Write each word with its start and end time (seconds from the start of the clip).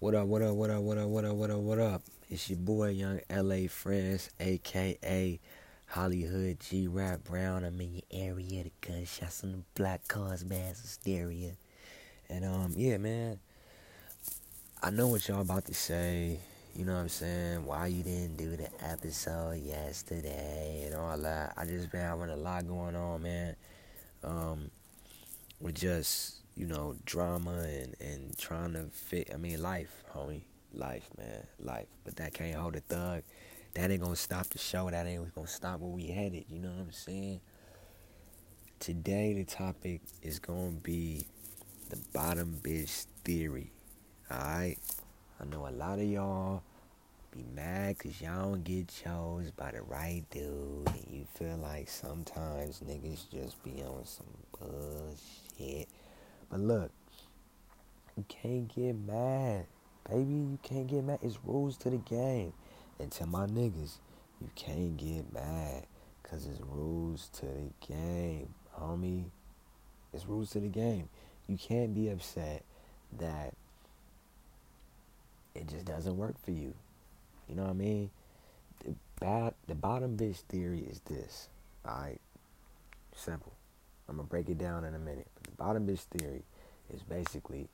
What 0.00 0.14
up, 0.14 0.28
what 0.28 0.40
up, 0.40 0.54
what 0.54 0.70
up, 0.70 0.80
what 0.80 0.96
up, 0.96 1.08
what 1.08 1.24
up, 1.26 1.34
what 1.34 1.50
up, 1.50 1.58
what 1.58 1.78
up? 1.78 2.02
It's 2.30 2.48
your 2.48 2.58
boy, 2.58 2.88
Young 2.88 3.20
LA 3.30 3.68
Friends, 3.68 4.30
aka 4.40 5.38
Hollywood 5.88 6.58
G 6.58 6.88
Rap 6.88 7.22
Brown. 7.24 7.64
I'm 7.64 7.78
in 7.82 7.96
your 7.96 8.02
area, 8.10 8.64
the 8.64 8.72
gunshots 8.80 9.44
on 9.44 9.52
the 9.52 9.58
black 9.74 10.08
cars, 10.08 10.42
mass 10.42 10.80
hysteria. 10.80 11.52
And, 12.30 12.46
um, 12.46 12.72
yeah, 12.74 12.96
man, 12.96 13.40
I 14.82 14.88
know 14.88 15.08
what 15.08 15.28
y'all 15.28 15.42
about 15.42 15.66
to 15.66 15.74
say. 15.74 16.38
You 16.74 16.86
know 16.86 16.94
what 16.94 17.00
I'm 17.00 17.08
saying? 17.10 17.66
Why 17.66 17.88
you 17.88 18.02
didn't 18.02 18.38
do 18.38 18.56
the 18.56 18.70
episode 18.82 19.62
yesterday 19.62 20.84
and 20.86 20.94
all 20.94 21.18
that. 21.18 21.52
I 21.58 21.66
just 21.66 21.92
been 21.92 22.00
having 22.00 22.30
a 22.30 22.36
lot 22.36 22.66
going 22.66 22.96
on, 22.96 23.22
man. 23.22 23.54
Um, 24.24 24.70
with 25.60 25.74
just 25.74 26.39
you 26.56 26.66
know, 26.66 26.96
drama 27.04 27.52
and, 27.52 27.96
and 28.00 28.36
trying 28.38 28.74
to 28.74 28.84
fit. 28.92 29.30
I 29.32 29.36
mean, 29.36 29.62
life, 29.62 30.04
homie. 30.14 30.42
Life, 30.72 31.08
man. 31.18 31.46
Life. 31.58 31.88
But 32.04 32.16
that 32.16 32.34
can't 32.34 32.54
hold 32.54 32.76
a 32.76 32.80
thug. 32.80 33.22
That 33.74 33.90
ain't 33.90 34.02
gonna 34.02 34.16
stop 34.16 34.46
the 34.48 34.58
show. 34.58 34.90
That 34.90 35.06
ain't 35.06 35.34
gonna 35.34 35.46
stop 35.46 35.80
where 35.80 35.90
we 35.90 36.08
headed. 36.08 36.44
You 36.48 36.60
know 36.60 36.70
what 36.70 36.80
I'm 36.80 36.92
saying? 36.92 37.40
Today, 38.78 39.34
the 39.34 39.44
topic 39.44 40.00
is 40.22 40.38
gonna 40.38 40.70
be 40.70 41.26
the 41.88 41.98
bottom 42.12 42.58
bitch 42.62 43.06
theory. 43.24 43.72
Alright? 44.30 44.78
I 45.40 45.44
know 45.44 45.66
a 45.66 45.70
lot 45.70 45.98
of 45.98 46.04
y'all 46.04 46.62
be 47.32 47.44
mad 47.54 47.96
because 47.98 48.20
y'all 48.20 48.52
don't 48.52 48.64
get 48.64 48.88
chose 48.88 49.50
by 49.50 49.70
the 49.72 49.82
right 49.82 50.24
dude. 50.30 50.86
And 50.86 51.06
you 51.10 51.26
feel 51.34 51.56
like 51.56 51.88
sometimes 51.88 52.80
niggas 52.80 53.30
just 53.30 53.62
be 53.62 53.82
on 53.82 54.04
some 54.04 54.26
bullshit. 54.58 55.88
But 56.50 56.60
look, 56.60 56.90
you 58.16 58.24
can't 58.28 58.74
get 58.74 58.96
mad. 58.96 59.66
Baby, 60.08 60.32
you 60.32 60.58
can't 60.62 60.86
get 60.86 61.04
mad. 61.04 61.20
It's 61.22 61.38
rules 61.44 61.76
to 61.78 61.90
the 61.90 61.98
game. 61.98 62.52
And 62.98 63.10
to 63.12 63.26
my 63.26 63.46
niggas, 63.46 63.98
you 64.40 64.50
can't 64.56 64.96
get 64.96 65.32
mad. 65.32 65.86
Cause 66.22 66.46
it's 66.46 66.60
rules 66.60 67.28
to 67.40 67.46
the 67.46 67.72
game, 67.88 68.54
homie. 68.78 69.24
It's 70.12 70.26
rules 70.26 70.50
to 70.50 70.60
the 70.60 70.68
game. 70.68 71.08
You 71.48 71.56
can't 71.56 71.92
be 71.92 72.08
upset 72.08 72.62
that 73.18 73.54
it 75.54 75.66
just 75.68 75.84
doesn't 75.86 76.16
work 76.16 76.36
for 76.44 76.52
you. 76.52 76.74
You 77.48 77.56
know 77.56 77.62
what 77.62 77.70
I 77.70 77.74
mean? 77.74 78.10
The 78.84 78.94
bad 79.18 79.54
the 79.66 79.74
bottom 79.74 80.16
bitch 80.16 80.36
theory 80.48 80.80
is 80.80 81.00
this. 81.00 81.48
Alright? 81.86 82.20
Simple. 83.16 83.52
I'm 84.08 84.16
gonna 84.16 84.28
break 84.28 84.48
it 84.48 84.58
down 84.58 84.84
in 84.84 84.94
a 84.94 84.98
minute. 84.98 85.26
The 85.44 85.50
bottom 85.52 85.86
bitch 85.86 86.04
theory 86.16 86.42
is 86.92 87.02
basically 87.02 87.68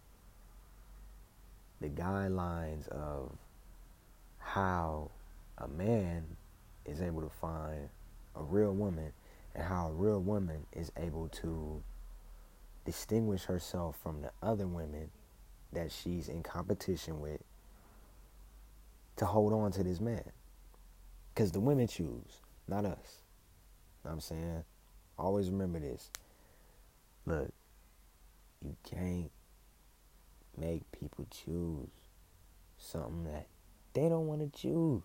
the 1.81 1.89
guidelines 1.89 2.89
of 2.89 3.33
how 4.39 5.11
a 5.59 5.69
man 5.69 6.25
is 6.85 7.01
able 7.01 7.23
to 7.23 7.31
find 7.41 7.89
a 8.35 8.43
real 8.43 8.73
woman 8.73 9.13
and 9.55 9.65
how 9.65 9.89
a 9.89 9.93
real 9.93 10.21
woman 10.21 10.67
is 10.73 10.93
able 10.97 11.29
to 11.29 11.83
distinguish 12.85 13.45
herself 13.45 13.99
from 14.03 14.23
the 14.23 14.31
other 14.43 14.67
women 14.67 15.11
that 15.73 15.91
she's 15.91 16.29
in 16.29 16.43
competition 16.43 17.21
with 17.21 17.41
to 19.17 19.25
hold 19.25 19.53
on 19.53 19.73
to 19.73 19.83
this 19.83 20.01
man. 20.01 20.23
Because 21.35 21.53
the 21.53 21.61
women 21.61 21.87
choose, 21.87 22.41
not 22.69 22.85
us. 22.85 23.23
You 24.05 24.09
know 24.09 24.13
I'm 24.13 24.21
saying? 24.21 24.65
Always 25.19 25.51
remember 25.51 25.81
this. 25.81 26.11
Look, 27.27 27.53
you 28.65 28.77
can't 28.89 29.33
make 30.57 30.83
people 30.93 31.27
choose 31.31 31.89
something 32.79 33.25
that 33.25 33.47
they 33.93 34.09
don't 34.09 34.29
want 34.29 34.41
to 34.41 34.61
choose. 34.61 35.03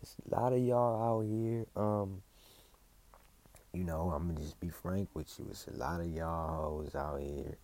There's 0.00 0.16
a 0.30 0.40
lot 0.40 0.52
of 0.52 0.60
y'all 0.60 1.02
out 1.02 1.26
here, 1.26 1.66
um, 1.74 2.22
you 3.72 3.82
know, 3.82 4.12
I'm 4.14 4.28
gonna 4.28 4.40
just 4.40 4.60
be 4.60 4.68
frank 4.68 5.08
with 5.14 5.36
you. 5.38 5.48
It's 5.50 5.66
a 5.66 5.76
lot 5.76 6.00
of 6.00 6.06
y'all 6.06 6.62
hoes 6.62 6.94
out 6.94 7.20
here 7.20 7.56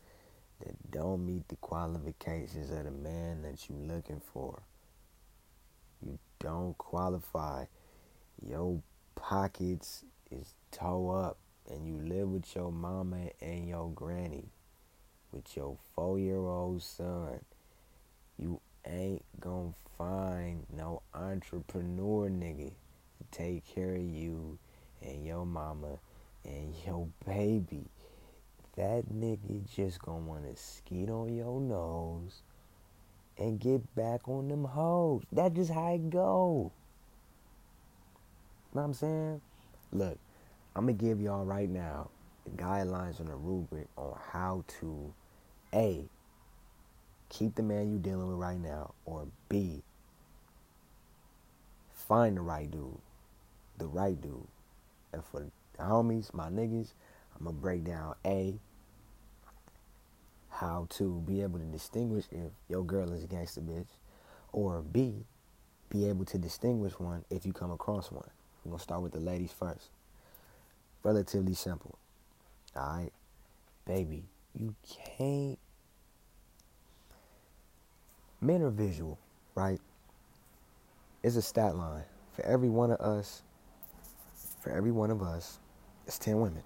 that 0.60 0.90
don't 0.90 1.24
meet 1.24 1.46
the 1.48 1.56
qualifications 1.56 2.70
of 2.70 2.84
the 2.84 2.90
man 2.90 3.42
that 3.42 3.68
you're 3.68 3.78
looking 3.78 4.20
for. 4.32 4.62
You 6.04 6.18
don't 6.40 6.76
qualify. 6.78 7.66
Your 8.44 8.82
pockets 9.14 10.04
is 10.32 10.54
toe 10.72 11.10
up 11.10 11.38
and 11.70 11.86
you 11.86 11.96
live 11.96 12.28
with 12.28 12.54
your 12.54 12.72
mama 12.72 13.28
and 13.40 13.68
your 13.68 13.90
granny, 13.90 14.50
with 15.30 15.56
your 15.56 15.76
four 15.94 16.18
year 16.18 16.36
old 16.36 16.82
son, 16.82 17.40
you 18.38 18.60
ain't 18.86 19.24
gonna 19.40 19.72
find 19.96 20.66
no 20.74 21.02
entrepreneur 21.14 22.28
nigga 22.28 22.70
to 22.70 23.24
take 23.30 23.64
care 23.66 23.94
of 23.94 24.02
you 24.02 24.58
and 25.00 25.24
your 25.24 25.46
mama 25.46 25.98
and 26.44 26.74
your 26.86 27.08
baby. 27.26 27.84
That 28.76 29.04
nigga 29.12 29.62
just 29.74 30.00
gonna 30.00 30.18
wanna 30.18 30.56
skeet 30.56 31.10
on 31.10 31.34
your 31.34 31.60
nose 31.60 32.42
and 33.38 33.60
get 33.60 33.94
back 33.94 34.28
on 34.28 34.48
them 34.48 34.64
hoes. 34.64 35.22
That's 35.30 35.54
just 35.54 35.70
how 35.70 35.94
it 35.94 36.10
go. 36.10 36.72
Know 38.74 38.80
what 38.80 38.82
I'm 38.82 38.94
saying? 38.94 39.40
Look, 39.92 40.18
I'm 40.74 40.86
gonna 40.86 40.94
give 40.94 41.20
y'all 41.20 41.44
right 41.44 41.68
now 41.68 42.08
the 42.44 42.50
guidelines 42.50 43.20
and 43.20 43.28
a 43.28 43.34
rubric 43.34 43.88
on 43.96 44.18
how 44.32 44.64
to 44.80 45.12
A 45.74 46.04
keep 47.28 47.54
the 47.54 47.62
man 47.62 47.90
you 47.90 47.98
dealing 47.98 48.28
with 48.28 48.38
right 48.38 48.60
now 48.60 48.94
or 49.04 49.26
B 49.48 49.82
find 52.12 52.36
the 52.36 52.40
right 52.40 52.70
dude. 52.70 52.98
The 53.78 53.86
right 53.86 54.20
dude. 54.20 54.46
And 55.12 55.24
for 55.24 55.40
the 55.40 55.82
homies, 55.82 56.34
my 56.34 56.48
niggas, 56.48 56.92
I'm 57.38 57.46
gonna 57.46 57.56
break 57.56 57.84
down 57.84 58.14
A 58.26 58.54
how 60.50 60.86
to 60.90 61.22
be 61.26 61.42
able 61.42 61.58
to 61.58 61.64
distinguish 61.64 62.26
if 62.30 62.52
your 62.68 62.84
girl 62.84 63.10
is 63.12 63.24
a 63.24 63.26
gangster 63.26 63.62
bitch 63.62 63.88
or 64.52 64.82
B 64.82 65.24
be 65.88 66.06
able 66.08 66.26
to 66.26 66.38
distinguish 66.38 66.92
one 66.98 67.24
if 67.30 67.46
you 67.46 67.52
come 67.52 67.70
across 67.70 68.12
one. 68.12 68.28
We're 68.64 68.72
gonna 68.72 68.82
start 68.82 69.02
with 69.02 69.12
the 69.12 69.20
ladies 69.20 69.52
first 69.52 69.88
relatively 71.02 71.54
simple. 71.54 71.98
Alright? 72.76 73.12
Baby, 73.86 74.24
you 74.54 74.74
can't. 75.16 75.58
Men 78.40 78.62
are 78.62 78.70
visual, 78.70 79.18
right? 79.54 79.80
It's 81.22 81.36
a 81.36 81.42
stat 81.42 81.76
line. 81.76 82.04
For 82.32 82.44
every 82.44 82.68
one 82.68 82.90
of 82.90 83.00
us, 83.00 83.42
for 84.60 84.70
every 84.70 84.90
one 84.90 85.10
of 85.10 85.22
us, 85.22 85.58
it's 86.06 86.18
10 86.18 86.40
women. 86.40 86.62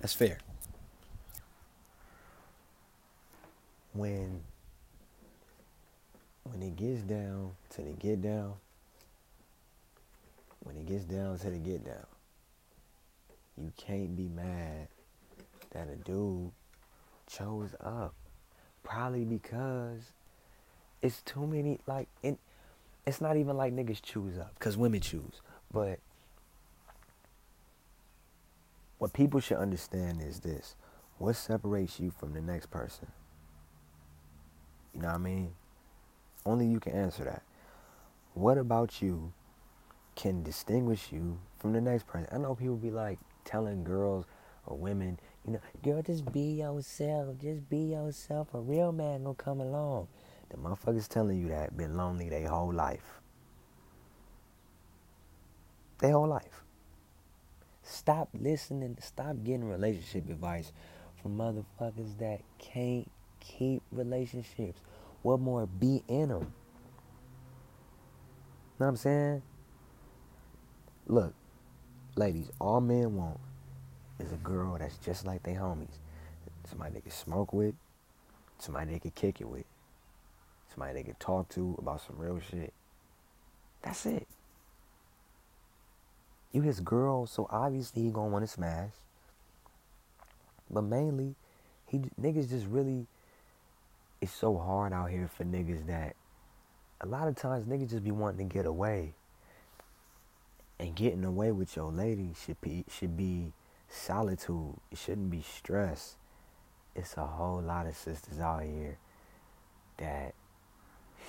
That's 0.00 0.14
fair. 0.14 0.38
When 3.92 4.42
when 6.44 6.62
it 6.62 6.76
gets 6.76 7.02
down 7.02 7.52
to 7.70 7.82
the 7.82 7.92
get 7.92 8.20
down, 8.22 8.54
when 10.60 10.76
it 10.76 10.86
gets 10.86 11.04
down 11.04 11.38
to 11.38 11.50
the 11.50 11.58
get 11.58 11.84
down, 11.84 12.06
you 13.56 13.72
can't 13.76 14.16
be 14.16 14.28
mad 14.28 14.88
that 15.70 15.88
a 15.88 15.96
dude 15.96 16.50
chose 17.26 17.74
up. 17.80 18.14
Probably 18.82 19.24
because 19.24 20.12
it's 21.02 21.22
too 21.22 21.46
many, 21.46 21.80
like, 21.86 22.08
it, 22.22 22.38
it's 23.06 23.20
not 23.20 23.36
even 23.36 23.56
like 23.56 23.74
niggas 23.74 24.02
choose 24.02 24.38
up, 24.38 24.54
because 24.58 24.76
women 24.76 25.00
choose. 25.00 25.40
But 25.72 25.98
what 28.98 29.12
people 29.12 29.40
should 29.40 29.58
understand 29.58 30.22
is 30.22 30.40
this 30.40 30.76
what 31.18 31.36
separates 31.36 32.00
you 32.00 32.10
from 32.10 32.32
the 32.32 32.40
next 32.40 32.70
person? 32.70 33.08
You 34.94 35.02
know 35.02 35.08
what 35.08 35.14
I 35.14 35.18
mean? 35.18 35.52
Only 36.46 36.66
you 36.66 36.80
can 36.80 36.92
answer 36.92 37.24
that. 37.24 37.42
What 38.34 38.58
about 38.58 39.00
you 39.00 39.32
can 40.14 40.42
distinguish 40.42 41.12
you 41.12 41.38
from 41.58 41.72
the 41.72 41.80
next 41.80 42.06
person? 42.06 42.28
I 42.32 42.38
know 42.38 42.54
people 42.54 42.76
be 42.76 42.90
like, 42.90 43.18
telling 43.44 43.84
girls 43.84 44.26
or 44.66 44.76
women, 44.76 45.18
you 45.46 45.52
know, 45.52 45.60
girl, 45.82 46.02
just 46.02 46.30
be 46.32 46.54
yourself. 46.54 47.38
Just 47.38 47.68
be 47.68 47.78
yourself. 47.78 48.48
A 48.54 48.60
real 48.60 48.92
man 48.92 49.24
gonna 49.24 49.34
come 49.34 49.60
along. 49.60 50.08
The 50.50 50.56
motherfuckers 50.56 51.08
telling 51.08 51.38
you 51.38 51.48
that 51.48 51.76
been 51.76 51.96
lonely 51.96 52.28
their 52.28 52.48
whole 52.48 52.72
life. 52.72 53.20
Their 55.98 56.12
whole 56.12 56.28
life. 56.28 56.64
Stop 57.82 58.30
listening. 58.32 58.96
Stop 59.00 59.36
getting 59.44 59.68
relationship 59.68 60.28
advice 60.30 60.72
from 61.20 61.36
motherfuckers 61.36 62.18
that 62.18 62.40
can't 62.58 63.10
keep 63.40 63.82
relationships. 63.92 64.80
What 65.22 65.40
more? 65.40 65.66
Be 65.66 66.02
in 66.08 66.28
them. 66.28 66.52
Know 68.78 68.86
what 68.86 68.86
I'm 68.86 68.96
saying? 68.96 69.42
Look, 71.06 71.34
ladies, 72.16 72.50
all 72.60 72.80
men 72.80 73.16
want 73.16 73.40
is 74.20 74.32
a 74.32 74.36
girl 74.36 74.76
that's 74.78 74.98
just 74.98 75.26
like 75.26 75.42
their 75.42 75.56
homies. 75.56 75.98
Somebody 76.68 76.94
they 76.94 77.00
can 77.00 77.10
smoke 77.10 77.52
with, 77.52 77.74
somebody 78.58 78.92
they 78.92 78.98
can 79.00 79.12
kick 79.12 79.40
it 79.40 79.48
with. 79.48 79.64
somebody 80.74 80.94
they 80.94 81.02
can 81.02 81.16
talk 81.18 81.48
to 81.50 81.76
about 81.78 82.00
some 82.06 82.16
real 82.18 82.40
shit. 82.40 82.72
That's 83.82 84.06
it. 84.06 84.26
You 86.52 86.62
his 86.62 86.80
girl, 86.80 87.26
so 87.26 87.46
obviously 87.50 88.02
he 88.02 88.10
gonna 88.10 88.28
want 88.28 88.44
to 88.44 88.50
smash. 88.50 88.92
But 90.70 90.82
mainly, 90.82 91.34
he 91.86 92.00
niggas 92.20 92.48
just 92.48 92.66
really. 92.66 93.06
It's 94.20 94.32
so 94.32 94.56
hard 94.56 94.92
out 94.92 95.10
here 95.10 95.28
for 95.28 95.44
niggas 95.44 95.86
that 95.86 96.16
a 97.00 97.06
lot 97.06 97.28
of 97.28 97.36
times 97.36 97.66
niggas 97.66 97.90
just 97.90 98.04
be 98.04 98.10
wanting 98.10 98.48
to 98.48 98.54
get 98.54 98.64
away. 98.64 99.12
And 100.84 100.94
getting 100.94 101.24
away 101.24 101.50
with 101.50 101.76
your 101.76 101.90
lady 101.90 102.34
should 102.44 102.60
be 102.60 102.84
should 102.90 103.16
be 103.16 103.54
solitude. 103.88 104.74
It 104.92 104.98
shouldn't 104.98 105.30
be 105.30 105.40
stress. 105.40 106.18
It's 106.94 107.16
a 107.16 107.24
whole 107.24 107.62
lot 107.62 107.86
of 107.86 107.96
sisters 107.96 108.38
out 108.38 108.64
here 108.64 108.98
that 109.96 110.34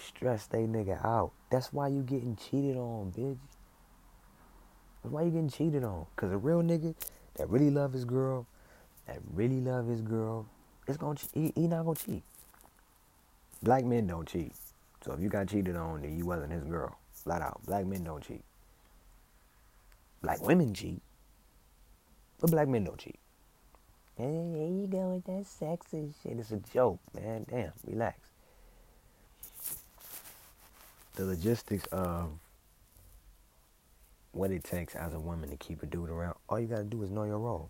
stress 0.05 0.45
they 0.47 0.63
nigga 0.63 1.05
out. 1.05 1.31
That's 1.49 1.71
why 1.71 1.87
you 1.87 2.01
getting 2.01 2.35
cheated 2.35 2.75
on, 2.75 3.13
bitch. 3.17 3.37
That's 5.01 5.13
why 5.13 5.23
you 5.23 5.29
getting 5.29 5.49
cheated 5.49 5.85
on. 5.85 6.05
Cause 6.17 6.33
a 6.33 6.37
real 6.37 6.61
nigga 6.61 6.93
that 7.35 7.49
really 7.49 7.69
love 7.69 7.93
his 7.93 8.03
girl, 8.03 8.47
that 9.07 9.19
really 9.33 9.61
love 9.61 9.87
his 9.87 10.01
girl, 10.01 10.47
it's 10.85 10.97
gonna 10.97 11.17
he, 11.33 11.53
he 11.55 11.69
not 11.69 11.85
gonna 11.85 11.95
cheat. 11.95 12.23
Black 13.63 13.85
men 13.85 14.05
don't 14.05 14.27
cheat. 14.27 14.51
So 15.05 15.13
if 15.13 15.21
you 15.21 15.29
got 15.29 15.47
cheated 15.47 15.77
on, 15.77 16.01
then 16.01 16.17
you 16.17 16.25
wasn't 16.25 16.51
his 16.51 16.65
girl. 16.65 16.97
Flat 17.13 17.41
out. 17.41 17.61
Black 17.65 17.85
men 17.85 18.03
don't 18.03 18.21
cheat. 18.21 18.43
Black 20.25 20.41
women 20.41 20.73
cheat. 20.73 21.03
But 22.39 22.49
black 22.49 22.67
men 22.67 22.83
don't 22.83 22.97
cheat. 22.97 23.19
Hey, 24.17 24.23
here 24.23 24.67
you 24.67 24.87
go 24.87 25.13
with 25.13 25.25
that 25.25 25.43
sexist 25.43 26.13
shit. 26.23 26.39
It's 26.39 26.49
a 26.49 26.57
joke, 26.57 26.99
man. 27.13 27.45
Damn, 27.47 27.73
relax. 27.85 28.17
The 31.13 31.25
logistics 31.25 31.85
of 31.91 32.31
what 34.31 34.49
it 34.49 34.63
takes 34.63 34.95
as 34.95 35.13
a 35.13 35.19
woman 35.19 35.51
to 35.51 35.57
keep 35.57 35.83
a 35.83 35.85
dude 35.85 36.09
around, 36.09 36.35
all 36.49 36.59
you 36.59 36.65
gotta 36.65 36.85
do 36.85 37.03
is 37.03 37.11
know 37.11 37.25
your 37.25 37.37
role. 37.37 37.69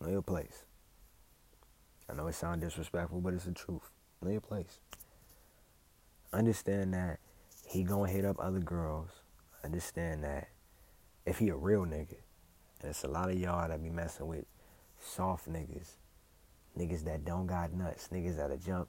Know 0.00 0.10
your 0.10 0.22
place. 0.22 0.62
I 2.08 2.12
know 2.12 2.28
it 2.28 2.36
sounds 2.36 2.62
disrespectful, 2.62 3.20
but 3.20 3.34
it's 3.34 3.46
the 3.46 3.52
truth. 3.52 3.90
Know 4.22 4.30
your 4.30 4.40
place. 4.40 4.78
Understand 6.32 6.94
that 6.94 7.18
he 7.66 7.82
gonna 7.82 8.08
hit 8.08 8.24
up 8.24 8.36
other 8.38 8.60
girls. 8.60 9.08
Understand 9.64 10.22
that 10.22 10.50
if 11.26 11.38
he 11.38 11.48
a 11.48 11.56
real 11.56 11.84
nigga, 11.84 12.16
and 12.80 12.90
it's 12.90 13.04
a 13.04 13.08
lot 13.08 13.30
of 13.30 13.38
y'all 13.38 13.68
that 13.68 13.82
be 13.82 13.90
messing 13.90 14.26
with 14.26 14.44
soft 14.98 15.48
niggas, 15.48 15.92
niggas 16.78 17.04
that 17.04 17.24
don't 17.24 17.46
got 17.46 17.72
nuts, 17.72 18.08
niggas 18.12 18.36
that'll 18.36 18.56
jump 18.56 18.88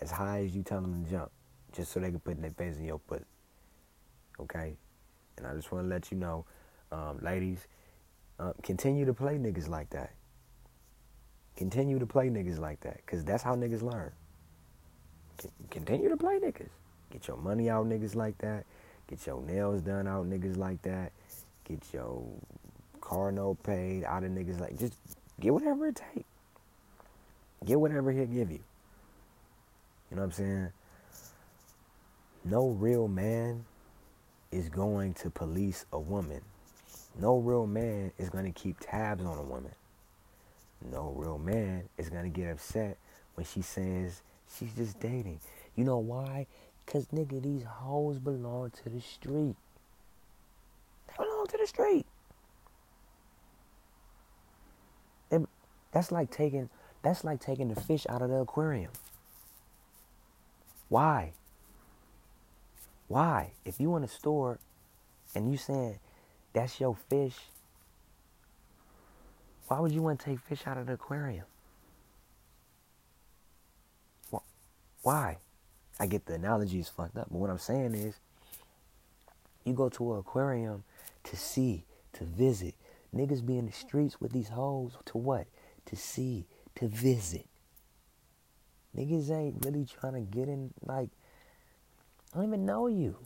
as 0.00 0.10
high 0.10 0.44
as 0.44 0.54
you 0.54 0.62
tell 0.62 0.80
them 0.80 1.04
to 1.04 1.10
jump, 1.10 1.30
just 1.72 1.92
so 1.92 2.00
they 2.00 2.10
can 2.10 2.20
put 2.20 2.40
their 2.40 2.50
face 2.52 2.76
in 2.76 2.84
your 2.84 2.98
pussy. 2.98 3.24
Okay? 4.40 4.76
And 5.36 5.46
I 5.46 5.54
just 5.54 5.70
want 5.72 5.84
to 5.84 5.88
let 5.88 6.10
you 6.10 6.16
know, 6.16 6.44
um, 6.92 7.18
ladies, 7.22 7.66
uh, 8.38 8.52
continue 8.62 9.04
to 9.04 9.14
play 9.14 9.36
niggas 9.36 9.68
like 9.68 9.90
that. 9.90 10.12
Continue 11.56 11.98
to 11.98 12.06
play 12.06 12.28
niggas 12.28 12.58
like 12.58 12.80
that, 12.80 12.98
because 13.04 13.24
that's 13.24 13.42
how 13.42 13.56
niggas 13.56 13.82
learn. 13.82 14.12
C- 15.40 15.50
continue 15.70 16.08
to 16.08 16.16
play 16.16 16.38
niggas. 16.38 16.70
Get 17.10 17.26
your 17.26 17.36
money 17.36 17.68
out 17.68 17.86
niggas 17.86 18.14
like 18.14 18.38
that. 18.38 18.64
Get 19.08 19.26
your 19.26 19.42
nails 19.42 19.80
done 19.82 20.06
out 20.06 20.28
niggas 20.28 20.56
like 20.56 20.82
that. 20.82 21.12
Get 21.68 21.82
your 21.92 22.24
car 23.00 23.30
note 23.30 23.62
paid 23.62 24.04
out 24.04 24.24
of 24.24 24.30
niggas 24.30 24.60
like 24.60 24.78
just 24.78 24.94
get 25.40 25.52
whatever 25.52 25.88
it 25.88 26.00
takes. 26.14 26.28
Get 27.64 27.80
whatever 27.80 28.10
he'll 28.12 28.26
give 28.26 28.50
you. 28.50 28.60
You 30.10 30.16
know 30.16 30.22
what 30.22 30.26
I'm 30.26 30.32
saying? 30.32 30.68
No 32.44 32.68
real 32.68 33.08
man 33.08 33.64
is 34.50 34.68
going 34.68 35.14
to 35.14 35.30
police 35.30 35.84
a 35.92 35.98
woman. 35.98 36.40
No 37.18 37.36
real 37.36 37.66
man 37.66 38.12
is 38.16 38.30
going 38.30 38.44
to 38.44 38.52
keep 38.52 38.76
tabs 38.80 39.24
on 39.24 39.36
a 39.36 39.42
woman. 39.42 39.72
No 40.90 41.12
real 41.16 41.38
man 41.38 41.88
is 41.98 42.08
going 42.08 42.24
to 42.24 42.30
get 42.30 42.50
upset 42.50 42.96
when 43.34 43.44
she 43.44 43.60
says 43.60 44.22
she's 44.56 44.72
just 44.74 45.00
dating. 45.00 45.40
You 45.74 45.84
know 45.84 45.98
why? 45.98 46.46
Because, 46.86 47.06
nigga, 47.08 47.42
these 47.42 47.64
hoes 47.64 48.18
belong 48.18 48.70
to 48.82 48.88
the 48.88 49.00
street. 49.00 49.56
To 51.48 51.56
the 51.56 51.66
street. 51.66 52.06
That's 55.92 56.12
like 56.12 56.30
taking 56.30 56.68
that's 57.02 57.24
like 57.24 57.40
taking 57.40 57.68
the 57.68 57.80
fish 57.80 58.06
out 58.08 58.22
of 58.22 58.28
the 58.28 58.36
aquarium. 58.36 58.92
Why? 60.88 61.32
Why? 63.06 63.52
If 63.64 63.80
you 63.80 63.96
in 63.96 64.04
a 64.04 64.08
store 64.08 64.58
and 65.34 65.50
you 65.50 65.56
saying 65.56 65.98
that's 66.52 66.80
your 66.80 66.96
fish, 67.08 67.36
why 69.68 69.80
would 69.80 69.92
you 69.92 70.02
want 70.02 70.20
to 70.20 70.26
take 70.26 70.40
fish 70.40 70.66
out 70.66 70.76
of 70.76 70.86
the 70.86 70.94
aquarium? 70.94 71.46
Why? 75.02 75.38
I 76.00 76.06
get 76.06 76.26
the 76.26 76.34
analogy 76.34 76.80
is 76.80 76.88
fucked 76.88 77.16
up, 77.16 77.28
but 77.30 77.38
what 77.38 77.50
I'm 77.50 77.58
saying 77.58 77.94
is 77.94 78.14
you 79.64 79.72
go 79.72 79.88
to 79.88 80.12
an 80.12 80.18
aquarium 80.20 80.84
to 81.24 81.36
see, 81.36 81.84
to 82.14 82.24
visit. 82.24 82.74
Niggas 83.14 83.44
be 83.44 83.58
in 83.58 83.66
the 83.66 83.72
streets 83.72 84.20
with 84.20 84.32
these 84.32 84.48
hoes 84.48 84.96
to 85.06 85.18
what? 85.18 85.46
To 85.86 85.96
see, 85.96 86.46
to 86.76 86.88
visit. 86.88 87.46
Niggas 88.96 89.30
ain't 89.30 89.64
really 89.64 89.86
trying 89.86 90.14
to 90.14 90.20
get 90.20 90.48
in, 90.48 90.72
like, 90.82 91.10
I 92.32 92.38
don't 92.38 92.46
even 92.46 92.66
know 92.66 92.86
you. 92.86 93.16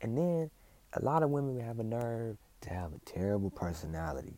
And 0.00 0.16
then 0.18 0.50
a 0.92 1.02
lot 1.02 1.22
of 1.22 1.30
women 1.30 1.58
have 1.60 1.78
a 1.78 1.84
nerve 1.84 2.36
to 2.62 2.70
have 2.70 2.92
a 2.92 2.98
terrible 3.04 3.50
personality. 3.50 4.36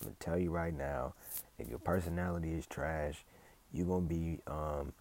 I'm 0.00 0.06
gonna 0.06 0.16
tell 0.18 0.38
you 0.38 0.50
right 0.50 0.74
now, 0.74 1.14
if 1.58 1.68
your 1.68 1.78
personality 1.78 2.52
is 2.52 2.66
trash, 2.66 3.24
you're 3.72 3.86
gonna 3.86 4.06
be 4.06 4.40
um, 4.46 4.92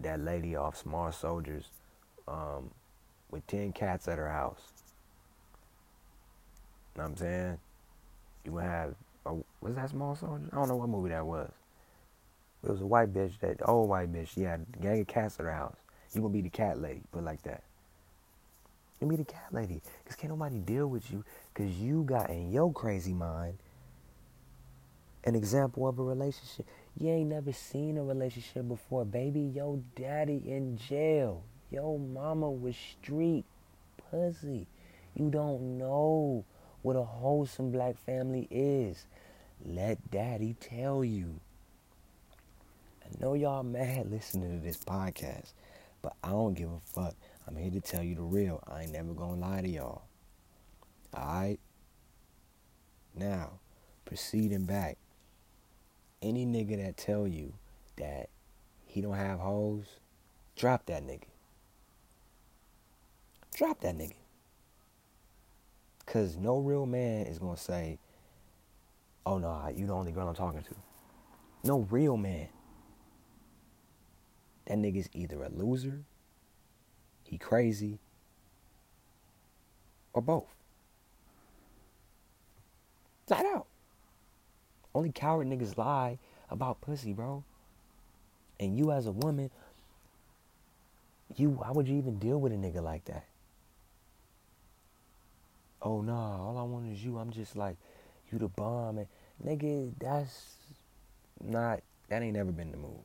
that 0.00 0.20
lady 0.20 0.56
off 0.56 0.76
Small 0.76 1.12
Soldiers 1.12 1.70
um, 2.26 2.70
with 3.30 3.46
ten 3.46 3.72
cats 3.72 4.08
at 4.08 4.18
her 4.18 4.30
house. 4.30 4.72
Know 6.96 7.02
what 7.02 7.10
I'm 7.10 7.16
saying? 7.16 7.58
You 8.44 8.52
gonna 8.52 8.68
have 8.68 8.94
oh, 9.26 9.44
was 9.60 9.74
that 9.74 9.90
Small 9.90 10.14
Soldier? 10.14 10.48
I 10.52 10.56
don't 10.56 10.68
know 10.68 10.76
what 10.76 10.88
movie 10.88 11.10
that 11.10 11.26
was. 11.26 11.50
It 12.64 12.70
was 12.70 12.80
a 12.80 12.86
white 12.86 13.12
bitch, 13.12 13.38
that 13.40 13.56
old 13.68 13.88
white 13.88 14.12
bitch. 14.12 14.28
She 14.28 14.42
had 14.42 14.64
a 14.74 14.82
gang 14.82 15.00
of 15.00 15.06
cats 15.06 15.38
at 15.38 15.44
her 15.44 15.52
house. 15.52 15.76
You 16.12 16.20
gonna 16.20 16.32
be 16.32 16.40
the 16.40 16.48
cat 16.48 16.80
lady, 16.80 17.02
put 17.12 17.24
like 17.24 17.42
that. 17.42 17.62
You 19.00 19.08
be 19.08 19.16
the 19.16 19.24
cat 19.24 19.48
lady, 19.52 19.82
cause 20.06 20.16
can't 20.16 20.30
nobody 20.32 20.58
deal 20.58 20.86
with 20.86 21.10
you, 21.10 21.22
cause 21.52 21.68
you 21.68 22.02
got 22.04 22.30
in 22.30 22.50
your 22.50 22.72
crazy 22.72 23.12
mind 23.12 23.58
an 25.24 25.34
example 25.34 25.86
of 25.86 25.98
a 25.98 26.02
relationship. 26.02 26.64
You 26.98 27.10
ain't 27.10 27.28
never 27.28 27.52
seen 27.52 27.98
a 27.98 28.04
relationship 28.04 28.68
before, 28.68 29.04
baby. 29.04 29.40
Yo 29.40 29.82
daddy 29.96 30.42
in 30.46 30.78
jail. 30.78 31.42
Yo 31.70 31.98
mama 31.98 32.50
was 32.50 32.76
street 32.76 33.44
pussy. 34.10 34.66
You 35.14 35.28
don't 35.28 35.78
know 35.78 36.44
what 36.86 36.94
a 36.94 37.02
wholesome 37.02 37.72
black 37.72 37.98
family 37.98 38.46
is. 38.48 39.06
Let 39.64 40.08
daddy 40.08 40.54
tell 40.60 41.04
you. 41.04 41.40
I 43.02 43.08
know 43.20 43.34
y'all 43.34 43.64
mad 43.64 44.08
listening 44.12 44.56
to 44.56 44.64
this 44.64 44.76
podcast, 44.76 45.52
but 46.00 46.12
I 46.22 46.28
don't 46.28 46.54
give 46.54 46.70
a 46.70 46.78
fuck. 46.84 47.16
I'm 47.44 47.56
here 47.56 47.72
to 47.72 47.80
tell 47.80 48.04
you 48.04 48.14
the 48.14 48.22
real. 48.22 48.62
I 48.70 48.82
ain't 48.82 48.92
never 48.92 49.14
gonna 49.14 49.40
lie 49.40 49.62
to 49.62 49.68
y'all. 49.68 50.02
Alright? 51.12 51.58
Now, 53.16 53.58
proceeding 54.04 54.64
back 54.64 54.96
any 56.22 56.46
nigga 56.46 56.84
that 56.84 56.96
tell 56.96 57.26
you 57.26 57.52
that 57.96 58.28
he 58.84 59.00
don't 59.00 59.14
have 59.14 59.40
hoes, 59.40 59.86
drop 60.54 60.86
that 60.86 61.04
nigga. 61.04 61.26
Drop 63.56 63.80
that 63.80 63.98
nigga. 63.98 64.14
Cause 66.06 66.36
no 66.36 66.58
real 66.58 66.86
man 66.86 67.26
is 67.26 67.38
gonna 67.38 67.56
say, 67.56 67.98
"Oh 69.26 69.38
no, 69.38 69.68
you 69.74 69.86
the 69.86 69.92
only 69.92 70.12
girl 70.12 70.28
I'm 70.28 70.34
talking 70.34 70.62
to." 70.62 70.74
No 71.64 71.80
real 71.80 72.16
man. 72.16 72.48
That 74.66 74.78
nigga's 74.78 75.08
either 75.12 75.42
a 75.42 75.48
loser, 75.48 76.04
he 77.24 77.38
crazy, 77.38 77.98
or 80.12 80.22
both. 80.22 80.54
Flat 83.26 83.44
out. 83.46 83.66
Only 84.94 85.10
coward 85.12 85.48
niggas 85.48 85.76
lie 85.76 86.18
about 86.48 86.80
pussy, 86.80 87.12
bro. 87.12 87.44
And 88.58 88.78
you 88.78 88.92
as 88.92 89.06
a 89.06 89.12
woman, 89.12 89.50
you 91.34 91.50
why 91.50 91.70
would 91.72 91.88
you 91.88 91.96
even 91.96 92.18
deal 92.18 92.40
with 92.40 92.52
a 92.52 92.56
nigga 92.56 92.82
like 92.82 93.04
that? 93.06 93.24
Oh 95.86 96.00
nah, 96.00 96.44
all 96.44 96.58
I 96.58 96.64
want 96.64 96.92
is 96.92 97.04
you. 97.04 97.16
I'm 97.16 97.30
just 97.30 97.54
like 97.54 97.76
you 98.32 98.40
the 98.40 98.48
bomb 98.48 98.98
and 98.98 99.06
nigga, 99.46 99.92
that's 100.00 100.56
not 101.40 101.78
that 102.08 102.22
ain't 102.22 102.34
never 102.34 102.50
been 102.50 102.72
the 102.72 102.76
move. 102.76 103.04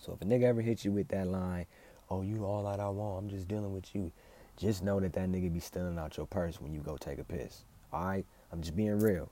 So 0.00 0.14
if 0.14 0.22
a 0.22 0.24
nigga 0.24 0.44
ever 0.44 0.62
hits 0.62 0.86
you 0.86 0.92
with 0.92 1.08
that 1.08 1.26
line, 1.26 1.66
oh, 2.08 2.22
you 2.22 2.46
all 2.46 2.64
that 2.64 2.80
I 2.80 2.88
want, 2.88 3.24
I'm 3.24 3.28
just 3.28 3.46
dealing 3.46 3.74
with 3.74 3.94
you, 3.94 4.10
just 4.56 4.82
know 4.82 4.98
that 5.00 5.12
that 5.12 5.28
nigga 5.28 5.52
be 5.52 5.60
stealing 5.60 5.98
out 5.98 6.16
your 6.16 6.24
purse 6.24 6.62
when 6.62 6.72
you 6.72 6.80
go 6.80 6.96
take 6.96 7.18
a 7.18 7.24
piss. 7.24 7.64
All 7.92 8.06
right? 8.06 8.24
I'm 8.50 8.62
just 8.62 8.74
being 8.74 8.98
real. 8.98 9.30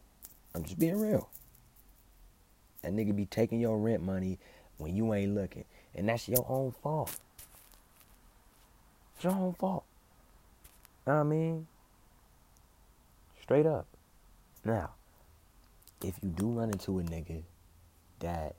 I'm 0.55 0.65
just 0.65 0.79
being 0.79 1.01
real. 1.01 1.31
That 2.83 2.93
nigga 2.93 3.17
be 3.17 3.25
taking 3.25 3.59
your 3.59 3.79
rent 3.79 4.03
money 4.03 4.39
when 4.77 4.95
you 4.95 5.15
ain't 5.15 5.35
looking. 5.35 5.65
And 5.95 6.11
that's 6.11 6.29
your 6.29 6.45
own 6.47 6.75
fault. 6.83 7.19
It's 9.15 9.25
your 9.25 9.33
own 9.33 9.55
fault. 9.55 9.85
I 11.07 11.23
mean? 11.23 11.69
Straight 13.53 13.67
up. 13.67 13.87
Now, 14.65 14.93
if 16.03 16.15
you 16.23 16.31
do 16.31 16.47
run 16.53 16.71
into 16.71 17.01
a 17.01 17.03
nigga 17.03 17.43
that 18.21 18.55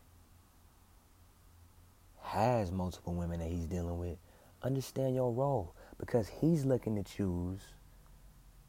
has 2.22 2.72
multiple 2.72 3.16
women 3.16 3.40
that 3.40 3.50
he's 3.50 3.66
dealing 3.66 3.98
with, 3.98 4.20
understand 4.62 5.16
your 5.16 5.32
role 5.32 5.74
because 5.98 6.28
he's 6.28 6.64
looking 6.64 6.96
to 6.96 7.02
choose. 7.02 7.62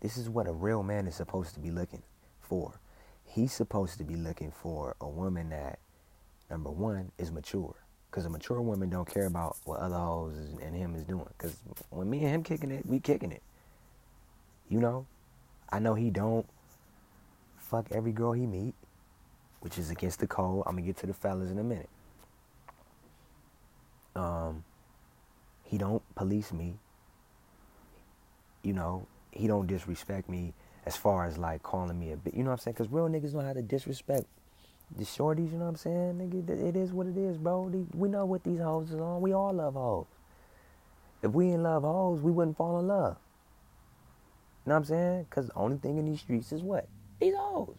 This 0.00 0.16
is 0.16 0.30
what 0.30 0.48
a 0.48 0.52
real 0.54 0.82
man 0.82 1.06
is 1.06 1.14
supposed 1.14 1.52
to 1.56 1.60
be 1.60 1.70
looking 1.70 2.02
for. 2.40 2.80
He's 3.26 3.52
supposed 3.52 3.98
to 3.98 4.04
be 4.04 4.16
looking 4.16 4.50
for 4.50 4.96
a 5.02 5.06
woman 5.06 5.50
that, 5.50 5.78
number 6.48 6.70
one, 6.70 7.12
is 7.18 7.32
mature. 7.32 7.74
Because 8.10 8.24
a 8.24 8.30
mature 8.30 8.62
woman 8.62 8.88
don't 8.88 9.12
care 9.12 9.26
about 9.26 9.58
what 9.66 9.78
other 9.78 9.98
hoes 9.98 10.38
and 10.62 10.74
him 10.74 10.94
is 10.94 11.04
doing. 11.04 11.28
Because 11.36 11.54
when 11.90 12.08
me 12.08 12.20
and 12.20 12.28
him 12.28 12.42
kicking 12.42 12.70
it, 12.70 12.86
we 12.86 12.98
kicking 12.98 13.30
it. 13.30 13.42
You 14.70 14.80
know? 14.80 15.06
I 15.70 15.78
know 15.78 15.94
he 15.94 16.10
don't 16.10 16.46
fuck 17.56 17.86
every 17.90 18.12
girl 18.12 18.32
he 18.32 18.46
meet, 18.46 18.74
which 19.60 19.78
is 19.78 19.90
against 19.90 20.20
the 20.20 20.26
code. 20.26 20.64
I'm 20.66 20.76
to 20.76 20.82
get 20.82 20.96
to 20.98 21.06
the 21.06 21.14
fellas 21.14 21.50
in 21.50 21.58
a 21.58 21.64
minute. 21.64 21.88
Um, 24.14 24.64
he 25.64 25.78
don't 25.78 26.02
police 26.14 26.52
me. 26.52 26.74
You 28.62 28.72
know, 28.72 29.06
he 29.32 29.46
don't 29.46 29.66
disrespect 29.66 30.28
me 30.28 30.54
as 30.86 30.96
far 30.96 31.26
as 31.26 31.38
like 31.38 31.62
calling 31.62 31.98
me 31.98 32.12
a 32.12 32.16
bit. 32.16 32.34
You 32.34 32.44
know 32.44 32.50
what 32.50 32.60
I'm 32.60 32.62
saying? 32.62 32.74
Because 32.74 32.92
real 32.92 33.08
niggas 33.08 33.34
know 33.34 33.40
how 33.40 33.52
to 33.52 33.62
disrespect 33.62 34.26
the 34.96 35.04
shorties. 35.04 35.50
You 35.50 35.58
know 35.58 35.64
what 35.64 35.70
I'm 35.70 35.76
saying? 35.76 36.18
Nigga, 36.18 36.68
it 36.68 36.76
is 36.76 36.92
what 36.92 37.06
it 37.06 37.16
is, 37.16 37.36
bro. 37.36 37.72
We 37.94 38.08
know 38.08 38.24
what 38.24 38.44
these 38.44 38.60
hoes 38.60 38.90
is 38.90 39.00
on. 39.00 39.20
We 39.20 39.32
all 39.32 39.52
love 39.52 39.74
hoes. 39.74 40.06
If 41.22 41.32
we 41.32 41.46
didn't 41.46 41.62
love 41.62 41.82
hoes, 41.82 42.20
we 42.20 42.30
wouldn't 42.30 42.56
fall 42.56 42.78
in 42.78 42.86
love. 42.86 43.16
You 44.64 44.70
know 44.70 44.76
what 44.76 44.80
I'm 44.80 44.84
saying? 44.84 45.26
Because 45.28 45.48
the 45.48 45.54
only 45.56 45.76
thing 45.76 45.98
in 45.98 46.06
these 46.06 46.20
streets 46.20 46.50
is 46.52 46.62
what? 46.62 46.88
These 47.20 47.34
hoes. 47.36 47.76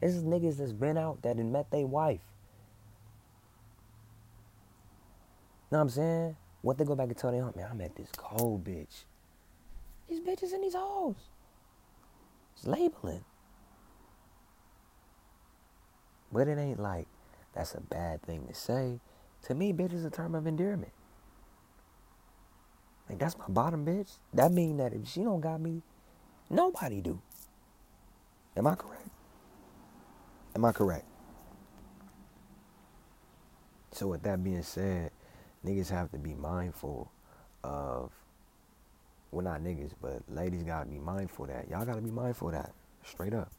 This 0.00 0.14
is 0.14 0.22
niggas 0.22 0.58
that's 0.58 0.72
been 0.72 0.96
out 0.96 1.22
that 1.22 1.36
and 1.36 1.52
met 1.52 1.70
their 1.70 1.86
wife. 1.86 2.20
You 5.70 5.76
know 5.76 5.78
what 5.78 5.82
I'm 5.82 5.88
saying? 5.88 6.36
What 6.62 6.78
they 6.78 6.84
go 6.84 6.94
back 6.94 7.08
and 7.08 7.16
tell 7.16 7.32
their 7.32 7.42
man, 7.42 7.68
I 7.70 7.74
met 7.74 7.96
this 7.96 8.10
cold 8.16 8.64
bitch. 8.64 9.04
These 10.08 10.20
bitches 10.20 10.52
and 10.52 10.62
these 10.62 10.74
hoes. 10.74 11.16
It's 12.54 12.66
labeling. 12.66 13.24
But 16.30 16.48
it 16.48 16.58
ain't 16.58 16.80
like 16.80 17.06
that's 17.54 17.74
a 17.74 17.80
bad 17.80 18.22
thing 18.22 18.46
to 18.46 18.54
say. 18.54 19.00
To 19.46 19.54
me, 19.54 19.72
bitch 19.72 19.92
is 19.92 20.04
a 20.04 20.10
term 20.10 20.34
of 20.34 20.46
endearment. 20.46 20.92
Like 23.08 23.18
that's 23.18 23.36
my 23.36 23.46
bottom 23.48 23.84
bitch. 23.84 24.18
That 24.32 24.52
mean 24.52 24.76
that 24.76 24.92
if 24.92 25.08
she 25.08 25.22
don't 25.22 25.40
got 25.40 25.60
me, 25.60 25.82
nobody 26.54 27.00
do. 27.00 27.20
Am 28.56 28.66
I 28.66 28.74
correct? 28.74 29.08
Am 30.54 30.64
I 30.64 30.72
correct? 30.72 31.04
So 33.92 34.08
with 34.08 34.22
that 34.22 34.42
being 34.42 34.62
said, 34.62 35.10
niggas 35.64 35.90
have 35.90 36.10
to 36.12 36.18
be 36.18 36.34
mindful 36.34 37.10
of 37.62 38.10
well 39.30 39.44
not 39.44 39.60
niggas, 39.60 39.90
but 40.00 40.22
ladies 40.28 40.62
gotta 40.62 40.86
be 40.86 40.98
mindful 40.98 41.46
that. 41.46 41.68
Y'all 41.68 41.84
gotta 41.84 42.00
be 42.00 42.10
mindful 42.10 42.48
of 42.48 42.54
that. 42.54 42.72
Straight 43.04 43.34
up. 43.34 43.50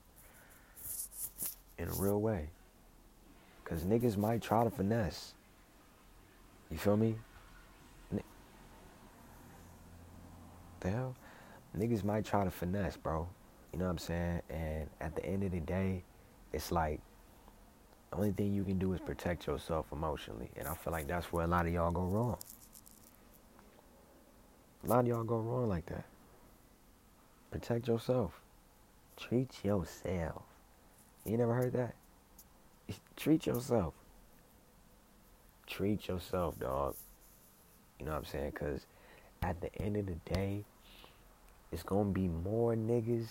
In 1.77 1.89
a 1.89 1.93
real 1.93 2.21
way. 2.21 2.49
Cause 3.65 3.83
niggas 3.83 4.15
might 4.15 4.41
try 4.41 4.63
to 4.63 4.69
finesse. 4.69 5.33
You 6.71 6.77
feel 6.77 6.97
me? 6.97 7.15
The 10.81 10.89
hell? 10.91 11.15
Niggas 11.77 12.03
might 12.03 12.25
try 12.25 12.43
to 12.43 12.51
finesse, 12.51 12.95
bro. 12.95 13.27
You 13.73 13.79
know 13.79 13.85
what 13.85 13.91
I'm 13.91 13.97
saying? 13.97 14.41
And 14.49 14.89
at 15.01 15.15
the 15.15 15.25
end 15.25 15.43
of 15.43 15.51
the 15.51 15.59
day, 15.59 16.03
it's 16.53 16.71
like 16.71 17.01
the 18.11 18.17
only 18.17 18.31
thing 18.31 18.53
you 18.53 18.63
can 18.63 18.79
do 18.79 18.93
is 18.93 19.01
protect 19.01 19.45
yourself 19.47 19.87
emotionally. 19.91 20.49
And 20.57 20.67
I 20.67 20.73
feel 20.73 20.93
like 20.93 21.07
that's 21.07 21.33
where 21.33 21.43
a 21.43 21.47
lot 21.47 21.65
of 21.65 21.73
y'all 21.73 21.91
go 21.91 22.03
wrong. 22.03 22.37
A 24.85 24.87
lot 24.87 24.99
of 24.99 25.07
y'all 25.07 25.23
go 25.23 25.39
wrong 25.39 25.67
like 25.67 25.85
that. 25.87 26.05
Protect 27.51 27.87
yourself. 27.87 28.39
Treat 29.17 29.63
yourself. 29.63 30.43
You 31.25 31.37
never 31.37 31.53
heard 31.53 31.73
that? 31.73 31.95
Treat 33.17 33.45
yourself. 33.45 33.93
Treat 35.67 36.07
yourself, 36.07 36.57
dog. 36.59 36.95
You 37.99 38.05
know 38.05 38.11
what 38.11 38.19
I'm 38.19 38.25
saying? 38.25 38.51
Because 38.51 38.85
at 39.41 39.59
the 39.59 39.73
end 39.81 39.97
of 39.97 40.05
the 40.05 40.15
day, 40.33 40.63
it's 41.75 41.83
to 41.83 42.03
be 42.05 42.29
more 42.29 42.73
niggas 42.73 43.27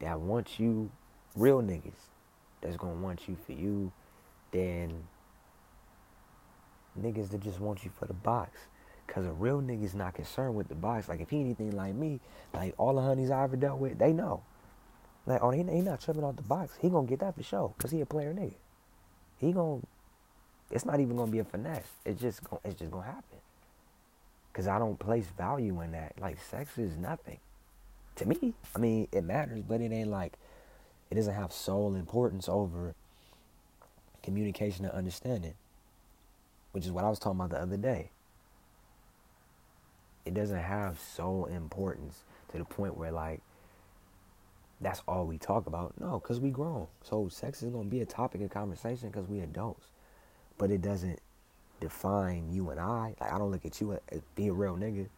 that 0.00 0.18
want 0.18 0.58
you, 0.58 0.90
real 1.36 1.60
niggas, 1.60 1.92
that's 2.62 2.78
to 2.96 3.02
want 3.02 3.28
you 3.28 3.36
for 3.44 3.52
you 3.52 3.92
than 4.50 5.04
niggas 6.98 7.30
that 7.30 7.42
just 7.42 7.60
want 7.60 7.84
you 7.84 7.90
for 7.98 8.06
the 8.06 8.14
box. 8.14 8.58
Cause 9.06 9.26
a 9.26 9.32
real 9.32 9.60
nigga's 9.60 9.94
not 9.94 10.14
concerned 10.14 10.54
with 10.54 10.68
the 10.68 10.74
box. 10.74 11.06
Like 11.06 11.20
if 11.20 11.28
he 11.28 11.38
anything 11.38 11.76
like 11.76 11.94
me, 11.94 12.18
like 12.54 12.72
all 12.78 12.94
the 12.94 13.02
honeys 13.02 13.30
I 13.30 13.44
ever 13.44 13.56
dealt 13.56 13.78
with, 13.78 13.98
they 13.98 14.14
know. 14.14 14.42
Like 15.26 15.42
oh, 15.42 15.50
he, 15.50 15.58
he 15.58 15.82
not 15.82 16.00
tripping 16.00 16.24
off 16.24 16.36
the 16.36 16.42
box. 16.42 16.72
He 16.80 16.88
gonna 16.88 17.06
get 17.06 17.20
that 17.20 17.36
for 17.36 17.42
sure. 17.42 17.74
Cause 17.76 17.90
he 17.90 18.00
a 18.00 18.06
player 18.06 18.32
nigga. 18.32 18.54
He 19.36 19.52
gonna. 19.52 19.82
It's 20.70 20.86
not 20.86 20.98
even 21.00 21.14
gonna 21.16 21.30
be 21.30 21.40
a 21.40 21.44
finesse. 21.44 21.92
It's 22.06 22.18
just 22.18 22.42
gonna. 22.42 22.60
It's 22.64 22.78
just 22.78 22.90
gonna 22.90 23.04
happen. 23.04 23.38
Cause 24.54 24.68
I 24.68 24.78
don't 24.78 24.98
place 24.98 25.26
value 25.36 25.80
in 25.80 25.92
that. 25.92 26.14
Like 26.20 26.38
sex 26.40 26.78
is 26.78 26.96
nothing 26.96 27.38
to 28.16 28.26
me. 28.26 28.54
I 28.74 28.78
mean, 28.78 29.08
it 29.12 29.24
matters, 29.24 29.62
but 29.66 29.80
it 29.80 29.92
ain't 29.92 30.10
like 30.10 30.34
it 31.10 31.16
doesn't 31.16 31.34
have 31.34 31.52
sole 31.52 31.94
importance 31.94 32.48
over 32.48 32.94
communication 34.22 34.84
and 34.84 34.94
understanding, 34.94 35.54
which 36.72 36.86
is 36.86 36.92
what 36.92 37.04
I 37.04 37.10
was 37.10 37.18
talking 37.18 37.40
about 37.40 37.50
the 37.50 37.60
other 37.60 37.76
day 37.76 38.10
it 40.24 40.34
doesn't 40.34 40.58
have 40.58 40.98
sole 40.98 41.46
importance 41.46 42.24
to 42.48 42.58
the 42.58 42.64
point 42.64 42.96
where 42.96 43.12
like 43.12 43.40
that's 44.80 45.02
all 45.06 45.24
we 45.26 45.38
talk 45.38 45.66
about. 45.66 45.94
No, 46.00 46.18
because 46.18 46.40
we 46.40 46.50
grown. 46.50 46.88
So 47.02 47.28
sex 47.28 47.62
is 47.62 47.70
gonna 47.70 47.84
be 47.84 48.00
a 48.00 48.06
topic 48.06 48.40
of 48.42 48.50
conversation 48.50 49.08
because 49.08 49.28
we 49.28 49.40
adults. 49.40 49.86
But 50.58 50.70
it 50.70 50.82
doesn't 50.82 51.20
define 51.80 52.50
you 52.50 52.70
and 52.70 52.80
I. 52.80 53.14
Like 53.20 53.32
I 53.32 53.38
don't 53.38 53.50
look 53.50 53.64
at 53.64 53.80
you 53.80 53.98
as 54.10 54.20
be 54.34 54.48
a 54.48 54.52
real 54.52 54.76
nigga. 54.76 55.08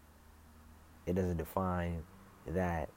It 1.06 1.14
doesn't 1.14 1.36
define 1.36 2.02
that 2.48 2.88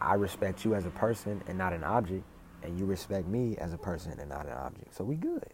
I 0.00 0.14
respect 0.14 0.64
you 0.64 0.74
as 0.74 0.84
a 0.84 0.90
person 0.90 1.42
and 1.46 1.56
not 1.56 1.72
an 1.72 1.84
object, 1.84 2.24
and 2.62 2.78
you 2.78 2.84
respect 2.84 3.26
me 3.26 3.56
as 3.56 3.72
a 3.72 3.78
person 3.78 4.18
and 4.18 4.28
not 4.28 4.46
an 4.46 4.52
object. 4.52 4.94
So 4.94 5.04
we 5.04 5.16
good. 5.16 5.52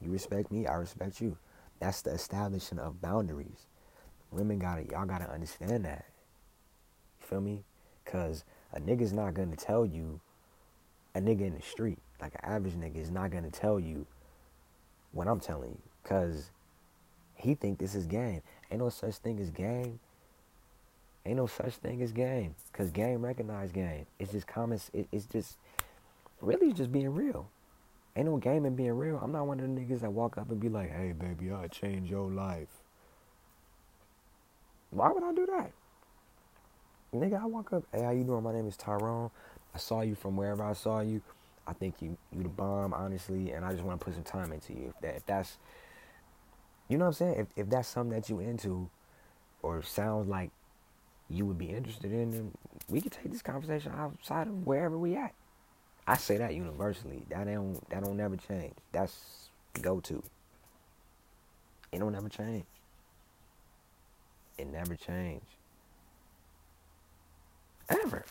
You 0.00 0.10
respect 0.10 0.50
me, 0.50 0.66
I 0.66 0.74
respect 0.74 1.20
you. 1.20 1.36
That's 1.78 2.02
the 2.02 2.10
establishing 2.12 2.78
of 2.78 3.00
boundaries. 3.00 3.66
Women 4.30 4.58
gotta, 4.58 4.84
y'all 4.86 5.06
gotta 5.06 5.30
understand 5.30 5.84
that. 5.84 6.06
You 7.20 7.26
feel 7.26 7.40
me? 7.40 7.64
Cause 8.04 8.44
a 8.72 8.80
nigga's 8.80 9.12
not 9.12 9.34
gonna 9.34 9.56
tell 9.56 9.84
you, 9.84 10.20
a 11.14 11.20
nigga 11.20 11.42
in 11.42 11.54
the 11.54 11.62
street, 11.62 11.98
like 12.20 12.34
an 12.34 12.40
average 12.44 12.74
nigga, 12.74 12.96
is 12.96 13.10
not 13.10 13.30
gonna 13.30 13.50
tell 13.50 13.78
you 13.78 14.06
what 15.12 15.28
I'm 15.28 15.40
telling 15.40 15.70
you. 15.70 15.82
Cause 16.04 16.50
he 17.34 17.54
think 17.54 17.78
this 17.78 17.94
is 17.94 18.06
game. 18.06 18.42
Ain't 18.70 18.80
no 18.80 18.88
such 18.88 19.16
thing 19.16 19.38
as 19.40 19.50
game. 19.50 20.00
Ain't 21.26 21.36
no 21.36 21.46
such 21.46 21.74
thing 21.74 22.02
as 22.02 22.12
game. 22.12 22.54
Cause 22.72 22.90
game 22.90 23.22
recognize 23.22 23.72
game. 23.72 24.06
It's 24.18 24.32
just 24.32 24.46
common. 24.46 24.80
It, 24.92 25.08
it's 25.12 25.26
just 25.26 25.56
really 26.40 26.72
just 26.72 26.92
being 26.92 27.14
real. 27.14 27.48
Ain't 28.16 28.26
no 28.26 28.38
game 28.38 28.64
in 28.66 28.74
being 28.74 28.92
real. 28.92 29.20
I'm 29.22 29.32
not 29.32 29.46
one 29.46 29.60
of 29.60 29.66
the 29.66 29.80
niggas 29.80 30.00
that 30.00 30.12
walk 30.12 30.36
up 30.36 30.50
and 30.50 30.58
be 30.58 30.68
like, 30.68 30.90
hey, 30.90 31.12
baby, 31.12 31.50
I'll 31.52 31.68
change 31.68 32.10
your 32.10 32.28
life. 32.30 32.68
Why 34.90 35.12
would 35.12 35.22
I 35.22 35.32
do 35.32 35.46
that? 35.46 35.70
Nigga, 37.14 37.40
I 37.42 37.46
walk 37.46 37.72
up, 37.72 37.84
hey, 37.92 38.02
how 38.02 38.10
you 38.10 38.24
doing? 38.24 38.42
My 38.42 38.52
name 38.52 38.66
is 38.66 38.76
Tyrone. 38.76 39.30
I 39.74 39.78
saw 39.78 40.00
you 40.00 40.14
from 40.14 40.36
wherever 40.36 40.64
I 40.64 40.72
saw 40.72 41.00
you. 41.00 41.22
I 41.66 41.72
think 41.72 41.96
you 42.00 42.16
you 42.32 42.42
the 42.42 42.48
bomb, 42.48 42.92
honestly, 42.92 43.52
and 43.52 43.64
I 43.64 43.72
just 43.72 43.84
want 43.84 44.00
to 44.00 44.04
put 44.04 44.14
some 44.14 44.24
time 44.24 44.52
into 44.52 44.72
you. 44.72 44.92
If 44.94 45.00
that 45.02 45.16
if 45.16 45.26
that's 45.26 45.58
you 46.88 46.98
know 46.98 47.04
what 47.04 47.08
I'm 47.10 47.14
saying? 47.14 47.34
If 47.38 47.46
if 47.56 47.70
that's 47.70 47.88
something 47.88 48.18
that 48.18 48.28
you 48.28 48.40
into 48.40 48.90
or 49.62 49.82
sounds 49.82 50.28
like 50.28 50.50
you 51.28 51.46
would 51.46 51.58
be 51.58 51.66
interested 51.66 52.12
in, 52.12 52.30
then 52.32 52.52
we 52.88 53.00
could 53.00 53.12
take 53.12 53.30
this 53.30 53.42
conversation 53.42 53.92
outside 53.96 54.48
of 54.48 54.66
wherever 54.66 54.98
we 54.98 55.16
at. 55.16 55.32
I 56.06 56.16
say 56.16 56.38
that 56.38 56.54
universally. 56.54 57.22
That 57.30 57.44
don't 57.44 57.88
that 57.90 58.02
don't 58.02 58.16
never 58.16 58.36
change. 58.36 58.74
That's 58.90 59.50
go 59.80 60.00
to. 60.00 60.22
It 61.92 61.98
don't 62.00 62.14
ever 62.14 62.28
change. 62.28 62.64
It 64.58 64.66
never 64.66 64.96
change. 64.96 65.42
Ever. 67.88 68.24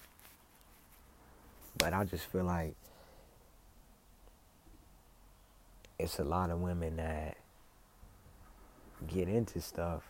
But 1.77 1.93
I 1.93 2.03
just 2.03 2.25
feel 2.25 2.43
like 2.43 2.75
it's 5.99 6.17
a 6.17 6.23
lot 6.23 6.49
of 6.49 6.59
women 6.61 6.95
that 6.95 7.37
get 9.07 9.27
into 9.27 9.61
stuff 9.61 10.03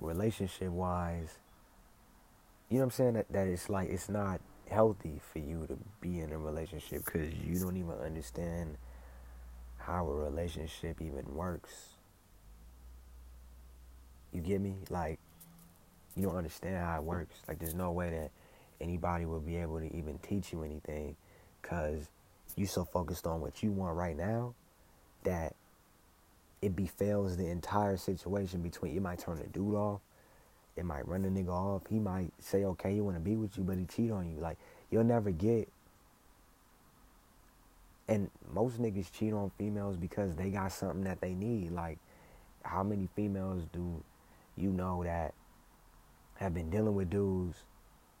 relationship 0.00 0.70
wise. 0.70 1.38
You 2.68 2.78
know 2.78 2.80
what 2.80 2.86
I'm 2.86 2.90
saying? 2.90 3.12
That, 3.14 3.32
that 3.32 3.46
it's 3.46 3.70
like 3.70 3.88
it's 3.88 4.08
not 4.08 4.40
healthy 4.68 5.20
for 5.32 5.38
you 5.38 5.66
to 5.68 5.78
be 6.00 6.20
in 6.20 6.32
a 6.32 6.38
relationship 6.38 7.04
because 7.04 7.32
you 7.34 7.58
don't 7.58 7.76
even 7.76 7.94
understand 8.04 8.76
how 9.78 10.06
a 10.06 10.14
relationship 10.14 11.00
even 11.00 11.34
works. 11.34 11.94
You 14.32 14.42
get 14.42 14.60
me? 14.60 14.74
Like, 14.90 15.18
you 16.14 16.24
don't 16.24 16.36
understand 16.36 16.76
how 16.76 16.96
it 16.96 17.04
works. 17.04 17.36
Like, 17.48 17.58
there's 17.58 17.74
no 17.74 17.92
way 17.92 18.10
that 18.10 18.30
anybody 18.80 19.24
will 19.24 19.40
be 19.40 19.56
able 19.56 19.78
to 19.80 19.96
even 19.96 20.18
teach 20.18 20.52
you 20.52 20.62
anything 20.62 21.16
because 21.62 22.08
you 22.58 22.66
so 22.66 22.84
focused 22.84 23.26
on 23.26 23.40
what 23.40 23.62
you 23.62 23.70
want 23.70 23.96
right 23.96 24.16
now 24.16 24.54
that 25.24 25.54
it 26.60 26.74
befalls 26.74 27.36
the 27.36 27.46
entire 27.46 27.96
situation 27.96 28.60
between 28.62 28.94
you 28.94 29.00
might 29.00 29.18
turn 29.18 29.36
the 29.38 29.46
dude 29.46 29.74
off 29.74 30.00
it 30.76 30.84
might 30.84 31.06
run 31.08 31.22
the 31.22 31.28
nigga 31.28 31.50
off 31.50 31.82
he 31.88 31.98
might 31.98 32.32
say 32.38 32.64
okay 32.64 32.94
he 32.94 33.00
want 33.00 33.16
to 33.16 33.20
be 33.20 33.34
with 33.34 33.56
you 33.58 33.64
but 33.64 33.76
he 33.76 33.84
cheat 33.84 34.10
on 34.10 34.30
you. 34.30 34.40
Like 34.40 34.56
you'll 34.90 35.04
never 35.04 35.30
get 35.30 35.68
and 38.08 38.30
most 38.54 38.80
niggas 38.80 39.12
cheat 39.12 39.32
on 39.32 39.50
females 39.58 39.96
because 39.96 40.34
they 40.34 40.50
got 40.50 40.72
something 40.72 41.04
that 41.04 41.20
they 41.20 41.34
need. 41.34 41.72
Like 41.72 41.98
how 42.62 42.82
many 42.82 43.08
females 43.14 43.64
do 43.72 44.02
you 44.56 44.70
know 44.70 45.04
that 45.04 45.34
have 46.36 46.54
been 46.54 46.70
dealing 46.70 46.94
with 46.94 47.10
dudes 47.10 47.56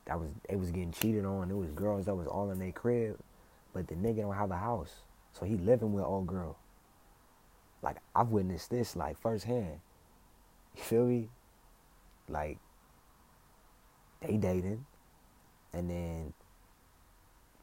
that 0.06 0.18
was 0.18 0.28
they 0.48 0.56
was 0.56 0.70
getting 0.70 0.92
cheated 0.92 1.24
on. 1.24 1.50
It 1.50 1.56
was 1.56 1.70
girls 1.70 2.06
that 2.06 2.14
was 2.14 2.26
all 2.26 2.50
in 2.50 2.58
their 2.58 2.72
crib, 2.72 3.18
but 3.72 3.86
the 3.88 3.94
nigga 3.94 4.22
don't 4.22 4.34
have 4.34 4.50
a 4.50 4.56
house, 4.56 5.02
so 5.32 5.44
he 5.44 5.56
living 5.56 5.92
with 5.92 6.04
old 6.04 6.26
girl. 6.26 6.56
Like 7.82 7.96
I've 8.14 8.28
witnessed 8.28 8.70
this 8.70 8.96
like 8.96 9.18
firsthand. 9.18 9.80
You 10.76 10.82
feel 10.82 11.06
me? 11.06 11.28
Like 12.28 12.58
they 14.20 14.36
dated, 14.36 14.80
and 15.72 15.88
then 15.88 16.32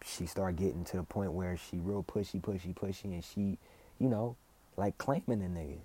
she 0.03 0.25
started 0.25 0.57
getting 0.57 0.83
to 0.85 0.97
the 0.97 1.03
point 1.03 1.33
where 1.33 1.57
she 1.57 1.77
real 1.77 2.03
pushy, 2.03 2.41
pushy, 2.41 2.73
pushy, 2.73 3.05
and 3.05 3.23
she, 3.23 3.57
you 3.99 4.07
know, 4.07 4.35
like 4.77 4.97
claiming 4.97 5.39
the 5.39 5.59
nigga. 5.59 5.79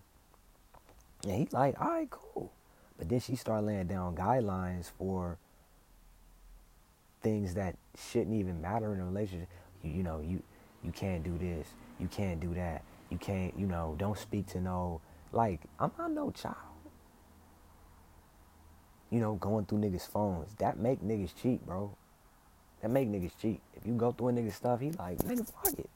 And 1.25 1.33
he 1.33 1.49
like, 1.53 1.81
all 1.81 1.89
right, 1.89 2.11
cool. 2.11 2.53
But 2.99 3.09
then 3.09 3.21
she 3.21 3.35
started 3.37 3.67
laying 3.67 3.87
down 3.87 4.15
guidelines 4.15 4.91
for 4.99 5.39
things 7.23 7.55
that 7.55 7.77
shouldn't 8.11 8.35
even 8.35 8.61
matter 8.61 8.93
in 8.95 9.01
a 9.01 9.05
relationship. 9.05 9.49
You, 9.83 9.91
you 9.91 10.03
know, 10.03 10.21
you 10.21 10.43
you 10.83 10.93
can't 10.93 11.23
do 11.23 11.37
this, 11.39 11.69
you 11.99 12.09
can't 12.09 12.41
do 12.41 12.55
that, 12.55 12.83
you 13.11 13.19
can't, 13.19 13.53
you 13.59 13.67
know, 13.67 13.95
don't 13.99 14.19
speak 14.19 14.47
to 14.49 14.61
no 14.61 15.01
like 15.33 15.61
I'm 15.79 15.91
not 15.99 16.11
no 16.13 16.31
child. 16.31 16.57
You 19.11 19.19
know, 19.21 19.35
going 19.35 19.67
through 19.67 19.79
niggas' 19.79 20.09
phones. 20.09 20.55
That 20.59 20.79
make 20.79 21.03
niggas 21.03 21.35
cheat, 21.41 21.67
bro. 21.67 21.91
That 22.81 22.91
make 22.91 23.09
niggas 23.09 23.33
cheat. 23.41 23.61
If 23.75 23.85
you 23.87 23.95
go 23.95 24.13
through 24.13 24.29
a 24.29 24.33
nigga's 24.33 24.55
stuff, 24.55 24.81
he 24.81 24.93
like, 24.93 25.19
nigga, 25.19 25.51
fuck 25.53 25.79
it. 25.79 25.91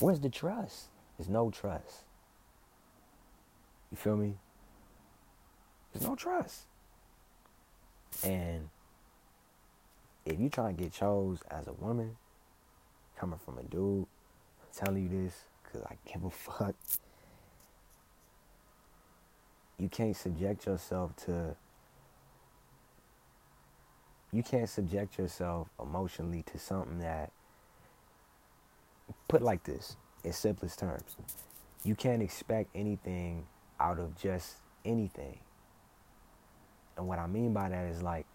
Where's 0.00 0.20
the 0.20 0.30
trust? 0.30 0.86
There's 1.18 1.28
no 1.28 1.50
trust. 1.50 2.04
You 3.90 3.96
feel 3.96 4.16
me? 4.16 4.34
There's 5.92 6.04
no 6.04 6.16
trust. 6.16 6.62
And 8.24 8.68
if 10.26 10.40
you 10.40 10.48
try 10.48 10.72
to 10.72 10.72
get 10.72 10.92
chose 10.92 11.40
as 11.50 11.66
a 11.66 11.72
woman, 11.74 12.16
coming 13.16 13.38
from 13.44 13.58
a 13.58 13.62
dude, 13.62 14.06
I'm 14.60 14.84
telling 14.84 15.02
you 15.04 15.24
this 15.24 15.34
because 15.62 15.82
I 15.82 15.96
give 16.10 16.24
a 16.24 16.30
fuck. 16.30 16.74
You 19.78 19.88
can't 19.88 20.16
subject 20.16 20.66
yourself 20.66 21.14
to. 21.26 21.56
You 24.32 24.42
can't 24.42 24.68
subject 24.68 25.18
yourself 25.18 25.68
emotionally 25.80 26.42
to 26.52 26.58
something 26.58 26.98
that. 27.00 27.30
Put 29.28 29.42
like 29.42 29.64
this, 29.64 29.96
in 30.22 30.32
simplest 30.32 30.78
terms, 30.78 31.16
you 31.84 31.94
can't 31.94 32.22
expect 32.22 32.70
anything 32.74 33.46
out 33.78 33.98
of 33.98 34.16
just 34.16 34.56
anything. 34.84 35.38
And 36.96 37.06
what 37.06 37.18
I 37.18 37.26
mean 37.26 37.52
by 37.52 37.68
that 37.68 37.86
is 37.86 38.02
like, 38.02 38.26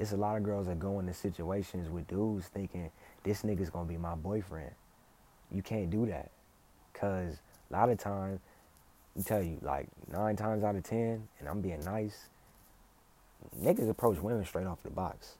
it's 0.00 0.12
a 0.12 0.16
lot 0.16 0.38
of 0.38 0.42
girls 0.42 0.66
that 0.66 0.78
go 0.78 0.98
into 0.98 1.12
situations 1.12 1.90
with 1.90 2.08
dudes 2.08 2.46
thinking 2.46 2.90
this 3.22 3.42
nigga's 3.42 3.68
gonna 3.68 3.86
be 3.86 3.98
my 3.98 4.14
boyfriend. 4.14 4.70
You 5.52 5.60
can't 5.60 5.90
do 5.90 6.06
that. 6.06 6.30
Cause 6.94 7.36
a 7.70 7.72
lot 7.74 7.90
of 7.90 7.98
times, 7.98 8.40
I 9.18 9.22
tell 9.22 9.42
you, 9.42 9.58
like 9.60 9.88
nine 10.10 10.36
times 10.36 10.64
out 10.64 10.74
of 10.74 10.84
ten, 10.84 11.28
and 11.38 11.48
I'm 11.48 11.60
being 11.60 11.84
nice, 11.84 12.28
niggas 13.62 13.90
approach 13.90 14.18
women 14.18 14.44
straight 14.46 14.66
off 14.66 14.82
the 14.82 14.90
box. 14.90 15.36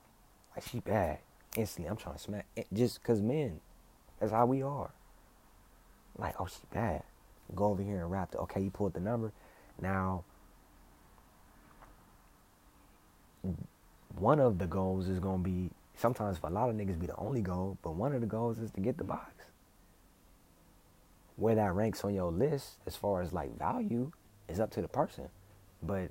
Like 0.54 0.66
she 0.66 0.80
bad. 0.80 1.18
Instantly, 1.56 1.90
I'm 1.90 1.96
trying 1.96 2.16
to 2.16 2.20
smack. 2.20 2.46
Eh, 2.56 2.64
just 2.74 3.02
cause 3.02 3.22
men, 3.22 3.60
that's 4.18 4.30
how 4.30 4.44
we 4.44 4.62
are. 4.62 4.90
Like, 6.18 6.34
oh, 6.38 6.46
she 6.46 6.60
bad. 6.70 7.02
Go 7.54 7.64
over 7.64 7.82
here 7.82 8.02
and 8.02 8.10
rap. 8.10 8.32
The, 8.32 8.38
okay, 8.40 8.60
you 8.60 8.70
pulled 8.70 8.92
the 8.92 9.00
number. 9.00 9.32
Now, 9.80 10.24
one 14.18 14.40
of 14.40 14.58
the 14.58 14.66
goals 14.66 15.08
is 15.08 15.18
going 15.18 15.42
to 15.42 15.50
be 15.50 15.70
sometimes 15.96 16.38
for 16.38 16.48
a 16.48 16.50
lot 16.50 16.70
of 16.70 16.76
niggas 16.76 16.98
be 16.98 17.06
the 17.06 17.16
only 17.16 17.42
goal, 17.42 17.78
but 17.82 17.94
one 17.94 18.14
of 18.14 18.20
the 18.20 18.26
goals 18.26 18.58
is 18.58 18.70
to 18.72 18.80
get 18.80 18.96
the 18.96 19.04
box. 19.04 19.32
Where 21.36 21.54
that 21.54 21.74
ranks 21.74 22.04
on 22.04 22.14
your 22.14 22.32
list 22.32 22.78
as 22.86 22.96
far 22.96 23.22
as 23.22 23.32
like 23.32 23.58
value 23.58 24.12
is 24.48 24.60
up 24.60 24.70
to 24.72 24.82
the 24.82 24.88
person. 24.88 25.28
But 25.82 26.10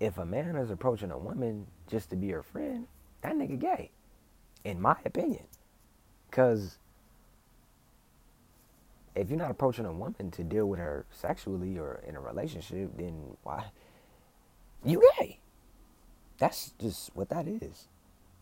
if 0.00 0.18
a 0.18 0.24
man 0.24 0.56
is 0.56 0.70
approaching 0.70 1.10
a 1.10 1.18
woman 1.18 1.66
just 1.88 2.10
to 2.10 2.16
be 2.16 2.30
her 2.30 2.42
friend, 2.42 2.86
that 3.22 3.34
nigga 3.34 3.58
gay, 3.58 3.90
in 4.64 4.80
my 4.80 4.96
opinion. 5.04 5.44
Because 6.30 6.78
if 9.14 9.30
you're 9.30 9.38
not 9.38 9.50
approaching 9.50 9.86
a 9.86 9.92
woman 9.92 10.30
to 10.32 10.42
deal 10.42 10.66
with 10.66 10.78
her 10.78 11.06
sexually 11.10 11.78
or 11.78 12.02
in 12.06 12.16
a 12.16 12.20
relationship, 12.20 12.96
then 12.96 13.36
why? 13.42 13.66
You 14.84 15.02
gay. 15.18 15.38
That's 16.38 16.72
just 16.80 17.10
what 17.14 17.28
that 17.30 17.46
is. 17.46 17.88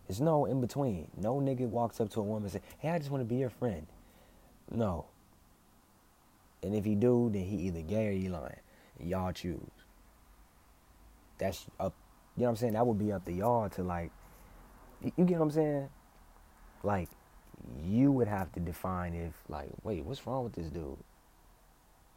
There's 0.07 0.21
no 0.21 0.45
in 0.45 0.61
between. 0.61 1.11
No 1.17 1.37
nigga 1.37 1.69
walks 1.69 2.01
up 2.01 2.11
to 2.11 2.21
a 2.21 2.23
woman 2.23 2.45
and 2.45 2.53
say, 2.53 2.61
"Hey, 2.79 2.91
I 2.91 2.99
just 2.99 3.11
want 3.11 3.23
to 3.23 3.29
be 3.29 3.37
your 3.37 3.51
friend." 3.51 3.87
No. 4.71 5.07
And 6.63 6.75
if 6.75 6.85
he 6.85 6.95
do, 6.95 7.31
then 7.33 7.43
he 7.43 7.57
either 7.57 7.83
gay 7.83 8.09
or 8.09 8.13
he 8.13 8.29
lying. 8.29 8.61
Y'all 9.01 9.33
choose. 9.33 9.61
That's 11.39 11.67
up. 11.81 11.95
You 12.37 12.43
know 12.43 12.47
what 12.47 12.51
I'm 12.51 12.57
saying? 12.57 12.73
That 12.75 12.87
would 12.87 12.99
be 12.99 13.13
up 13.13 13.25
to 13.27 13.33
y'all 13.33 13.69
to 13.71 13.83
like. 13.83 14.11
You 15.03 15.25
get 15.25 15.39
what 15.39 15.47
I'm 15.47 15.51
saying? 15.51 15.89
Like, 16.85 17.09
you 17.83 18.13
would 18.13 18.29
have 18.29 18.53
to 18.53 18.61
define 18.61 19.15
if 19.15 19.35
like, 19.49 19.71
wait, 19.83 20.05
what's 20.05 20.27
wrong 20.27 20.45
with 20.45 20.53
this 20.53 20.69
dude? 20.69 20.97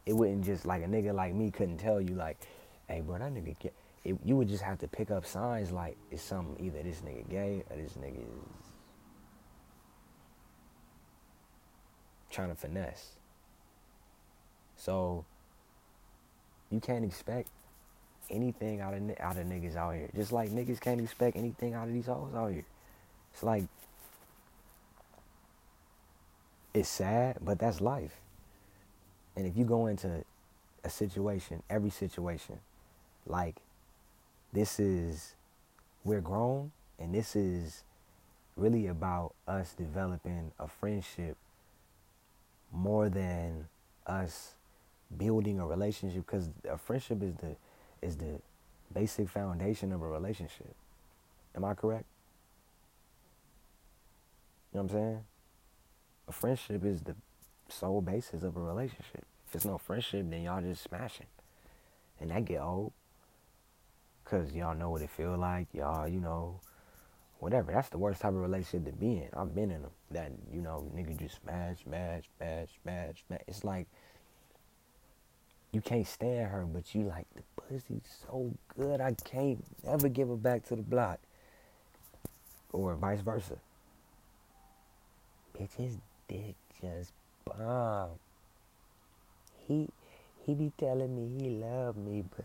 It 0.06 0.12
wouldn't 0.12 0.44
just 0.44 0.64
like 0.64 0.82
a 0.82 0.86
nigga 0.86 1.12
like 1.12 1.34
me 1.34 1.50
couldn't 1.50 1.78
tell 1.78 2.00
you 2.00 2.14
like, 2.14 2.38
hey, 2.88 3.00
bro, 3.00 3.18
that 3.18 3.32
nigga 3.32 3.56
it, 4.06 4.16
you 4.24 4.36
would 4.36 4.48
just 4.48 4.62
have 4.62 4.78
to 4.78 4.88
pick 4.88 5.10
up 5.10 5.26
signs 5.26 5.72
like 5.72 5.96
it's 6.10 6.22
something 6.22 6.64
either 6.64 6.80
this 6.82 7.00
nigga 7.00 7.28
gay 7.28 7.64
or 7.68 7.76
this 7.76 7.94
nigga 7.94 8.20
is 8.20 8.72
trying 12.30 12.50
to 12.50 12.54
finesse. 12.54 13.16
So 14.76 15.24
you 16.70 16.78
can't 16.78 17.04
expect 17.04 17.48
anything 18.30 18.80
out 18.80 18.94
of 18.94 19.02
out 19.18 19.36
of 19.36 19.46
niggas 19.46 19.74
out 19.74 19.94
here. 19.96 20.08
Just 20.14 20.30
like 20.30 20.50
niggas 20.50 20.80
can't 20.80 21.00
expect 21.00 21.36
anything 21.36 21.74
out 21.74 21.88
of 21.88 21.94
these 21.94 22.06
hoes 22.06 22.32
out 22.34 22.52
here. 22.52 22.64
It's 23.32 23.42
like 23.42 23.64
it's 26.72 26.88
sad, 26.88 27.38
but 27.40 27.58
that's 27.58 27.80
life. 27.80 28.20
And 29.34 29.46
if 29.46 29.56
you 29.56 29.64
go 29.64 29.86
into 29.86 30.24
a 30.84 30.90
situation, 30.90 31.62
every 31.68 31.90
situation, 31.90 32.60
like 33.26 33.56
this 34.52 34.80
is 34.80 35.34
we're 36.04 36.20
grown 36.20 36.72
and 36.98 37.14
this 37.14 37.36
is 37.36 37.84
really 38.56 38.86
about 38.86 39.34
us 39.46 39.74
developing 39.76 40.52
a 40.58 40.66
friendship 40.66 41.36
more 42.72 43.08
than 43.08 43.68
us 44.06 44.54
building 45.16 45.60
a 45.60 45.66
relationship 45.66 46.24
because 46.26 46.48
a 46.68 46.78
friendship 46.78 47.22
is 47.22 47.34
the 47.34 47.56
is 48.02 48.16
the 48.16 48.40
basic 48.92 49.28
foundation 49.28 49.92
of 49.92 50.02
a 50.02 50.06
relationship. 50.06 50.74
Am 51.54 51.64
I 51.64 51.74
correct? 51.74 52.04
You 54.72 54.78
know 54.78 54.84
what 54.84 54.92
I'm 54.92 54.96
saying? 54.96 55.24
A 56.28 56.32
friendship 56.32 56.84
is 56.84 57.02
the 57.02 57.14
sole 57.68 58.00
basis 58.00 58.42
of 58.42 58.56
a 58.56 58.60
relationship. 58.60 59.24
If 59.48 59.54
it's 59.54 59.64
no 59.64 59.78
friendship, 59.78 60.26
then 60.28 60.42
y'all 60.42 60.60
just 60.60 60.82
smashing. 60.82 61.26
And 62.20 62.30
that 62.30 62.44
get 62.44 62.60
old. 62.60 62.92
Cause 64.28 64.52
y'all 64.52 64.74
know 64.74 64.90
what 64.90 65.02
it 65.02 65.10
feel 65.10 65.36
like. 65.36 65.68
Y'all, 65.72 66.08
you 66.08 66.20
know, 66.20 66.60
whatever. 67.38 67.72
That's 67.72 67.88
the 67.90 67.98
worst 67.98 68.20
type 68.20 68.32
of 68.32 68.40
relationship 68.40 68.92
to 68.92 68.92
be 68.92 69.18
in. 69.18 69.28
I've 69.36 69.54
been 69.54 69.70
in 69.70 69.82
them. 69.82 69.92
That, 70.10 70.32
you 70.52 70.60
know, 70.60 70.90
nigga 70.94 71.16
just 71.16 71.40
smash, 71.42 71.84
smash, 71.84 72.24
smash, 72.36 72.68
smash, 72.82 73.24
smash. 73.26 73.40
It's 73.46 73.62
like 73.62 73.86
you 75.72 75.80
can't 75.80 76.06
stand 76.06 76.50
her, 76.50 76.64
but 76.64 76.94
you 76.94 77.02
like 77.02 77.26
the 77.36 77.42
pussy's 77.56 78.24
so 78.26 78.52
good. 78.76 79.00
I 79.00 79.14
can't 79.24 79.64
ever 79.86 80.08
give 80.08 80.28
her 80.28 80.36
back 80.36 80.64
to 80.68 80.76
the 80.76 80.82
block. 80.82 81.20
Or 82.72 82.94
vice 82.96 83.20
versa. 83.20 83.58
Bitch, 85.56 85.74
his 85.76 85.98
dick 86.28 86.56
just 86.80 87.12
bomb. 87.44 88.10
He 89.68 89.88
he 90.44 90.54
be 90.54 90.72
telling 90.78 91.14
me 91.14 91.42
he 91.42 91.50
love 91.50 91.96
me, 91.96 92.24
but 92.34 92.44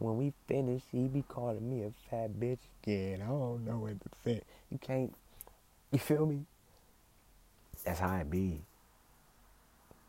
when 0.00 0.16
we 0.16 0.32
finish, 0.48 0.82
he 0.90 1.08
be 1.08 1.22
calling 1.28 1.68
me 1.68 1.84
a 1.84 1.92
fat 2.10 2.30
bitch 2.40 2.58
again. 2.82 3.20
I 3.22 3.26
don't 3.26 3.66
know 3.66 3.78
what 3.78 4.00
to 4.00 4.08
say. 4.24 4.40
You 4.70 4.78
can't, 4.78 5.14
you 5.92 5.98
feel 5.98 6.24
me? 6.24 6.46
That's 7.84 8.00
how 8.00 8.16
it 8.16 8.30
be. 8.30 8.62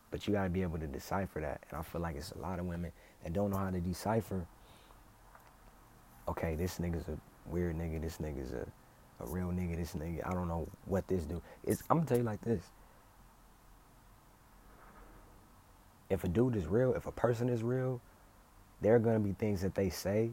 But 0.09 0.27
you 0.27 0.33
gotta 0.33 0.49
be 0.49 0.61
able 0.61 0.79
to 0.79 0.87
decipher 0.87 1.41
that. 1.41 1.63
And 1.69 1.79
I 1.79 1.83
feel 1.83 1.99
like 1.99 2.15
it's 2.15 2.31
a 2.31 2.37
lot 2.37 2.57
of 2.57 2.65
women 2.65 2.93
that 3.23 3.33
don't 3.33 3.51
know 3.51 3.57
how 3.57 3.69
to 3.69 3.81
decipher. 3.81 4.45
Okay, 6.29 6.55
this 6.55 6.79
nigga's 6.79 7.09
a 7.09 7.17
weird 7.45 7.77
nigga. 7.77 8.01
This 8.01 8.17
nigga's 8.17 8.53
a, 8.53 8.65
a 9.21 9.27
real 9.27 9.47
nigga. 9.47 9.75
This 9.75 9.93
nigga, 9.93 10.25
I 10.25 10.31
don't 10.31 10.47
know 10.47 10.69
what 10.85 11.05
this 11.09 11.23
dude. 11.25 11.41
It's, 11.65 11.83
I'm 11.89 11.97
gonna 11.97 12.07
tell 12.07 12.17
you 12.17 12.23
like 12.23 12.41
this. 12.41 12.63
If 16.09 16.23
a 16.23 16.29
dude 16.29 16.55
is 16.55 16.65
real, 16.65 16.93
if 16.93 17.07
a 17.07 17.11
person 17.11 17.49
is 17.49 17.61
real, 17.61 18.01
there 18.81 18.95
are 18.95 18.99
gonna 18.99 19.19
be 19.19 19.33
things 19.33 19.61
that 19.61 19.75
they 19.75 19.89
say 19.89 20.31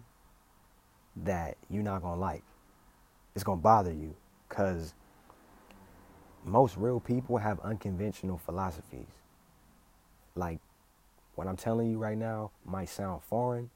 that 1.25 1.57
you're 1.71 1.83
not 1.83 2.03
gonna 2.03 2.21
like. 2.21 2.43
It's 3.35 3.45
gonna 3.45 3.61
bother 3.61 3.93
you, 3.93 4.15
cause 4.49 4.95
most 6.45 6.77
real 6.77 7.01
people 7.01 7.37
have 7.37 7.61
unconventional 7.61 8.39
philosophies 8.39 9.07
like 10.39 10.61
what 11.35 11.47
I'm 11.47 11.57
telling 11.57 11.91
you 11.91 11.99
right 11.99 12.17
now 12.17 12.53
might 12.65 12.89
sound 12.89 13.23
foreign 13.23 13.71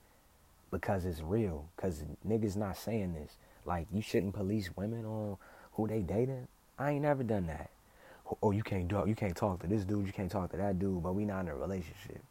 because 0.70 1.04
it's 1.04 1.20
real. 1.20 1.68
Because 1.76 2.04
niggas 2.26 2.56
not 2.56 2.76
saying 2.76 3.14
this. 3.14 3.36
Like, 3.64 3.86
you 3.92 4.00
shouldn't 4.00 4.34
police 4.34 4.70
women 4.76 5.04
on 5.04 5.36
who 5.72 5.86
they 5.86 6.00
dating. 6.00 6.48
I 6.78 6.92
ain't 6.92 7.02
never 7.02 7.22
done 7.22 7.46
that. 7.46 7.70
Oh, 8.42 8.52
you 8.52 8.62
can't 8.62 8.88
talk. 8.88 9.06
You 9.06 9.14
can't 9.14 9.36
talk 9.36 9.60
to 9.60 9.66
this 9.66 9.84
dude. 9.84 10.06
You 10.06 10.12
can't 10.12 10.30
talk 10.30 10.50
to 10.52 10.56
that 10.56 10.78
dude. 10.78 11.02
But 11.02 11.14
we 11.14 11.24
not 11.24 11.40
in 11.40 11.48
a 11.48 11.54
relationship. 11.54 12.22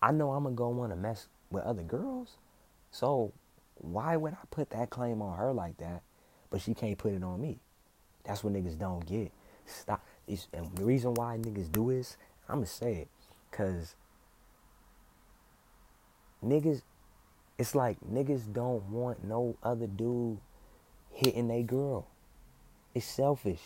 I 0.00 0.12
know 0.12 0.32
I'm 0.32 0.44
gonna 0.44 0.54
go 0.54 0.68
want 0.68 0.92
to 0.92 0.96
mess 0.96 1.28
with 1.50 1.64
other 1.64 1.82
girls. 1.82 2.36
So 2.90 3.32
why 3.76 4.16
would 4.16 4.34
I 4.34 4.44
put 4.50 4.70
that 4.70 4.90
claim 4.90 5.22
on 5.22 5.36
her 5.38 5.52
like 5.52 5.78
that, 5.78 6.02
but 6.50 6.60
she 6.60 6.74
can't 6.74 6.98
put 6.98 7.12
it 7.12 7.22
on 7.22 7.40
me? 7.40 7.58
That's 8.24 8.44
what 8.44 8.52
niggas 8.52 8.78
don't 8.78 9.04
get. 9.06 9.32
Stop. 9.66 10.04
It's, 10.26 10.48
and 10.52 10.74
the 10.76 10.84
reason 10.84 11.14
why 11.14 11.36
niggas 11.36 11.70
do 11.70 11.90
is 11.90 12.16
I'm 12.48 12.56
gonna 12.56 12.66
say 12.66 12.94
it, 12.94 13.08
cause 13.50 13.94
niggas, 16.44 16.82
it's 17.58 17.74
like 17.74 17.98
niggas 18.00 18.52
don't 18.52 18.84
want 18.84 19.24
no 19.24 19.56
other 19.62 19.86
dude 19.86 20.38
hitting 21.10 21.50
a 21.50 21.62
girl. 21.62 22.06
It's 22.94 23.06
selfish. 23.06 23.60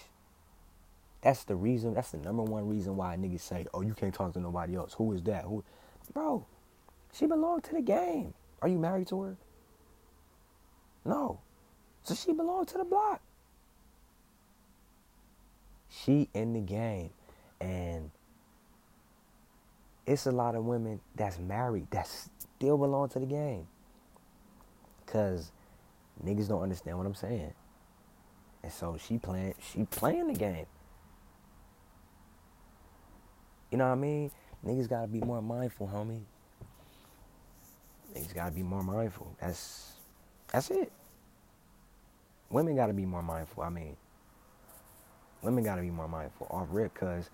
That's 1.20 1.44
the 1.44 1.54
reason. 1.54 1.94
That's 1.94 2.10
the 2.10 2.18
number 2.18 2.42
one 2.42 2.68
reason 2.68 2.96
why 2.96 3.16
niggas 3.16 3.40
say, 3.40 3.66
"Oh, 3.72 3.82
you 3.82 3.94
can't 3.94 4.12
talk 4.12 4.32
to 4.34 4.40
nobody 4.40 4.74
else." 4.74 4.94
Who 4.94 5.12
is 5.12 5.22
that? 5.22 5.44
Who, 5.44 5.62
bro? 6.10 6.46
She 7.12 7.26
belonged 7.26 7.64
to 7.64 7.74
the 7.74 7.82
game. 7.82 8.34
Are 8.60 8.68
you 8.68 8.78
married 8.78 9.08
to 9.08 9.22
her? 9.22 9.36
No. 11.04 11.40
So 12.04 12.14
she 12.14 12.32
belonged 12.32 12.68
to 12.68 12.78
the 12.78 12.84
block 12.84 13.20
she 15.92 16.28
in 16.32 16.54
the 16.54 16.60
game 16.60 17.10
and 17.60 18.10
it's 20.06 20.26
a 20.26 20.30
lot 20.30 20.54
of 20.54 20.64
women 20.64 21.00
that's 21.14 21.38
married 21.38 21.86
that 21.90 22.08
still 22.08 22.78
belong 22.78 23.08
to 23.08 23.18
the 23.18 23.26
game 23.26 23.66
because 25.04 25.52
niggas 26.24 26.48
don't 26.48 26.62
understand 26.62 26.96
what 26.96 27.06
i'm 27.06 27.14
saying 27.14 27.52
and 28.62 28.72
so 28.72 28.96
she 28.96 29.18
playing 29.18 29.54
she 29.60 29.84
playing 29.84 30.26
the 30.28 30.38
game 30.38 30.66
you 33.70 33.76
know 33.76 33.86
what 33.86 33.92
i 33.92 33.96
mean 33.96 34.30
niggas 34.64 34.88
gotta 34.88 35.08
be 35.08 35.20
more 35.20 35.42
mindful 35.42 35.88
homie 35.88 36.22
niggas 38.14 38.34
gotta 38.34 38.52
be 38.52 38.62
more 38.62 38.82
mindful 38.82 39.34
that's 39.40 39.92
that's 40.52 40.70
it 40.70 40.92
women 42.50 42.76
gotta 42.76 42.92
be 42.92 43.06
more 43.06 43.22
mindful 43.22 43.62
i 43.62 43.68
mean 43.68 43.96
women 45.42 45.64
got 45.64 45.76
to 45.76 45.82
be 45.82 45.90
more 45.90 46.08
mindful 46.08 46.46
off 46.50 46.68
rip 46.70 46.94
because 46.94 47.28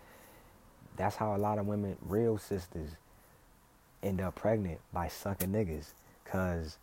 that's 0.97 1.17
how 1.17 1.37
a 1.37 1.39
lot 1.39 1.59
of 1.59 1.67
women, 1.67 1.97
real 2.03 2.39
sisters, 2.39 2.91
end 4.03 4.21
up 4.21 4.35
pregnant 4.35 4.81
by 4.93 5.09
sucking 5.09 5.51
niggas. 5.51 5.93
Because, 6.25 6.79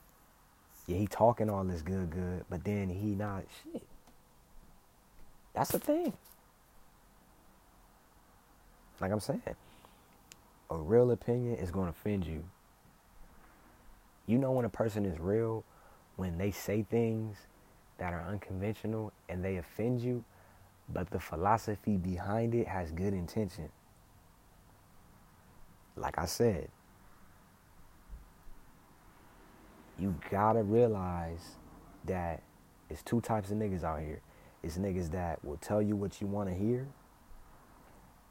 yeah, 0.88 0.98
he 0.98 1.08
talking 1.08 1.50
all 1.50 1.64
this 1.64 1.82
good, 1.82 2.10
good, 2.12 2.46
but 2.50 2.64
then 2.64 2.90
he 2.90 3.08
not 3.16 3.44
shit. 3.64 3.84
That's 5.54 5.72
the 5.72 5.80
thing. 5.80 6.14
Like 9.02 9.12
I'm 9.12 9.20
saying, 9.20 9.42
a 10.76 10.82
real 10.82 11.12
opinion 11.12 11.56
is 11.56 11.72
going 11.72 11.86
to 11.86 11.92
offend 11.92 12.26
you. 12.26 12.44
You 14.28 14.38
know 14.38 14.52
when 14.52 14.66
a 14.66 14.70
person 14.70 15.06
is 15.06 15.20
real 15.20 15.64
when 16.16 16.38
they 16.38 16.52
say 16.52 16.84
things 16.84 17.38
that 17.98 18.14
are 18.14 18.26
unconventional 18.28 19.12
and 19.30 19.44
they 19.44 19.58
offend 19.58 20.02
you 20.02 20.24
but 20.90 21.10
the 21.10 21.20
philosophy 21.20 21.98
behind 21.98 22.54
it 22.54 22.68
has 22.68 22.92
good 22.92 23.14
intention. 23.14 23.70
Like 25.96 26.18
I 26.18 26.26
said, 26.26 26.70
you 29.98 30.16
gotta 30.30 30.62
realize 30.62 31.56
that 32.06 32.44
it's 32.90 33.02
two 33.02 33.22
types 33.22 33.50
of 33.50 33.58
niggas 33.58 33.84
out 33.84 34.02
here. 34.02 34.22
It's 34.62 34.78
niggas 34.78 35.12
that 35.12 35.44
will 35.44 35.58
tell 35.58 35.82
you 35.82 35.96
what 35.96 36.22
you 36.22 36.28
want 36.28 36.50
to 36.50 36.56
hear, 36.56 36.88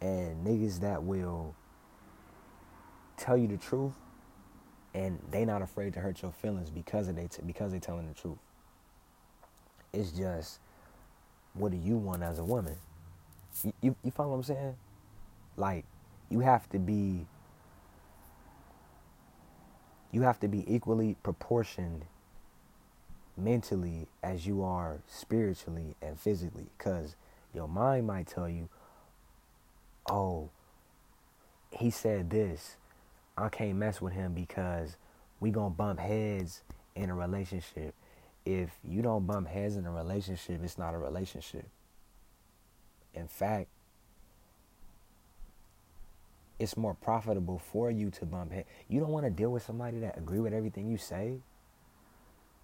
and 0.00 0.46
niggas 0.46 0.80
that 0.80 1.02
will 1.02 1.54
tell 3.16 3.37
you 3.37 3.48
the 3.48 3.57
truth, 3.57 3.94
and 4.94 5.18
they 5.31 5.44
not 5.44 5.62
afraid 5.62 5.94
to 5.94 6.00
hurt 6.00 6.22
your 6.22 6.33
feelings 6.33 6.70
because 6.70 7.09
of 7.09 7.16
they 7.16 7.27
t- 7.27 7.42
because 7.44 7.72
they 7.72 7.79
telling 7.79 8.07
the 8.09 8.14
truth. 8.14 8.38
It's 9.92 10.11
just 10.11 10.61
what 11.55 11.70
do 11.70 11.79
you 11.79 11.96
want 11.96 12.22
as 12.22 12.38
a 12.38 12.44
woman? 12.44 12.77
You, 13.62 13.72
you, 13.81 13.96
you 14.05 14.11
follow 14.11 14.31
what 14.31 14.37
I'm 14.37 14.42
saying? 14.42 14.77
Like, 15.57 15.85
you 16.29 16.40
have 16.40 16.68
to 16.70 16.79
be 16.79 17.27
you 20.11 20.22
have 20.22 20.38
to 20.40 20.48
be 20.48 20.64
equally 20.72 21.16
proportioned 21.24 22.05
mentally 23.37 24.07
as 24.22 24.46
you 24.46 24.62
are 24.62 24.98
spiritually 25.09 25.96
and 26.00 26.18
physically 26.18 26.66
because 26.79 27.16
your 27.53 27.66
mind 27.66 28.07
might 28.07 28.29
tell 28.29 28.48
you 28.48 28.68
oh 30.09 30.48
he 31.72 31.90
said 31.90 32.31
this 32.31 32.77
i 33.36 33.48
can't 33.48 33.76
mess 33.76 34.00
with 34.00 34.12
him 34.12 34.32
because 34.32 34.96
we 35.40 35.50
gonna 35.50 35.70
bump 35.70 36.00
heads 36.00 36.62
in 36.94 37.10
a 37.10 37.14
relationship 37.14 37.94
if 38.44 38.70
you 38.84 39.02
don't 39.02 39.26
bump 39.26 39.48
heads 39.48 39.76
in 39.76 39.86
a 39.86 39.90
relationship, 39.90 40.60
it's 40.62 40.78
not 40.78 40.94
a 40.94 40.98
relationship. 40.98 41.66
In 43.14 43.26
fact, 43.26 43.68
it's 46.58 46.76
more 46.76 46.94
profitable 46.94 47.58
for 47.58 47.90
you 47.90 48.10
to 48.10 48.26
bump 48.26 48.52
heads. 48.52 48.68
You 48.88 49.00
don't 49.00 49.10
want 49.10 49.24
to 49.24 49.30
deal 49.30 49.50
with 49.50 49.62
somebody 49.62 49.98
that 50.00 50.18
agree 50.18 50.40
with 50.40 50.52
everything 50.52 50.88
you 50.88 50.98
say. 50.98 51.38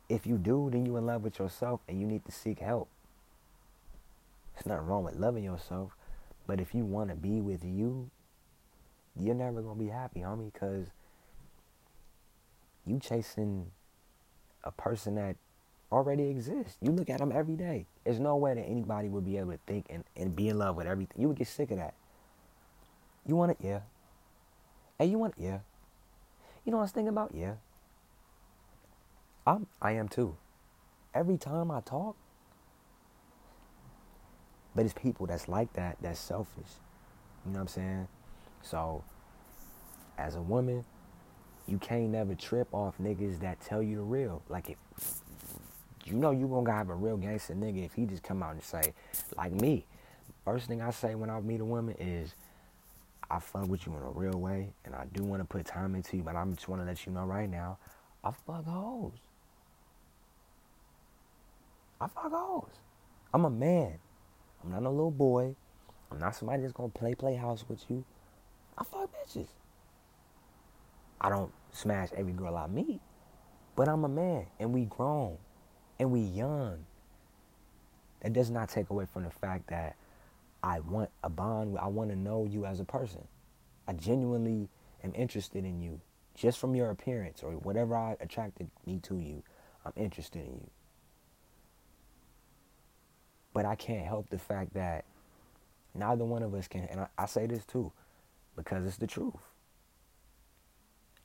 If 0.09 0.26
you 0.26 0.38
do, 0.38 0.68
then 0.70 0.85
you 0.85 0.96
in 0.96 1.06
love 1.06 1.22
with 1.22 1.38
yourself 1.38 1.80
and 1.88 2.00
you 2.00 2.06
need 2.06 2.24
to 2.26 2.33
seek 2.33 2.59
help. 2.59 2.88
It's 4.56 4.66
nothing 4.66 4.87
wrong 4.87 5.04
with 5.04 5.16
loving 5.16 5.44
yourself, 5.44 5.96
but 6.46 6.61
if 6.61 6.74
you 6.74 6.85
want 6.85 7.09
to 7.09 7.16
be 7.16 7.40
with 7.40 7.64
you, 7.64 8.11
you're 9.18 9.35
never 9.35 9.62
gonna 9.62 9.79
be 9.79 9.88
happy, 9.88 10.20
homie, 10.20 10.53
because 10.53 10.88
you 12.87 12.99
chasing 13.01 13.70
a 14.64 14.73
person 14.73 15.16
that 15.16 15.37
already 15.92 16.25
exists. 16.25 16.77
You 16.83 16.92
look 16.92 17.11
at 17.11 17.18
them 17.18 17.33
every 17.33 17.57
day. 17.57 17.87
There's 18.05 18.20
no 18.20 18.37
way 18.37 18.55
that 18.55 18.62
anybody 18.62 19.09
would 19.09 19.25
be 19.25 19.38
able 19.38 19.53
to 19.53 19.59
think 19.66 19.87
and, 19.90 20.05
and 20.16 20.37
be 20.37 20.49
in 20.49 20.59
love 20.59 20.77
with 20.77 20.87
everything. 20.87 21.20
You 21.20 21.29
would 21.29 21.38
get 21.38 21.49
sick 21.49 21.70
of 21.70 21.79
that. 21.79 21.94
You 23.27 23.37
want 23.37 23.53
it? 23.53 23.59
Yeah. 23.61 23.81
Hey, 24.99 25.07
you 25.07 25.18
want 25.18 25.35
it? 25.38 25.44
Yeah. 25.44 25.61
You 26.64 26.73
know 26.73 26.79
what 26.79 26.83
I 26.83 26.85
was 26.85 26.92
thinking 26.92 27.09
about? 27.11 27.33
Yeah. 27.35 27.55
I'm, 29.46 29.66
I 29.83 29.92
am 29.92 30.09
too. 30.09 30.37
Every 31.14 31.38
time 31.38 31.70
I 31.70 31.81
talk, 31.81 32.16
But 34.75 34.85
it's 34.85 34.94
people 34.94 35.27
that's 35.27 35.49
like 35.49 35.73
that, 35.75 35.99
that's 36.01 36.20
selfish. 36.20 36.81
You 37.46 37.53
know 37.53 37.59
what 37.59 37.62
I'm 37.62 37.68
saying? 37.68 38.09
So, 38.62 39.05
as 40.18 40.37
a 40.37 40.42
woman, 40.42 40.85
you 41.66 41.79
can't 41.79 42.11
never 42.11 42.35
trip 42.35 42.68
off 42.73 42.99
niggas 42.99 43.40
that 43.40 43.61
tell 43.61 43.83
you 43.83 43.96
the 43.96 44.03
real. 44.03 44.42
Like 44.49 44.70
if 44.70 44.77
you 46.05 46.14
know 46.14 46.31
you 46.31 46.49
gonna 46.49 46.73
have 46.73 46.88
a 46.88 46.94
real 46.94 47.16
gangster 47.16 47.55
nigga 47.55 47.85
if 47.85 47.94
he 47.94 48.05
just 48.07 48.23
come 48.23 48.42
out 48.42 48.53
and 48.53 48.62
say, 48.62 48.92
like 49.37 49.53
me, 49.53 49.87
first 50.44 50.66
thing 50.66 50.83
I 50.83 50.90
say 50.90 51.14
when 51.14 51.31
I 51.31 51.40
meet 51.40 51.61
a 51.61 51.64
woman 51.64 51.94
is, 51.99 52.35
I 53.31 53.38
fuck 53.38 53.68
with 53.68 53.87
you 53.87 53.94
in 53.94 54.03
a 54.03 54.11
real 54.11 54.40
way, 54.40 54.73
and 54.85 54.94
I 54.94 55.05
do 55.12 55.23
want 55.23 55.40
to 55.40 55.44
put 55.46 55.64
time 55.64 55.94
into 55.94 56.16
you, 56.16 56.25
but 56.25 56.35
I'm 56.35 56.55
just 56.57 56.68
want 56.68 56.83
to 56.83 56.87
let 56.87 57.07
you 57.07 57.12
know 57.12 57.25
right 57.25 57.49
now, 57.49 57.79
I 58.25 58.33
fuck 58.33 58.66
hoes. 58.66 59.12
I 62.01 62.09
fuck 62.09 62.33
hoes. 62.33 62.70
I'm 63.33 63.44
a 63.44 63.51
man. 63.51 63.99
I'm 64.64 64.73
not 64.73 64.83
a 64.83 64.90
little 64.90 65.12
boy. 65.12 65.55
I'm 66.11 66.18
not 66.18 66.35
somebody 66.35 66.62
that's 66.62 66.73
gonna 66.73 66.88
play 66.88 67.14
play 67.14 67.37
house 67.37 67.64
with 67.68 67.85
you. 67.88 68.05
I 68.78 68.85
fuck 68.85 69.11
bitches. 69.12 69.48
I 71.20 71.28
don't 71.28 71.52
smash 71.72 72.09
every 72.16 72.33
girl 72.33 72.56
I 72.56 72.66
meet, 72.66 73.00
but 73.76 73.88
I'm 73.88 74.04
a 74.04 74.09
man 74.09 74.46
and 74.59 74.72
we 74.72 74.87
grown 74.87 75.38
and 75.98 76.11
we 76.11 76.20
young. 76.20 76.87
That 78.22 78.33
does 78.33 78.50
not 78.50 78.68
take 78.68 78.90
away 78.90 79.06
from 79.11 79.24
the 79.24 79.30
fact 79.30 79.68
that 79.68 79.96
I 80.62 80.80
want 80.80 81.11
a 81.22 81.30
bond. 81.30 81.78
I 81.78 81.87
want 81.87 82.11
to 82.11 82.16
know 82.16 82.44
you 82.44 82.66
as 82.66 82.80
a 82.80 82.85
person. 82.85 83.26
I 83.88 83.92
genuinely 83.94 84.68
am 85.02 85.12
interested 85.14 85.64
in 85.64 85.80
you 85.80 86.00
just 86.35 86.59
from 86.59 86.74
your 86.74 86.90
appearance 86.90 87.42
or 87.42 87.52
whatever 87.52 87.96
I 87.96 88.16
attracted 88.20 88.70
me 88.87 88.98
to 89.04 89.18
you. 89.18 89.42
I'm 89.85 89.92
interested 89.96 90.44
in 90.44 90.52
you. 90.54 90.70
But 93.52 93.64
I 93.64 93.74
can't 93.74 94.06
help 94.06 94.30
the 94.30 94.38
fact 94.38 94.74
that 94.74 95.04
neither 95.94 96.24
one 96.24 96.42
of 96.42 96.54
us 96.54 96.68
can, 96.68 96.85
and 96.85 97.00
I, 97.00 97.06
I 97.18 97.26
say 97.26 97.46
this 97.46 97.64
too, 97.64 97.92
because 98.57 98.87
it's 98.87 98.97
the 98.97 99.07
truth. 99.07 99.35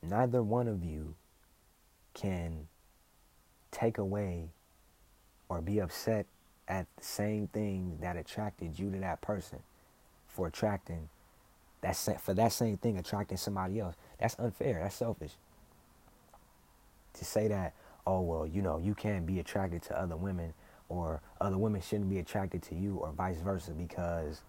Neither 0.02 0.44
one 0.44 0.68
of 0.68 0.84
you 0.84 1.16
can 2.14 2.68
take 3.72 3.98
away 3.98 4.50
or 5.50 5.62
be 5.62 5.80
upset 5.80 6.26
at 6.68 6.88
the 6.98 7.04
same 7.04 7.48
thing 7.48 7.98
that 8.02 8.16
attracted 8.18 8.78
you 8.80 8.92
to 8.92 9.00
that 9.00 9.22
person 9.22 9.60
for 10.28 10.48
attracting 10.48 11.10
that 11.82 11.96
for 12.22 12.34
that 12.34 12.52
same 12.52 12.78
thing 12.78 12.98
attracting 12.98 13.38
somebody 13.38 13.80
else. 13.80 13.96
That's 14.20 14.36
unfair. 14.40 14.80
That's 14.82 14.96
selfish. 14.96 15.34
To 17.14 17.26
say 17.26 17.48
that, 17.48 17.74
oh 18.08 18.22
well, 18.22 18.48
you 18.48 18.62
know, 18.62 18.80
you 18.80 18.96
can't 18.96 19.26
be 19.26 19.40
attracted 19.40 19.84
to 19.84 20.00
other 20.00 20.18
women 20.18 20.54
or 20.90 21.22
other 21.40 21.58
women 21.58 21.82
shouldn't 21.82 22.10
be 22.10 22.20
attracted 22.20 22.62
to 22.64 22.76
you 22.76 22.98
or 22.98 23.12
vice 23.12 23.40
versa 23.40 23.72
because 23.72 24.42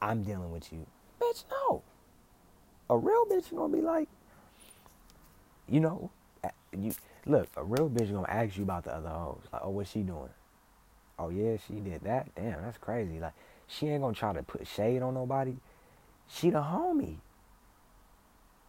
I'm 0.00 0.22
dealing 0.22 0.50
with 0.50 0.72
you. 0.72 0.86
Bitch, 1.20 1.44
no. 1.50 1.82
A 2.90 2.96
real 2.96 3.26
bitch 3.26 3.54
gonna 3.54 3.74
be 3.74 3.82
like, 3.82 4.08
you 5.68 5.80
know, 5.80 6.10
you 6.76 6.94
look, 7.26 7.48
a 7.56 7.64
real 7.64 7.90
bitch 7.90 8.12
gonna 8.12 8.28
ask 8.28 8.56
you 8.56 8.62
about 8.62 8.84
the 8.84 8.94
other 8.94 9.08
hoes. 9.08 9.42
Like, 9.52 9.62
oh, 9.64 9.70
what's 9.70 9.90
she 9.90 10.00
doing? 10.00 10.30
Oh 11.18 11.30
yeah, 11.30 11.56
she 11.66 11.74
did 11.74 12.02
that. 12.02 12.34
Damn, 12.34 12.62
that's 12.62 12.78
crazy. 12.78 13.18
Like, 13.18 13.34
she 13.66 13.88
ain't 13.88 14.02
gonna 14.02 14.14
try 14.14 14.32
to 14.32 14.42
put 14.42 14.66
shade 14.66 15.02
on 15.02 15.14
nobody. 15.14 15.56
She 16.28 16.50
the 16.50 16.62
homie. 16.62 17.16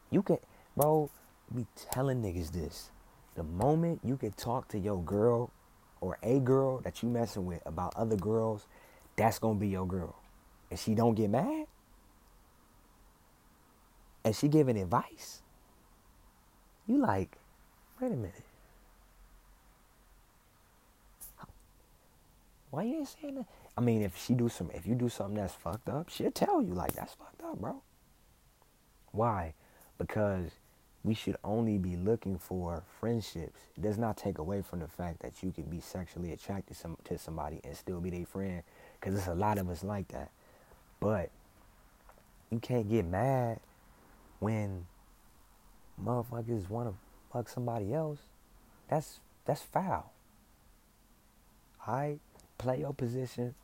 You 0.09 0.23
can, 0.23 0.37
bro, 0.75 1.09
be 1.53 1.67
telling 1.91 2.21
niggas 2.21 2.51
this. 2.51 2.89
The 3.35 3.43
moment 3.43 4.01
you 4.03 4.17
can 4.17 4.31
talk 4.31 4.67
to 4.69 4.79
your 4.79 5.01
girl 5.01 5.51
or 6.01 6.17
a 6.23 6.39
girl 6.39 6.79
that 6.79 7.03
you 7.03 7.09
messing 7.09 7.45
with 7.45 7.61
about 7.65 7.93
other 7.95 8.15
girls, 8.15 8.65
that's 9.15 9.39
gonna 9.39 9.59
be 9.59 9.67
your 9.67 9.85
girl. 9.87 10.15
And 10.69 10.79
she 10.79 10.95
don't 10.95 11.15
get 11.15 11.29
mad. 11.29 11.67
And 14.23 14.35
she 14.35 14.47
giving 14.47 14.77
advice. 14.77 15.41
You 16.87 16.97
like, 16.97 17.37
wait 18.01 18.11
a 18.11 18.15
minute. 18.15 18.43
Why 22.71 22.83
you 22.83 22.97
ain't 22.97 23.07
saying 23.07 23.35
that? 23.35 23.45
I 23.77 23.81
mean, 23.81 24.01
if 24.01 24.17
she 24.17 24.33
do 24.33 24.49
some, 24.49 24.69
if 24.73 24.85
you 24.85 24.95
do 24.95 25.09
something 25.09 25.35
that's 25.35 25.53
fucked 25.53 25.89
up, 25.89 26.09
she'll 26.09 26.31
tell 26.31 26.61
you 26.61 26.73
like 26.73 26.93
that's 26.93 27.13
fucked 27.13 27.41
up, 27.43 27.59
bro. 27.59 27.81
Why? 29.11 29.53
Because 29.97 30.51
we 31.03 31.13
should 31.13 31.37
only 31.43 31.77
be 31.77 31.95
looking 31.95 32.37
for 32.37 32.83
friendships. 32.99 33.59
It 33.77 33.81
does 33.81 33.97
not 33.97 34.17
take 34.17 34.37
away 34.37 34.61
from 34.61 34.79
the 34.79 34.87
fact 34.87 35.21
that 35.21 35.41
you 35.41 35.51
can 35.51 35.63
be 35.63 35.79
sexually 35.79 36.33
attracted 36.33 36.75
some, 36.77 36.97
to 37.05 37.17
somebody 37.17 37.61
and 37.63 37.75
still 37.75 38.01
be 38.01 38.09
their 38.09 38.25
friend. 38.25 38.63
Because 38.99 39.15
there's 39.15 39.27
a 39.27 39.33
lot 39.39 39.57
of 39.57 39.69
us 39.69 39.83
like 39.83 40.09
that. 40.09 40.29
But 40.99 41.29
you 42.51 42.59
can't 42.59 42.89
get 42.89 43.05
mad 43.05 43.59
when 44.39 44.85
motherfuckers 46.03 46.69
want 46.69 46.89
to 46.89 46.95
fuck 47.31 47.49
somebody 47.49 47.93
else. 47.93 48.19
That's 48.89 49.19
that's 49.45 49.61
foul. 49.61 50.11
I 51.85 52.19
play 52.57 52.79
your 52.79 52.93
position 52.93 53.55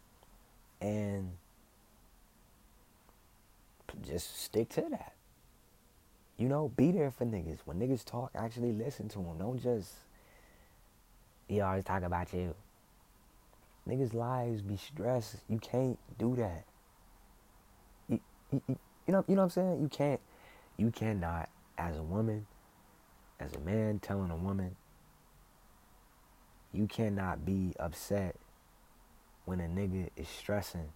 and 0.81 1.31
just 4.01 4.41
stick 4.43 4.69
to 4.69 4.81
that. 4.91 5.13
You 6.37 6.49
know, 6.49 6.69
be 6.75 6.91
there 6.91 7.11
for 7.11 7.25
niggas. 7.25 7.59
When 7.65 7.79
niggas 7.79 8.03
talk, 8.03 8.31
actually 8.35 8.73
listen 8.73 9.07
to 9.09 9.19
them. 9.19 9.37
Don't 9.37 9.61
just, 9.61 9.93
he 11.47 11.61
always 11.61 11.83
talk 11.85 12.03
about 12.03 12.33
you. 12.33 12.55
Niggas' 13.87 14.13
lives 14.13 14.61
be 14.61 14.77
stressed. 14.77 15.37
You 15.47 15.59
can't 15.59 15.97
do 16.17 16.35
that. 16.35 16.65
You, 18.09 18.19
you, 18.51 18.61
you, 18.67 18.77
know, 19.07 19.23
you 19.27 19.35
know 19.35 19.43
what 19.43 19.45
I'm 19.45 19.49
saying? 19.51 19.81
You 19.81 19.87
can't, 19.87 20.19
you 20.77 20.91
cannot, 20.91 21.49
as 21.77 21.97
a 21.97 22.03
woman, 22.03 22.47
as 23.39 23.53
a 23.53 23.59
man 23.59 23.99
telling 23.99 24.31
a 24.31 24.35
woman, 24.35 24.75
you 26.73 26.87
cannot 26.87 27.45
be 27.45 27.73
upset 27.79 28.35
when 29.45 29.59
a 29.59 29.67
nigga 29.67 30.09
is 30.15 30.27
stressing. 30.27 30.89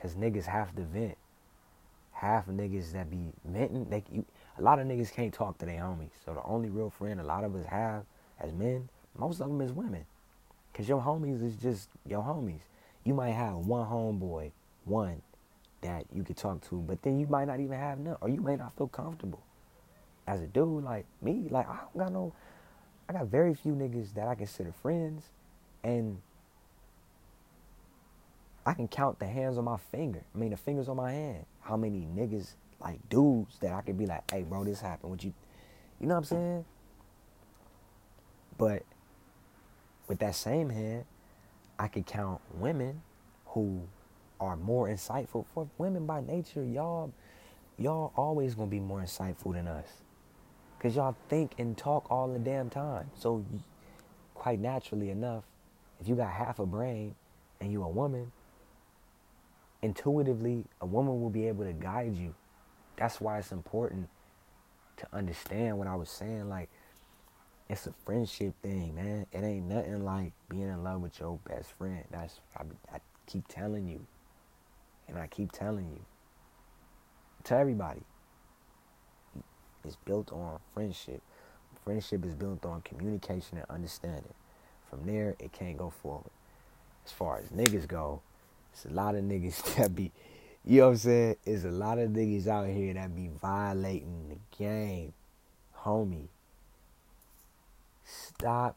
Cause 0.00 0.14
niggas 0.14 0.44
have 0.44 0.74
to 0.76 0.82
vent 0.82 1.16
half 2.14 2.46
niggas 2.46 2.92
that 2.92 3.10
be 3.10 3.32
venting, 3.44 3.84
they 3.90 4.02
you, 4.10 4.24
a 4.58 4.62
lot 4.62 4.78
of 4.78 4.86
niggas 4.86 5.12
can't 5.12 5.34
talk 5.34 5.58
to 5.58 5.66
their 5.66 5.80
homies. 5.80 6.10
So 6.24 6.32
the 6.32 6.42
only 6.44 6.70
real 6.70 6.90
friend 6.90 7.20
a 7.20 7.24
lot 7.24 7.44
of 7.44 7.54
us 7.54 7.66
have 7.66 8.04
as 8.40 8.52
men, 8.52 8.88
most 9.16 9.40
of 9.40 9.48
them 9.48 9.60
is 9.60 9.72
women. 9.72 10.06
Cause 10.72 10.88
your 10.88 11.02
homies 11.02 11.44
is 11.44 11.56
just 11.56 11.88
your 12.06 12.22
homies. 12.22 12.62
You 13.04 13.14
might 13.14 13.32
have 13.32 13.56
one 13.56 13.86
homeboy, 13.86 14.52
one 14.84 15.22
that 15.84 16.06
you 16.12 16.22
could 16.24 16.36
talk 16.36 16.66
to, 16.68 16.76
but 16.76 17.02
then 17.02 17.20
you 17.20 17.26
might 17.26 17.44
not 17.44 17.60
even 17.60 17.78
have 17.78 17.98
none, 17.98 18.16
or 18.20 18.28
you 18.28 18.40
may 18.40 18.56
not 18.56 18.74
feel 18.76 18.88
comfortable. 18.88 19.42
As 20.26 20.40
a 20.40 20.46
dude 20.46 20.82
like 20.82 21.04
me, 21.22 21.46
like 21.50 21.68
I 21.68 21.76
don't 21.76 21.98
got 21.98 22.12
no, 22.12 22.32
I 23.08 23.12
got 23.12 23.26
very 23.26 23.54
few 23.54 23.72
niggas 23.72 24.14
that 24.14 24.26
I 24.26 24.34
consider 24.34 24.72
friends, 24.72 25.24
and 25.82 26.20
I 28.64 28.72
can 28.72 28.88
count 28.88 29.18
the 29.18 29.26
hands 29.26 29.58
on 29.58 29.64
my 29.64 29.76
finger. 29.76 30.22
I 30.34 30.38
mean, 30.38 30.50
the 30.50 30.56
fingers 30.56 30.88
on 30.88 30.96
my 30.96 31.12
hand. 31.12 31.44
How 31.60 31.76
many 31.76 32.08
niggas, 32.16 32.54
like 32.80 32.98
dudes, 33.10 33.58
that 33.60 33.72
I 33.72 33.82
could 33.82 33.98
be 33.98 34.06
like, 34.06 34.30
hey, 34.30 34.42
bro, 34.42 34.64
this 34.64 34.80
happened. 34.80 35.10
Would 35.10 35.22
you, 35.22 35.34
you 36.00 36.06
know 36.06 36.14
what 36.14 36.18
I'm 36.18 36.24
saying? 36.24 36.64
But 38.56 38.84
with 40.08 40.18
that 40.20 40.34
same 40.34 40.70
hand, 40.70 41.04
I 41.78 41.88
could 41.88 42.06
count 42.06 42.40
women 42.54 43.02
who 43.46 43.82
are 44.40 44.56
more 44.56 44.88
insightful. 44.88 45.44
For 45.54 45.68
women 45.78 46.06
by 46.06 46.20
nature, 46.20 46.64
y'all, 46.64 47.12
y'all 47.78 48.12
always 48.16 48.54
gonna 48.54 48.70
be 48.70 48.80
more 48.80 49.00
insightful 49.00 49.52
than 49.54 49.68
us, 49.68 49.88
cause 50.80 50.96
y'all 50.96 51.16
think 51.28 51.52
and 51.58 51.76
talk 51.76 52.10
all 52.10 52.32
the 52.32 52.38
damn 52.38 52.70
time. 52.70 53.10
So, 53.14 53.44
quite 54.34 54.60
naturally 54.60 55.10
enough, 55.10 55.44
if 56.00 56.08
you 56.08 56.14
got 56.14 56.30
half 56.30 56.58
a 56.58 56.66
brain 56.66 57.14
and 57.60 57.72
you 57.72 57.82
a 57.82 57.88
woman, 57.88 58.32
intuitively, 59.82 60.64
a 60.80 60.86
woman 60.86 61.20
will 61.20 61.30
be 61.30 61.46
able 61.46 61.64
to 61.64 61.72
guide 61.72 62.16
you. 62.16 62.34
That's 62.96 63.20
why 63.20 63.38
it's 63.38 63.52
important 63.52 64.08
to 64.96 65.06
understand 65.12 65.78
what 65.78 65.88
I 65.88 65.94
was 65.94 66.08
saying. 66.08 66.48
Like, 66.48 66.70
it's 67.68 67.86
a 67.86 67.92
friendship 68.04 68.54
thing, 68.62 68.94
man. 68.94 69.26
It 69.32 69.42
ain't 69.42 69.66
nothing 69.66 70.04
like 70.04 70.32
being 70.48 70.68
in 70.68 70.82
love 70.84 71.00
with 71.00 71.18
your 71.18 71.38
best 71.48 71.72
friend. 71.72 72.04
That's 72.10 72.40
I, 72.56 72.62
I 72.92 72.98
keep 73.26 73.48
telling 73.48 73.88
you, 73.88 74.06
and 75.08 75.18
I 75.18 75.26
keep 75.26 75.52
telling 75.52 75.88
you 75.90 76.00
to 77.44 77.56
everybody. 77.56 78.02
It's 79.84 79.96
built 79.96 80.32
on 80.32 80.58
friendship. 80.72 81.20
Friendship 81.84 82.24
is 82.24 82.34
built 82.34 82.64
on 82.64 82.80
communication 82.82 83.58
and 83.58 83.66
understanding. 83.68 84.32
From 84.88 85.04
there, 85.06 85.36
it 85.38 85.52
can't 85.52 85.76
go 85.76 85.90
forward. 85.90 86.30
As 87.04 87.12
far 87.12 87.38
as 87.38 87.48
niggas 87.48 87.86
go, 87.86 88.22
it's 88.72 88.86
a 88.86 88.90
lot 88.90 89.14
of 89.14 89.24
niggas 89.24 89.74
that 89.76 89.94
be, 89.94 90.10
you 90.64 90.80
know 90.80 90.86
what 90.86 90.92
I'm 90.92 90.96
saying? 90.98 91.36
It's 91.44 91.64
a 91.64 91.70
lot 91.70 91.98
of 91.98 92.10
niggas 92.10 92.46
out 92.46 92.68
here 92.68 92.94
that 92.94 93.14
be 93.14 93.28
violating 93.40 94.28
the 94.30 94.56
game. 94.56 95.12
Homie, 95.80 96.28
stop 98.04 98.76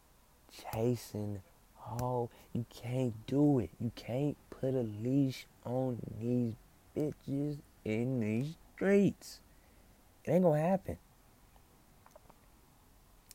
chasing 0.73 1.41
hoe. 1.75 2.29
You 2.53 2.65
can't 2.69 3.13
do 3.25 3.59
it. 3.59 3.69
You 3.79 3.91
can't 3.95 4.35
put 4.49 4.73
a 4.73 4.85
leash 5.01 5.47
on 5.67 5.99
these 6.19 6.53
bitches 6.95 7.57
in 7.85 8.19
these 8.19 8.55
streets. 8.75 9.39
It 10.23 10.31
ain't 10.31 10.43
gonna 10.43 10.61
happen. 10.61 10.97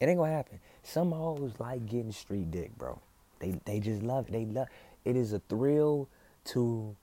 It 0.00 0.08
ain't 0.08 0.18
gonna 0.18 0.32
happen. 0.32 0.58
Some 0.82 1.12
hoes 1.12 1.52
like 1.58 1.86
getting 1.86 2.12
street 2.12 2.50
dick, 2.50 2.76
bro. 2.76 2.98
They 3.38 3.60
they 3.64 3.80
just 3.80 4.02
love 4.02 4.28
it. 4.28 4.32
They 4.32 4.44
love 4.44 4.68
it 5.04 5.16
is 5.16 5.32
a 5.32 5.40
thrill 5.48 6.08
to 6.46 6.96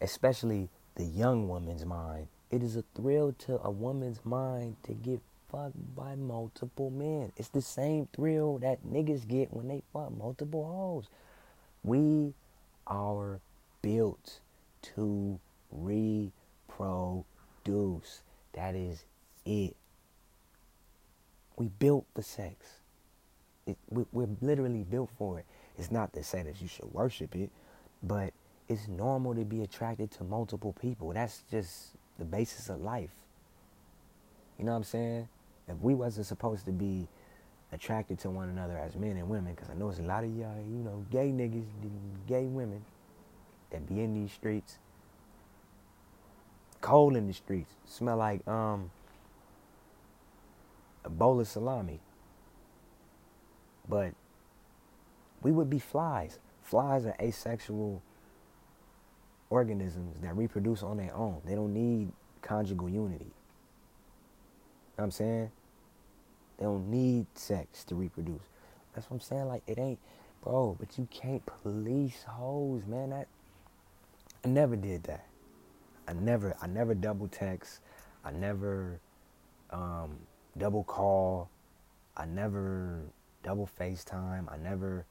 especially 0.00 0.68
the 0.94 1.04
young 1.04 1.48
woman's 1.48 1.84
mind. 1.84 2.28
It 2.50 2.62
is 2.62 2.76
a 2.76 2.84
thrill 2.94 3.34
to 3.46 3.60
a 3.62 3.70
woman's 3.70 4.24
mind 4.24 4.76
to 4.84 4.92
get 4.92 5.20
fucked 5.50 5.94
by 5.94 6.14
multiple 6.14 6.90
men. 6.90 7.32
It's 7.36 7.48
the 7.48 7.62
same 7.62 8.08
thrill 8.14 8.58
that 8.58 8.84
niggas 8.84 9.26
get 9.26 9.52
when 9.52 9.68
they 9.68 9.82
fuck 9.92 10.16
multiple 10.16 10.66
hoes. 10.66 11.08
We 11.82 12.34
are 12.86 13.40
built 13.82 14.40
to 14.82 15.38
reproduce. 15.70 17.24
That 18.52 18.74
is 18.74 19.04
it. 19.44 19.76
We 21.56 21.68
built 21.68 22.06
for 22.14 22.22
sex. 22.22 22.54
It, 23.66 23.76
we, 23.90 24.04
we're 24.12 24.28
literally 24.40 24.84
built 24.84 25.10
for 25.18 25.38
it. 25.38 25.44
It's 25.76 25.90
not 25.90 26.12
to 26.14 26.22
say 26.22 26.42
that 26.42 26.60
you 26.60 26.68
should 26.68 26.92
worship 26.92 27.34
it, 27.36 27.50
but 28.02 28.32
it's 28.68 28.88
normal 28.88 29.34
to 29.34 29.44
be 29.44 29.62
attracted 29.62 30.10
to 30.12 30.24
multiple 30.24 30.74
people. 30.80 31.12
That's 31.12 31.42
just 31.50 31.90
the 32.18 32.24
basis 32.24 32.68
of 32.68 32.80
life. 32.80 33.10
You 34.58 34.64
know 34.64 34.72
what 34.72 34.78
I'm 34.78 34.84
saying? 34.84 35.28
If 35.68 35.78
we 35.80 35.94
wasn't 35.94 36.26
supposed 36.26 36.64
to 36.66 36.72
be 36.72 37.06
attracted 37.72 38.18
to 38.20 38.30
one 38.30 38.48
another 38.48 38.76
as 38.76 38.96
men 38.96 39.16
and 39.16 39.28
women, 39.28 39.54
because 39.54 39.70
I 39.70 39.74
know 39.74 39.90
it's 39.90 39.98
a 39.98 40.02
lot 40.02 40.24
of 40.24 40.36
y'all, 40.36 40.56
you 40.56 40.82
know, 40.82 41.04
gay 41.10 41.28
niggas, 41.30 41.64
gay 42.26 42.44
women 42.46 42.82
that 43.70 43.86
be 43.88 44.00
in 44.00 44.14
these 44.14 44.32
streets, 44.32 44.78
cold 46.80 47.16
in 47.16 47.26
the 47.26 47.32
streets, 47.32 47.74
smell 47.86 48.16
like 48.16 48.46
um 48.48 48.90
a 51.04 51.10
bowl 51.10 51.40
of 51.40 51.48
salami. 51.48 52.00
But 53.88 54.12
we 55.42 55.52
would 55.52 55.70
be 55.70 55.78
flies. 55.78 56.38
Flies 56.62 57.06
are 57.06 57.16
asexual 57.20 58.02
organisms 59.50 60.20
that 60.20 60.36
reproduce 60.36 60.82
on 60.82 60.98
their 60.98 61.14
own. 61.14 61.40
They 61.44 61.54
don't 61.54 61.72
need 61.72 62.12
conjugal 62.42 62.88
unity. 62.88 63.24
You 63.24 63.32
know 64.98 65.04
I'm 65.04 65.10
saying? 65.10 65.50
They 66.58 66.64
don't 66.64 66.90
need 66.90 67.26
sex 67.34 67.84
to 67.84 67.94
reproduce. 67.94 68.42
That's 68.94 69.08
what 69.08 69.16
I'm 69.16 69.20
saying. 69.20 69.46
Like 69.46 69.62
it 69.66 69.78
ain't, 69.78 70.00
bro. 70.42 70.76
But 70.78 70.98
you 70.98 71.06
can't 71.10 71.42
police 71.62 72.24
hoes, 72.26 72.82
man. 72.86 73.10
That 73.10 73.28
I 74.44 74.48
never 74.48 74.76
did 74.76 75.04
that. 75.04 75.26
I 76.06 76.12
never, 76.12 76.56
I 76.62 76.66
never 76.66 76.94
double 76.94 77.28
text. 77.28 77.80
I 78.24 78.30
never 78.30 79.00
um, 79.70 80.18
double 80.56 80.84
call. 80.84 81.50
I 82.16 82.24
never 82.24 83.02
double 83.42 83.68
FaceTime. 83.78 84.50
I 84.50 84.56
never, 84.56 85.04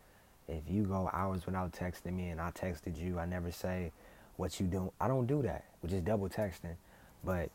if 0.47 0.63
you 0.69 0.83
go 0.83 1.09
hours 1.13 1.45
without 1.45 1.71
texting 1.71 2.13
me 2.13 2.29
and 2.29 2.41
I 2.41 2.51
texted 2.51 2.99
you, 2.99 3.19
I 3.19 3.25
never 3.25 3.51
say 3.51 3.91
what 4.37 4.59
you 4.59 4.65
do. 4.67 4.91
I 4.99 5.07
don't 5.07 5.27
do 5.27 5.41
that, 5.43 5.65
which 5.81 5.91
is 5.91 6.01
double 6.01 6.29
texting. 6.29 6.75
But 7.23 7.49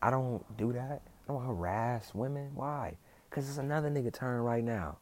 I 0.00 0.10
don't 0.10 0.44
do 0.56 0.72
that. 0.72 1.02
I 1.28 1.32
don't 1.32 1.44
harass 1.44 2.14
women. 2.14 2.52
Why? 2.54 2.96
Because 3.28 3.48
it's 3.48 3.58
another 3.58 3.90
nigga 3.90 4.12
turn 4.12 4.40
right 4.42 4.62
now. 4.62 4.98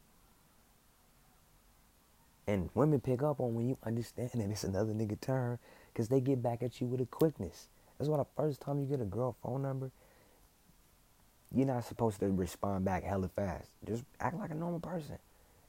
And 2.47 2.69
women 2.73 2.99
pick 2.99 3.23
up 3.23 3.39
on 3.39 3.55
when 3.55 3.67
you 3.69 3.77
understand 3.83 4.29
that 4.35 4.49
it's 4.49 4.63
another 4.63 4.93
nigga 4.93 5.19
turn 5.19 5.57
because 5.91 6.09
they 6.09 6.21
get 6.21 6.43
back 6.43 6.61
at 6.61 6.79
you 6.79 6.87
with 6.87 7.01
a 7.01 7.05
quickness. 7.05 7.67
That's 7.97 8.09
why 8.09 8.17
the 8.17 8.25
first 8.35 8.61
time 8.61 8.79
you 8.79 8.85
get 8.85 9.01
a 9.01 9.05
girl 9.05 9.35
phone 9.41 9.61
number, 9.61 9.91
you're 11.53 11.65
not 11.65 11.85
supposed 11.85 12.19
to 12.19 12.27
respond 12.27 12.85
back 12.85 13.03
hella 13.03 13.29
fast. 13.29 13.69
Just 13.87 14.03
act 14.19 14.37
like 14.37 14.51
a 14.51 14.55
normal 14.55 14.79
person. 14.79 15.17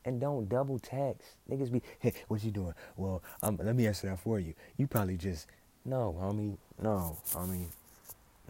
And 0.04 0.20
don't 0.20 0.48
double 0.48 0.78
text. 0.78 1.36
Niggas 1.50 1.72
be, 1.72 1.82
hey, 1.98 2.12
what 2.28 2.44
you 2.44 2.50
doing? 2.50 2.74
Well, 2.96 3.22
um, 3.42 3.58
let 3.62 3.74
me 3.74 3.86
answer 3.86 4.08
that 4.08 4.20
for 4.20 4.38
you. 4.38 4.54
You 4.76 4.86
probably 4.86 5.16
just, 5.16 5.46
no, 5.84 6.16
homie, 6.20 6.58
no, 6.80 7.16
homie, 7.30 7.66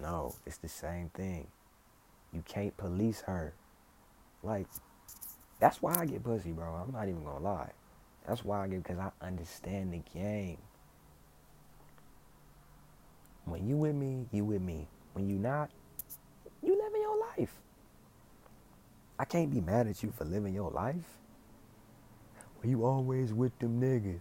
no. 0.01 0.35
It's 0.47 0.59
the 0.59 0.69
same 0.69 1.11
thing. 1.11 1.47
You 2.33 2.43
can't 2.47 2.77
police 2.77 3.23
her. 3.23 3.55
Like, 4.43 4.67
that's 5.61 5.81
why 5.81 5.95
I 5.99 6.07
get 6.07 6.23
pussy, 6.25 6.53
bro. 6.53 6.75
I'm 6.75 6.93
not 6.93 7.09
even 7.09 7.25
gonna 7.25 7.45
lie. 7.45 7.71
That's 8.27 8.45
why 8.45 8.65
I 8.65 8.69
get, 8.69 8.83
because 8.83 8.99
I 8.99 9.11
understand 9.25 9.93
the 9.93 10.03
game. 10.19 10.59
When 13.45 13.67
you 13.69 13.77
with 13.77 13.95
me, 13.95 14.27
you 14.33 14.45
with 14.45 14.61
me. 14.61 14.89
When 15.13 15.29
you 15.29 15.37
not, 15.37 15.71
you 16.63 16.77
living 16.77 17.01
your 17.01 17.19
life. 17.39 17.53
I 19.19 19.25
can't 19.25 19.51
be 19.51 19.61
mad 19.61 19.87
at 19.87 20.03
you 20.03 20.13
for 20.17 20.25
living 20.25 20.53
your 20.55 20.71
life. 20.71 21.19
Well, 22.57 22.69
you 22.69 22.85
always 22.85 23.33
with 23.33 23.57
them 23.61 23.81
niggas. 23.81 24.21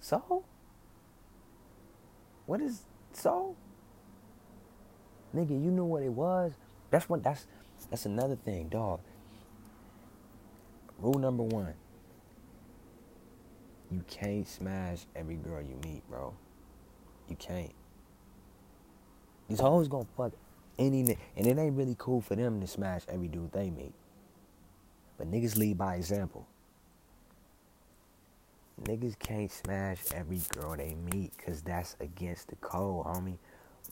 So? 0.00 0.44
What 2.46 2.60
is 2.60 2.80
so? 3.12 3.54
Nigga, 5.34 5.50
you 5.50 5.70
knew 5.70 5.84
what 5.84 6.02
it 6.02 6.12
was. 6.12 6.52
That's 6.90 7.08
what 7.08 7.22
that's 7.22 7.46
that's 7.90 8.06
another 8.06 8.36
thing, 8.36 8.68
dog. 8.68 9.00
Rule 10.98 11.18
number 11.18 11.44
one. 11.44 11.74
You 13.90 14.04
can't 14.08 14.46
smash 14.46 15.06
every 15.16 15.36
girl 15.36 15.60
you 15.60 15.76
meet, 15.84 16.08
bro. 16.08 16.34
You 17.28 17.36
can't. 17.36 17.72
These 19.48 19.60
hoes 19.60 19.88
gonna 19.88 20.06
fuck 20.16 20.32
any. 20.78 21.00
And 21.36 21.46
it 21.46 21.58
ain't 21.58 21.76
really 21.76 21.96
cool 21.98 22.20
for 22.20 22.36
them 22.36 22.60
to 22.60 22.66
smash 22.66 23.02
every 23.08 23.28
dude 23.28 23.52
they 23.52 23.70
meet. 23.70 23.94
But 25.18 25.30
niggas 25.30 25.56
lead 25.56 25.76
by 25.76 25.96
example. 25.96 26.46
Niggas 28.84 29.18
can't 29.18 29.50
smash 29.50 29.98
every 30.14 30.40
girl 30.50 30.76
they 30.76 30.94
meet 31.12 31.36
because 31.36 31.60
that's 31.60 31.96
against 32.00 32.48
the 32.48 32.56
code, 32.56 33.04
homie. 33.04 33.38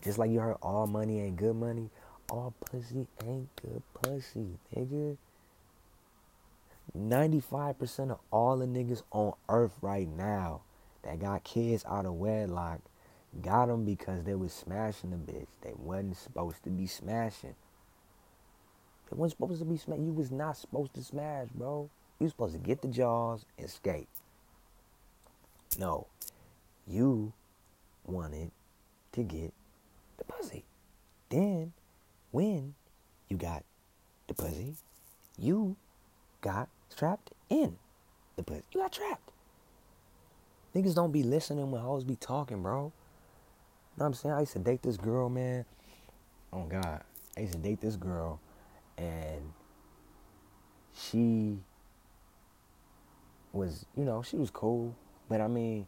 Just 0.03 0.17
like 0.17 0.31
you 0.31 0.39
heard 0.39 0.57
all 0.63 0.87
money 0.87 1.21
ain't 1.21 1.37
good 1.37 1.57
money, 1.57 1.91
all 2.31 2.55
pussy 2.61 3.07
ain't 3.27 3.49
good 3.57 3.83
pussy, 4.01 4.59
nigga. 4.75 5.17
95% 6.97 8.11
of 8.11 8.19
all 8.31 8.57
the 8.57 8.67
niggas 8.67 9.03
on 9.11 9.35
earth 9.49 9.73
right 9.83 10.09
now 10.09 10.63
that 11.03 11.19
got 11.19 11.45
kids 11.45 11.85
out 11.89 12.07
of 12.07 12.15
wedlock 12.15 12.81
got 13.43 13.67
them 13.67 13.85
because 13.85 14.25
they 14.25 14.35
was 14.35 14.53
smashing 14.53 15.11
the 15.11 15.17
bitch. 15.17 15.47
They 15.63 15.73
wasn't 15.77 16.17
supposed 16.17 16.63
to 16.65 16.71
be 16.71 16.87
smashing. 16.87 17.55
They 19.11 19.17
wasn't 19.17 19.39
supposed 19.39 19.61
to 19.61 19.67
be 19.67 19.77
smashing. 19.77 20.07
You 20.07 20.13
was 20.13 20.31
not 20.31 20.57
supposed 20.57 20.95
to 20.95 21.03
smash, 21.03 21.49
bro. 21.55 21.91
You 22.19 22.25
was 22.25 22.33
supposed 22.33 22.55
to 22.55 22.59
get 22.59 22.83
the 22.83 22.89
jaws 22.89 23.45
and 23.57 23.67
escape. 23.67 24.09
No. 25.79 26.07
You 26.87 27.33
wanted 28.07 28.51
to 29.13 29.23
get 29.23 29.53
the 30.17 30.25
pussy. 30.25 30.65
Then, 31.29 31.73
when 32.31 32.75
you 33.29 33.37
got 33.37 33.65
the 34.27 34.35
pussy, 34.35 34.75
you 35.39 35.77
got 36.41 36.69
trapped 36.97 37.33
in 37.49 37.77
the 38.37 38.43
pussy. 38.43 38.63
You 38.73 38.81
got 38.81 38.93
trapped. 38.93 39.33
Niggas 40.75 40.95
don't 40.95 41.13
be 41.13 41.23
listening 41.23 41.71
when 41.71 41.81
hoes 41.81 42.05
be 42.05 42.17
talking, 42.17 42.63
bro. 42.63 42.77
You 42.77 42.83
Know 42.85 42.93
what 43.97 44.07
I'm 44.07 44.15
saying? 44.15 44.35
I 44.35 44.41
used 44.41 44.53
to 44.53 44.59
date 44.59 44.83
this 44.83 44.97
girl, 44.97 45.29
man. 45.29 45.65
Oh 46.53 46.65
God. 46.65 47.03
I 47.37 47.41
used 47.41 47.53
to 47.55 47.59
date 47.59 47.81
this 47.81 47.97
girl 47.97 48.41
and 48.97 49.53
she 50.95 51.59
was, 53.53 53.87
you 53.97 54.05
know, 54.05 54.23
she 54.23 54.37
was 54.37 54.51
cool. 54.51 54.95
But 55.29 55.41
I 55.41 55.49
mean, 55.49 55.87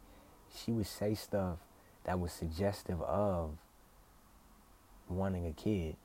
she 0.55 0.71
would 0.71 0.87
say 0.87 1.15
stuff 1.15 1.59
that 2.03 2.19
was 2.19 2.31
suggestive 2.31 3.01
of 3.01 3.57
wanting 5.09 5.45
a 5.47 5.51
kid. 5.51 5.95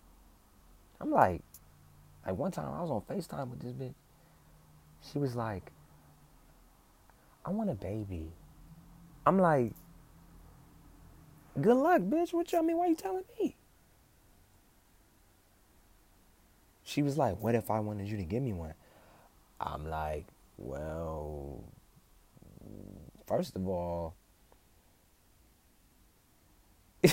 I'm 1.00 1.10
like, 1.10 1.42
like 2.24 2.36
one 2.36 2.50
time 2.50 2.72
I 2.72 2.82
was 2.82 2.90
on 2.90 3.02
FaceTime 3.02 3.50
with 3.50 3.60
this 3.60 3.72
bitch. 3.72 3.94
She 5.12 5.18
was 5.18 5.36
like, 5.36 5.70
I 7.44 7.50
want 7.50 7.70
a 7.70 7.74
baby. 7.74 8.32
I'm 9.24 9.38
like, 9.38 9.72
good 11.60 11.76
luck, 11.76 12.02
bitch. 12.02 12.32
What 12.32 12.50
you 12.52 12.58
I 12.58 12.62
mean? 12.62 12.76
Why 12.76 12.88
you 12.88 12.96
telling 12.96 13.24
me? 13.38 13.56
She 16.82 17.02
was 17.02 17.18
like, 17.18 17.42
what 17.42 17.54
if 17.54 17.70
I 17.70 17.80
wanted 17.80 18.08
you 18.08 18.16
to 18.16 18.24
give 18.24 18.42
me 18.42 18.52
one? 18.52 18.74
I'm 19.60 19.88
like, 19.88 20.26
well, 20.56 21.64
first 23.26 23.56
of 23.56 23.68
all, 23.68 24.14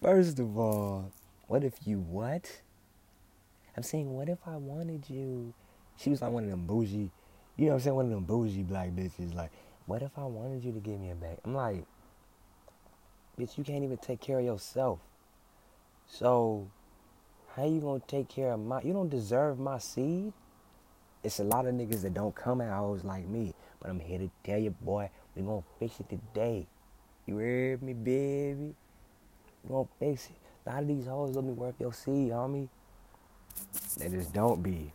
first 0.00 0.38
of 0.38 0.58
all, 0.58 1.12
what 1.48 1.64
if 1.64 1.74
you 1.84 1.98
what? 1.98 2.61
I'm 3.76 3.82
saying, 3.82 4.12
what 4.12 4.28
if 4.28 4.38
I 4.46 4.56
wanted 4.56 5.08
you? 5.08 5.54
She 5.96 6.10
was 6.10 6.22
like 6.22 6.30
one 6.30 6.44
of 6.44 6.50
them 6.50 6.66
bougie, 6.66 7.10
you 7.56 7.66
know 7.66 7.72
what 7.72 7.74
I'm 7.74 7.80
saying? 7.80 7.96
One 7.96 8.04
of 8.06 8.10
them 8.10 8.24
bougie 8.24 8.62
black 8.62 8.90
bitches. 8.90 9.34
Like, 9.34 9.50
what 9.86 10.02
if 10.02 10.10
I 10.16 10.24
wanted 10.24 10.64
you 10.64 10.72
to 10.72 10.80
give 10.80 11.00
me 11.00 11.10
a 11.10 11.14
bag? 11.14 11.38
I'm 11.44 11.54
like, 11.54 11.84
bitch, 13.38 13.56
you 13.56 13.64
can't 13.64 13.84
even 13.84 13.96
take 13.98 14.20
care 14.20 14.38
of 14.38 14.44
yourself. 14.44 15.00
So, 16.06 16.68
how 17.54 17.66
you 17.66 17.80
gonna 17.80 18.02
take 18.06 18.28
care 18.28 18.52
of 18.52 18.60
my? 18.60 18.82
You 18.82 18.92
don't 18.92 19.08
deserve 19.08 19.58
my 19.58 19.78
seed. 19.78 20.32
It's 21.22 21.38
a 21.38 21.44
lot 21.44 21.66
of 21.66 21.74
niggas 21.74 22.02
that 22.02 22.14
don't 22.14 22.34
come 22.34 22.60
at 22.60 22.72
hoes 22.72 23.04
like 23.04 23.26
me, 23.26 23.54
but 23.80 23.90
I'm 23.90 24.00
here 24.00 24.18
to 24.18 24.30
tell 24.44 24.58
you, 24.58 24.70
boy, 24.70 25.08
we 25.36 25.42
gonna 25.42 25.62
fix 25.78 26.00
it 26.00 26.08
today. 26.08 26.66
You 27.26 27.36
heard 27.36 27.82
me, 27.82 27.92
baby? 27.92 28.74
We 29.62 29.68
gonna 29.68 29.88
fix 29.98 30.26
it. 30.26 30.36
A 30.66 30.70
lot 30.70 30.82
of 30.82 30.88
these 30.88 31.06
hoes 31.06 31.34
don't 31.34 31.46
me 31.46 31.52
work 31.52 31.76
your 31.78 31.92
seed, 31.92 32.30
homie. 32.30 32.68
They 33.98 34.08
just 34.08 34.32
don't 34.32 34.62
be. 34.62 34.92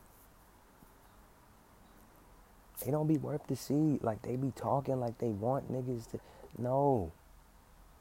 They 2.83 2.91
don't 2.91 3.07
be 3.07 3.17
worth 3.17 3.45
the 3.47 3.55
seed. 3.55 4.03
Like 4.03 4.21
they 4.21 4.35
be 4.35 4.51
talking 4.55 4.99
like 4.99 5.17
they 5.17 5.29
want 5.29 5.71
niggas 5.71 6.09
to. 6.11 6.19
No. 6.57 7.11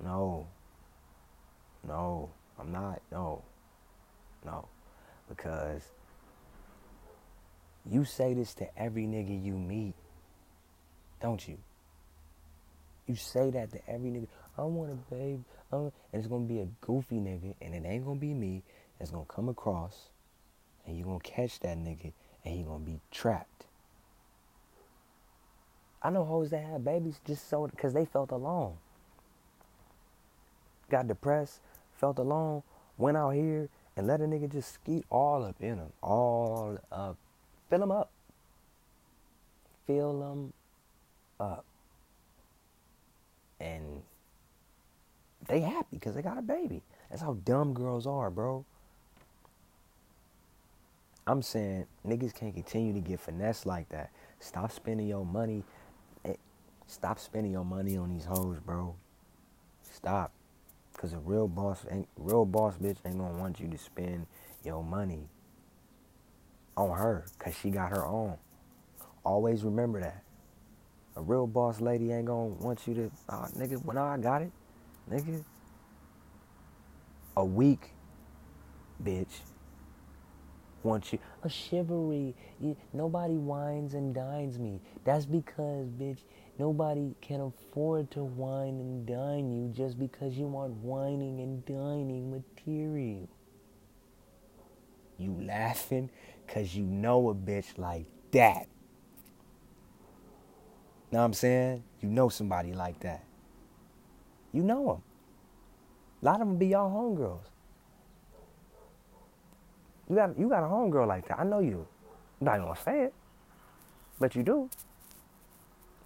No. 0.03 0.47
No. 1.87 2.31
I'm 2.59 2.73
not. 2.73 3.03
No. 3.11 3.43
No. 4.45 4.69
Because 5.29 5.83
you 7.91 8.05
say 8.05 8.35
this 8.35 8.55
to 8.55 8.79
every 8.79 9.05
nigga 9.07 9.45
you 9.45 9.53
meet, 9.55 9.95
don't 11.21 11.47
you? 11.47 11.59
You 13.07 13.15
say 13.15 13.51
that 13.51 13.73
to 13.73 13.89
every 13.89 14.11
nigga. 14.11 14.27
I 14.59 14.63
want 14.63 14.91
a 14.91 15.15
babe. 15.15 15.45
and 15.73 15.93
it's 16.13 16.27
gonna 16.27 16.45
be 16.45 16.61
a 16.61 16.67
goofy 16.81 17.17
nigga, 17.17 17.55
and 17.61 17.75
it 17.75 17.85
ain't 17.87 18.05
gonna 18.05 18.19
be 18.19 18.35
me. 18.35 18.63
It's 18.99 19.11
gonna 19.11 19.25
come 19.27 19.49
across, 19.49 20.09
and 20.87 20.97
you're 20.97 21.07
gonna 21.07 21.21
catch 21.21 21.61
that 21.61 21.77
nigga, 21.77 22.13
and 22.45 22.55
he 22.55 22.63
gonna 22.63 22.79
be 22.79 23.01
trapped. 23.11 23.67
I 26.03 26.11
know 26.11 26.25
hoes 26.25 26.51
that 26.51 26.65
had 26.65 26.85
babies 26.85 27.21
just 27.27 27.49
so 27.49 27.67
because 27.67 27.93
they 27.93 28.05
felt 28.05 28.31
alone. 28.31 28.77
Got 30.89 31.09
depressed, 31.09 31.61
felt 31.99 32.19
alone, 32.19 32.63
went 32.97 33.17
out 33.17 33.31
here 33.31 33.69
and 33.97 34.07
let 34.07 34.21
a 34.21 34.25
nigga 34.25 34.51
just 34.51 34.73
skeet 34.75 35.05
all 35.11 35.45
up 35.45 35.57
in 35.61 35.79
them, 35.79 35.93
all 36.03 36.79
up, 36.93 37.17
fill 37.69 37.81
them 37.81 37.91
up, 37.91 38.11
fill 39.87 40.21
them 40.21 40.53
up, 41.41 41.65
and 43.59 44.03
they 45.49 45.61
happy 45.61 45.87
because 45.97 46.15
they 46.15 46.23
got 46.23 46.39
a 46.39 46.43
baby. 46.43 46.83
That's 47.11 47.23
how 47.23 47.35
dumb 47.45 47.73
girls 47.73 48.07
are, 48.07 48.31
bro. 48.31 48.65
I'm 51.27 51.43
saying 51.43 51.87
niggas 52.07 52.33
can't 52.33 52.55
continue 52.55 52.93
to 52.93 53.01
get 53.01 53.19
finesse 53.19 53.67
like 53.67 53.89
that. 53.89 54.11
Stop 54.39 54.71
spending 54.71 55.09
your 55.09 55.25
money 55.25 55.65
eh, 56.25 56.35
Stop 56.87 57.19
spending 57.19 57.51
your 57.53 57.65
money 57.65 57.97
on 57.97 58.11
these 58.11 58.25
hoes, 58.27 58.59
bro. 58.65 58.95
Stop. 59.83 60.33
Cause 60.97 61.13
a 61.13 61.19
real 61.19 61.49
boss 61.49 61.85
ain't 61.91 62.09
real 62.17 62.47
boss 62.47 62.77
bitch 62.79 62.97
ain't 63.05 63.19
gonna 63.19 63.37
want 63.39 63.61
you 63.61 63.69
to 63.69 63.77
spend 63.77 64.27
your 64.65 64.83
money 64.83 65.29
on 66.77 66.97
her 66.97 67.27
cause 67.39 67.55
she 67.55 67.71
got 67.71 67.91
her 67.91 68.07
own. 68.07 68.37
Always 69.25 69.65
remember 69.65 70.01
that. 70.01 70.23
A 71.17 71.23
real 71.23 71.47
boss 71.47 71.81
lady 71.81 72.13
ain't 72.13 72.27
gonna 72.27 72.47
want 72.47 72.87
you 72.87 72.95
to 72.95 73.11
oh, 73.29 73.47
nigga, 73.59 73.93
no, 73.93 74.03
I 74.03 74.17
got 74.17 74.43
it. 74.43 74.53
Nigga. 75.11 75.45
A 77.37 77.45
weak 77.45 77.91
bitch 79.03 79.41
want 80.87 81.13
you 81.13 81.19
a 81.43 81.49
chivalry. 81.49 82.35
You, 82.61 82.77
nobody 82.93 83.35
wines 83.35 83.95
and 83.95 84.15
dines 84.15 84.59
me. 84.59 84.81
That's 85.05 85.27
because, 85.27 85.89
bitch, 85.91 86.21
Nobody 86.59 87.15
can 87.21 87.41
afford 87.43 88.11
to 88.13 88.25
wine 88.25 88.81
and 88.81 89.07
dine 89.07 89.53
you 89.53 89.69
just 89.75 89.99
because 89.99 90.35
you 90.35 90.47
want 90.47 90.73
whining 90.77 91.41
and 91.41 91.65
dining 91.67 92.31
material. 92.31 93.29
You 95.19 95.37
laughing 95.43 96.11
because 96.47 96.75
you 96.75 96.85
know 96.85 97.29
a 97.29 97.35
bitch 97.35 97.77
like 97.77 98.07
that. 98.33 98.69
Know 101.13 101.19
what 101.19 101.25
I'm 101.25 101.35
saying? 101.35 101.85
You 102.01 102.09
know 102.09 102.31
somebody 102.31 102.73
like 102.73 103.01
that. 103.01 103.25
You 104.53 104.63
know 104.63 104.87
them. 104.87 105.03
A 106.23 106.25
lot 106.25 106.41
of 106.41 106.49
them 106.49 106.57
be 106.57 106.69
y'all 106.69 106.91
homegirls. 106.91 107.51
You 110.09 110.17
got 110.17 110.39
you 110.39 110.49
got 110.49 110.63
a 110.63 110.67
homegirl 110.67 111.07
like 111.07 111.29
that. 111.29 111.39
I 111.41 111.45
know 111.45 111.61
you. 111.61 111.87
I'm 112.41 112.45
not 112.45 112.59
gonna 112.59 112.81
say 112.81 113.03
it, 113.03 113.15
but 114.19 114.35
you 114.35 114.43
do. 114.43 114.71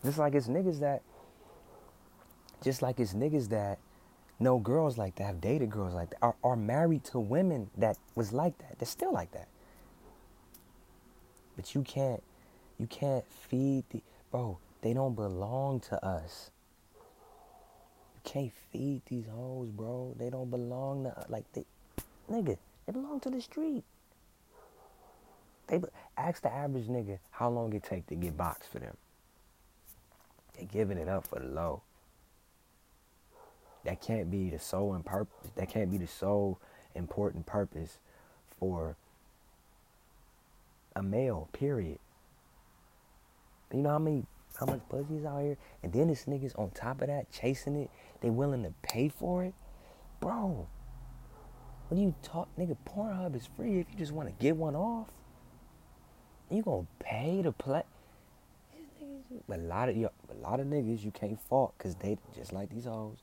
Just 0.05 0.19
like 0.19 0.35
it's 0.35 0.49
niggas 0.49 0.81
that, 0.81 1.03
just 2.63 2.81
like 2.81 2.99
it's 2.99 3.13
niggas 3.13 3.51
that 3.51 3.79
know 4.41 4.59
girls 4.59 4.97
like 4.97 5.17
that, 5.17 5.25
have 5.25 5.41
dated 5.41 5.71
girls 5.71 5.95
like 5.95 6.11
that, 6.11 6.19
are, 6.23 6.35
are 6.43 6.57
married 6.57 7.05
to 7.05 7.19
women 7.19 7.71
that 7.77 7.99
was 8.15 8.33
like 8.33 8.57
that, 8.59 8.79
they're 8.79 8.87
still 8.87 9.13
like 9.13 9.33
that. 9.33 9.49
But 11.57 11.75
you 11.75 11.83
can't, 11.83 12.23
you 12.79 12.87
can't 12.87 13.25
feed 13.27 13.85
the, 13.91 14.01
bro, 14.31 14.59
they 14.81 14.95
don't 14.95 15.15
belong 15.15 15.81
to 15.81 16.05
us. 16.05 16.51
You 18.15 18.21
can't 18.25 18.53
feed 18.73 19.03
these 19.07 19.27
hoes, 19.27 19.69
bro. 19.69 20.15
They 20.19 20.31
don't 20.31 20.51
belong 20.51 21.05
to, 21.05 21.27
like, 21.29 21.45
they, 21.53 21.65
nigga, 22.31 22.57
they 22.87 22.93
belong 22.93 23.21
to 23.21 23.31
the 23.31 23.43
street. 23.43 23.85
They 25.71 25.81
ask 26.17 26.43
the 26.43 26.53
average 26.53 26.89
nigga 26.89 27.21
how 27.31 27.49
long 27.49 27.73
it 27.73 27.85
take 27.85 28.09
to 28.09 28.17
get 28.17 28.37
boxed 28.37 28.73
for 28.73 28.81
them. 28.81 28.97
They're 30.55 30.67
giving 30.67 30.99
it 30.99 31.09
up 31.09 31.29
for 31.29 31.39
the 31.39 31.47
low. 31.47 31.83
That 33.85 34.01
can't 34.01 34.31
be 34.31 34.51
the 34.51 34.59
sole 34.59 35.01
purpose. 35.05 35.53
That 35.55 35.69
can't 35.71 35.91
be 35.91 35.97
the 35.97 36.09
sole 36.09 36.59
important 36.97 37.47
purpose 37.47 37.99
for 38.59 38.97
a 40.97 41.03
male. 41.05 41.49
Period. 41.53 42.01
You 43.73 43.79
know 43.79 43.91
how 43.91 43.99
many 44.01 44.25
how 44.59 44.67
much 44.67 44.81
pussies 44.89 45.25
out 45.25 45.43
here, 45.43 45.57
and 45.85 45.93
then 45.93 46.09
this 46.09 46.25
niggas 46.25 46.59
on 46.59 46.71
top 46.71 47.01
of 47.01 47.07
that 47.07 47.31
chasing 47.31 47.77
it. 47.77 47.91
They 48.21 48.29
willing 48.29 48.65
to 48.65 48.75
pay 48.83 49.09
for 49.09 49.45
it, 49.45 49.55
bro. 50.19 50.67
When 51.89 52.01
you 52.01 52.15
talk, 52.23 52.49
nigga, 52.59 52.77
Pornhub 52.85 53.37
is 53.37 53.49
free 53.57 53.79
if 53.79 53.87
you 53.91 53.97
just 53.97 54.11
want 54.11 54.29
to 54.29 54.35
get 54.43 54.57
one 54.57 54.75
off. 54.75 55.07
You 56.51 56.63
gonna 56.63 56.87
pay 56.99 57.43
to 57.43 57.53
play? 57.53 57.83
A 59.49 59.57
lot 59.57 59.89
of 59.89 59.97
a 59.97 60.11
lot 60.43 60.59
of 60.59 60.67
niggas 60.67 61.05
you 61.05 61.13
can't 61.13 61.41
fault 61.41 61.75
because 61.79 61.95
they 61.97 62.19
just 62.35 62.53
like 62.53 62.71
these 62.71 62.85
hoes. 62.85 63.19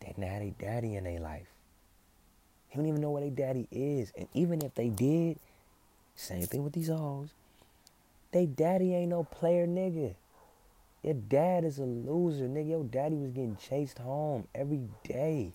They 0.00 0.14
not 0.16 0.42
a 0.42 0.54
daddy 0.58 0.94
in 0.94 1.04
their 1.04 1.18
life. 1.18 1.48
He 2.68 2.76
don't 2.76 2.86
even 2.86 3.00
know 3.00 3.10
what 3.10 3.24
a 3.24 3.30
daddy 3.30 3.66
is, 3.72 4.12
and 4.16 4.28
even 4.32 4.64
if 4.64 4.74
they 4.76 4.88
did, 4.88 5.38
same 6.14 6.46
thing 6.46 6.62
with 6.62 6.72
these 6.72 6.88
hoes. 6.88 7.30
They 8.30 8.46
daddy 8.46 8.94
ain't 8.94 9.10
no 9.10 9.24
player 9.24 9.66
nigga. 9.66 10.14
Your 11.02 11.14
dad 11.14 11.64
is 11.64 11.78
a 11.78 11.84
loser, 11.84 12.46
nigga. 12.46 12.68
Your 12.68 12.84
daddy 12.84 13.16
was 13.16 13.32
getting 13.32 13.56
chased 13.56 13.98
home 13.98 14.46
every 14.54 14.82
day. 15.02 15.52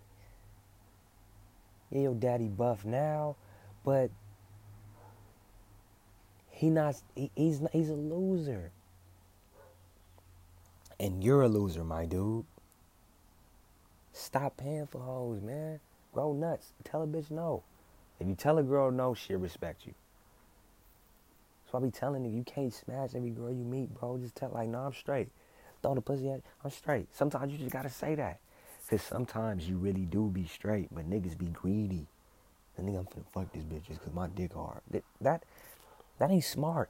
Yeah, 1.89 2.01
your 2.01 2.15
daddy 2.15 2.49
buff 2.49 2.83
now, 2.83 3.37
but 3.85 4.09
he 6.55 6.69
not. 6.69 6.95
He, 7.15 7.29
he's 7.35 7.59
not, 7.59 7.71
he's 7.71 7.89
a 7.89 7.95
loser. 7.95 8.71
And 10.97 11.21
you're 11.21 11.41
a 11.41 11.49
loser, 11.49 11.83
my 11.83 12.05
dude. 12.05 12.45
Stop 14.13 14.55
paying 14.55 14.87
for 14.87 15.01
hoes, 15.01 15.41
man. 15.41 15.81
Grow 16.13 16.31
nuts. 16.31 16.67
Tell 16.85 17.03
a 17.03 17.07
bitch 17.07 17.29
no. 17.29 17.63
If 18.21 18.27
you 18.27 18.35
tell 18.35 18.57
a 18.57 18.63
girl 18.63 18.89
no, 18.89 19.13
she'll 19.13 19.39
respect 19.39 19.85
you. 19.85 19.93
So 21.69 21.77
I 21.77 21.81
be 21.81 21.91
telling 21.91 22.23
you, 22.23 22.31
you 22.31 22.43
can't 22.43 22.73
smash 22.73 23.09
every 23.13 23.31
girl 23.31 23.51
you 23.51 23.65
meet, 23.65 23.93
bro. 23.93 24.17
Just 24.17 24.35
tell 24.35 24.51
like, 24.51 24.69
no, 24.69 24.79
I'm 24.79 24.93
straight. 24.93 25.27
Throw 25.81 25.95
the 25.95 26.01
pussy 26.01 26.29
at, 26.29 26.39
I'm 26.63 26.71
straight. 26.71 27.07
Sometimes 27.13 27.51
you 27.51 27.59
just 27.59 27.71
gotta 27.71 27.89
say 27.89 28.15
that. 28.15 28.39
Cause 28.89 29.01
sometimes 29.01 29.67
you 29.67 29.77
really 29.77 30.05
do 30.05 30.29
be 30.29 30.45
straight, 30.45 30.87
but 30.91 31.09
niggas 31.09 31.37
be 31.37 31.47
greedy. 31.47 32.07
The 32.77 32.83
nigga, 32.83 32.99
I'm 32.99 33.05
finna 33.05 33.25
fuck 33.33 33.51
these 33.51 33.63
bitches 33.63 33.99
cause 33.99 34.13
my 34.13 34.27
dick 34.27 34.53
hard. 34.53 34.79
That, 34.91 35.03
that, 35.19 35.43
that 36.19 36.31
ain't 36.31 36.43
smart. 36.43 36.89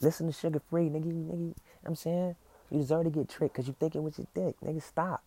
Listen 0.00 0.30
to 0.30 0.32
Suga 0.32 0.60
Free, 0.70 0.88
nigga, 0.88 1.06
nigga. 1.06 1.38
you, 1.38 1.54
I'm 1.84 1.94
saying 1.94 2.36
you 2.70 2.78
deserve 2.78 3.04
to 3.04 3.10
get 3.10 3.28
tricked 3.28 3.54
because 3.54 3.66
you 3.66 3.74
thinking 3.78 4.02
with 4.02 4.18
your 4.18 4.26
dick. 4.34 4.56
Nigga, 4.64 4.82
stop. 4.82 5.22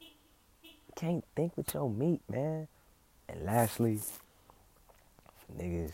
You 0.00 0.92
can't 0.96 1.24
think 1.36 1.56
with 1.56 1.72
your 1.74 1.88
meat, 1.90 2.20
man. 2.28 2.68
And 3.28 3.44
lastly, 3.44 4.00
niggas, 5.56 5.92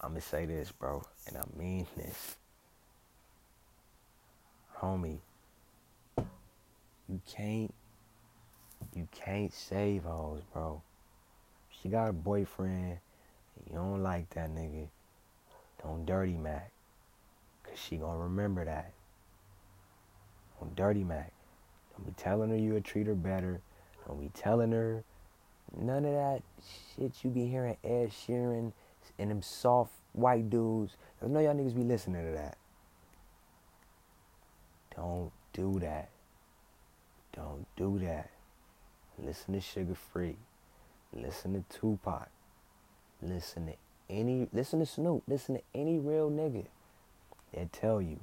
I'm 0.00 0.14
to 0.14 0.20
say 0.20 0.46
this, 0.46 0.70
bro. 0.72 1.02
And 1.26 1.36
I 1.36 1.42
mean 1.58 1.86
this. 1.96 2.36
Homie, 4.78 5.18
you 7.08 7.20
can't, 7.28 7.72
you 8.94 9.08
can't 9.12 9.52
save 9.52 10.04
hoes, 10.04 10.42
bro. 10.52 10.82
she 11.70 11.88
got 11.88 12.10
a 12.10 12.12
boyfriend, 12.12 12.98
you 13.68 13.76
don't 13.76 14.02
like 14.02 14.30
that 14.30 14.50
nigga, 14.50 14.88
don't 15.82 16.06
dirty 16.06 16.36
Mac. 16.36 16.70
Cause 17.64 17.78
she 17.78 17.96
gonna 17.96 18.18
remember 18.18 18.64
that. 18.64 18.92
Don't 20.60 20.74
dirty 20.76 21.04
Mac. 21.04 21.32
Don't 21.96 22.06
be 22.06 22.12
telling 22.12 22.50
her 22.50 22.56
you 22.56 22.74
would 22.74 22.84
treat 22.84 23.06
her 23.06 23.14
better. 23.14 23.60
Don't 24.06 24.20
be 24.20 24.30
telling 24.34 24.72
her 24.72 25.04
none 25.76 26.04
of 26.04 26.12
that 26.12 26.42
shit 26.96 27.12
you 27.22 27.30
be 27.30 27.46
hearing 27.46 27.76
Ed 27.82 28.10
Sheeran 28.10 28.72
and 29.18 29.30
them 29.30 29.42
soft 29.42 29.92
white 30.12 30.50
dudes. 30.50 30.96
I 31.22 31.26
know 31.26 31.40
y'all 31.40 31.54
niggas 31.54 31.74
be 31.74 31.82
listening 31.82 32.24
to 32.24 32.32
that. 32.32 32.56
Don't 34.96 35.32
do 35.52 35.78
that. 35.80 36.10
Don't 37.34 37.66
do 37.76 37.98
that. 38.00 38.30
Listen 39.18 39.54
to 39.54 39.60
Suga 39.60 39.96
Free. 39.96 40.36
Listen 41.12 41.52
to 41.54 41.78
Tupac. 41.78 42.28
Listen 43.24 43.66
to 43.66 43.72
any 44.10 44.48
listen 44.52 44.80
to 44.80 44.86
Snoop. 44.86 45.22
Listen 45.26 45.56
to 45.56 45.62
any 45.74 45.98
real 45.98 46.30
nigga 46.30 46.66
that 47.54 47.72
tell 47.72 48.02
you 48.02 48.20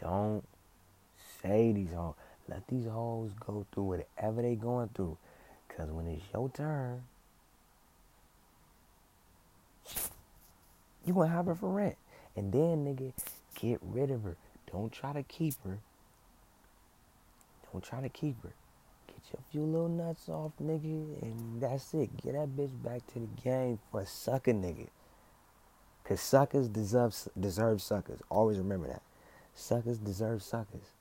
don't 0.00 0.44
say 1.42 1.72
these 1.72 1.92
hoes. 1.92 2.14
Let 2.48 2.66
these 2.68 2.86
hoes 2.86 3.32
go 3.44 3.66
through 3.72 3.84
whatever 3.84 4.42
they 4.42 4.54
going 4.54 4.88
through. 4.94 5.18
Cause 5.76 5.90
when 5.90 6.06
it's 6.06 6.24
your 6.32 6.48
turn, 6.48 7.02
you 11.04 11.12
gonna 11.12 11.28
have 11.28 11.46
her 11.46 11.54
for 11.54 11.68
rent. 11.68 11.96
And 12.36 12.52
then 12.52 12.84
nigga, 12.84 13.12
get 13.54 13.80
rid 13.82 14.10
of 14.10 14.22
her. 14.22 14.36
Don't 14.72 14.92
try 14.92 15.12
to 15.12 15.22
keep 15.22 15.54
her. 15.64 15.78
Don't 17.70 17.84
try 17.84 18.00
to 18.00 18.08
keep 18.08 18.42
her. 18.42 18.52
Get 19.24 19.32
your 19.32 19.42
few 19.50 19.62
little 19.62 19.88
nuts 19.88 20.28
off, 20.28 20.52
nigga, 20.62 21.22
and 21.22 21.60
that's 21.60 21.92
it. 21.94 22.16
Get 22.22 22.34
that 22.34 22.48
bitch 22.56 22.82
back 22.82 23.06
to 23.08 23.20
the 23.20 23.42
game 23.42 23.78
for 23.90 24.04
sucker 24.06 24.52
nigga. 24.52 24.88
Cause 26.04 26.20
suckers 26.20 26.68
deserve 26.68 27.14
deserve 27.38 27.82
suckers. 27.82 28.20
Always 28.30 28.58
remember 28.58 28.86
that. 28.88 29.02
Suckers 29.54 29.98
deserve 29.98 30.42
suckers. 30.42 30.92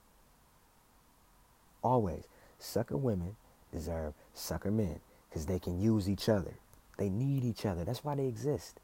Always. 1.84 2.24
Sucker 2.60 2.98
women 2.98 3.36
deserve 3.72 4.14
sucker 4.34 4.72
men. 4.72 5.00
Cause 5.32 5.46
they 5.46 5.60
can 5.60 5.80
use 5.80 6.10
each 6.10 6.28
other. 6.28 6.56
They 6.98 7.10
need 7.10 7.46
each 7.46 7.66
other. 7.66 7.86
That's 7.86 8.04
why 8.04 8.16
they 8.16 8.26
exist. 8.26 8.80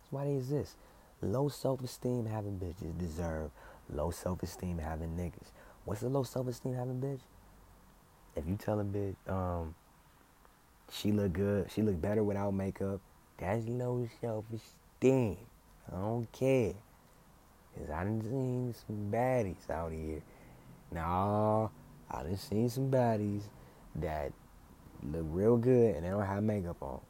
That's 0.00 0.12
why 0.12 0.24
they 0.24 0.34
exist. 0.34 0.76
Low 1.22 1.48
self 1.48 1.84
esteem 1.84 2.26
having 2.26 2.58
bitches 2.58 2.98
deserve 2.98 3.50
low 3.88 4.10
self 4.10 4.42
esteem 4.42 4.78
having 4.78 5.10
niggas. 5.10 5.50
What's 5.84 6.00
the 6.00 6.08
low 6.08 6.22
self 6.22 6.48
esteem 6.48 6.74
having 6.74 7.00
bitch? 7.00 7.20
If 8.36 8.46
you 8.46 8.56
tell 8.56 8.80
a 8.80 8.84
bitch, 8.84 9.16
um, 9.28 9.74
she 10.90 11.12
look 11.12 11.32
good, 11.32 11.70
she 11.70 11.82
look 11.82 12.00
better 12.00 12.22
without 12.22 12.52
makeup, 12.52 13.00
that's 13.38 13.66
low 13.66 14.08
self 14.20 14.44
esteem. 14.52 15.36
I 15.90 15.96
don't 15.96 16.30
care. 16.32 16.74
Cause 17.76 17.90
I 17.90 18.04
done 18.04 18.22
seen 18.22 18.74
some 18.86 19.10
baddies 19.10 19.70
out 19.70 19.92
here. 19.92 20.22
Nah, 20.92 21.68
I 22.10 22.22
done 22.22 22.36
seen 22.36 22.68
some 22.68 22.90
baddies 22.90 23.42
that 23.96 24.32
look 25.02 25.24
real 25.30 25.56
good 25.56 25.96
and 25.96 26.04
they 26.04 26.10
don't 26.10 26.26
have 26.26 26.42
makeup 26.42 26.82
on. 26.82 27.00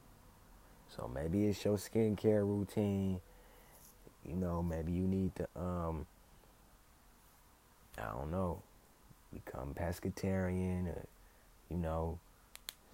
So 0.96 1.10
maybe 1.12 1.46
it's 1.46 1.64
your 1.64 1.76
skincare 1.76 2.46
routine. 2.46 3.20
You 4.24 4.36
know, 4.36 4.62
maybe 4.62 4.92
you 4.92 5.06
need 5.06 5.34
to 5.36 5.48
um 5.56 6.06
I 7.98 8.12
don't 8.12 8.30
know, 8.30 8.62
become 9.32 9.74
pescatarian 9.74 10.88
or, 10.88 11.06
you 11.70 11.76
know, 11.76 12.18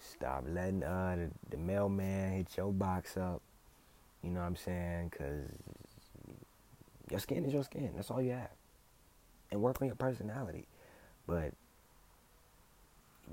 stop 0.00 0.44
letting 0.46 0.82
uh 0.82 1.16
the, 1.16 1.56
the 1.56 1.56
mailman 1.56 2.32
hit 2.32 2.56
your 2.56 2.72
box 2.72 3.16
up. 3.16 3.40
You 4.22 4.30
know 4.30 4.40
what 4.40 4.46
I'm 4.46 4.56
saying? 4.56 5.12
Cause 5.16 5.50
your 7.10 7.20
skin 7.20 7.44
is 7.44 7.52
your 7.52 7.64
skin. 7.64 7.92
That's 7.94 8.10
all 8.10 8.20
you 8.20 8.32
have. 8.32 8.50
And 9.50 9.60
work 9.62 9.80
on 9.80 9.86
your 9.86 9.96
personality. 9.96 10.66
But 11.26 11.52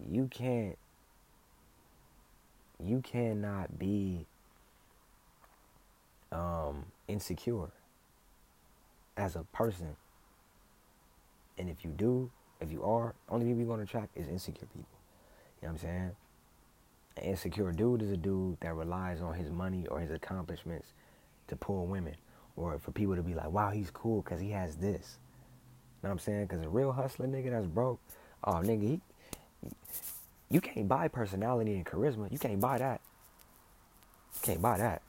you 0.10 0.28
can't 0.28 0.78
you 2.80 3.02
cannot 3.02 3.80
be 3.80 4.26
um, 6.32 6.86
insecure 7.08 7.70
as 9.16 9.36
a 9.36 9.44
person. 9.54 9.96
And 11.58 11.70
if 11.70 11.86
you 11.86 11.92
do, 11.92 12.32
if 12.60 12.72
you 12.72 12.84
are, 12.84 13.14
only 13.30 13.46
people 13.46 13.60
you're 13.60 13.70
gonna 13.70 13.84
attract 13.84 14.18
is 14.18 14.28
insecure 14.28 14.68
people. 14.68 15.03
You 15.64 15.70
know 15.70 15.76
what 15.76 15.84
I'm 15.84 15.90
saying? 15.90 16.12
An 17.16 17.24
insecure 17.24 17.72
dude 17.72 18.02
is 18.02 18.12
a 18.12 18.18
dude 18.18 18.60
that 18.60 18.76
relies 18.76 19.22
on 19.22 19.34
his 19.34 19.50
money 19.50 19.88
or 19.88 20.02
his 20.02 20.12
accomplishments 20.12 20.90
to 21.48 21.56
pull 21.56 21.86
women, 21.86 22.16
or 22.58 22.78
for 22.80 22.92
people 22.92 23.16
to 23.16 23.24
be 23.24 23.34
like, 23.34 23.50
"Wow, 23.50 23.70
he's 23.70 23.90
cool 23.90 24.22
because 24.22 24.42
he 24.42 24.50
has 24.50 24.76
this." 24.76 25.20
You 26.02 26.10
know 26.10 26.10
what 26.10 26.12
I'm 26.12 26.20
saying? 26.20 26.48
Because 26.48 26.64
a 26.64 26.70
real 26.70 26.92
hustler 26.92 27.28
nigga 27.28 27.52
that's 27.52 27.66
broke, 27.66 28.02
oh 28.44 28.56
nigga, 28.56 28.82
he, 28.82 29.02
you 30.50 30.60
can't 30.60 30.90
buy 30.90 31.08
personality 31.08 31.76
and 31.76 31.86
charisma. 31.86 32.30
You 32.30 32.40
can't 32.40 32.60
buy 32.60 32.80
that. 32.80 33.00
You 34.36 34.42
can't 34.42 34.62
buy 34.62 34.78
that. 34.80 35.02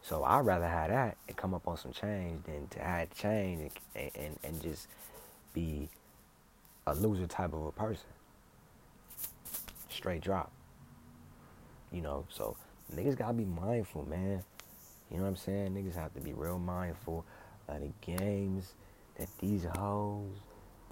So 0.00 0.24
I'd 0.24 0.46
rather 0.46 0.68
have 0.68 0.88
that 0.88 1.18
and 1.28 1.36
come 1.36 1.52
up 1.52 1.68
on 1.68 1.76
some 1.76 1.92
change 1.92 2.44
than 2.44 2.66
to 2.68 2.78
have 2.78 3.12
change 3.14 3.72
and, 3.94 4.10
and, 4.14 4.38
and 4.42 4.62
just 4.62 4.88
be 5.52 5.90
a 6.86 6.94
loser 6.94 7.26
type 7.26 7.52
of 7.52 7.66
a 7.66 7.72
person. 7.72 8.06
Straight 9.96 10.20
drop. 10.20 10.52
You 11.90 12.02
know, 12.02 12.26
so 12.28 12.54
niggas 12.94 13.16
gotta 13.16 13.32
be 13.32 13.46
mindful, 13.46 14.06
man. 14.06 14.44
You 15.10 15.16
know 15.16 15.22
what 15.22 15.30
I'm 15.30 15.36
saying? 15.36 15.74
Niggas 15.74 15.94
have 15.94 16.12
to 16.14 16.20
be 16.20 16.34
real 16.34 16.58
mindful 16.58 17.24
of 17.66 17.80
the 17.80 17.90
games 18.04 18.74
that 19.18 19.28
these 19.40 19.64
hoes 19.64 20.36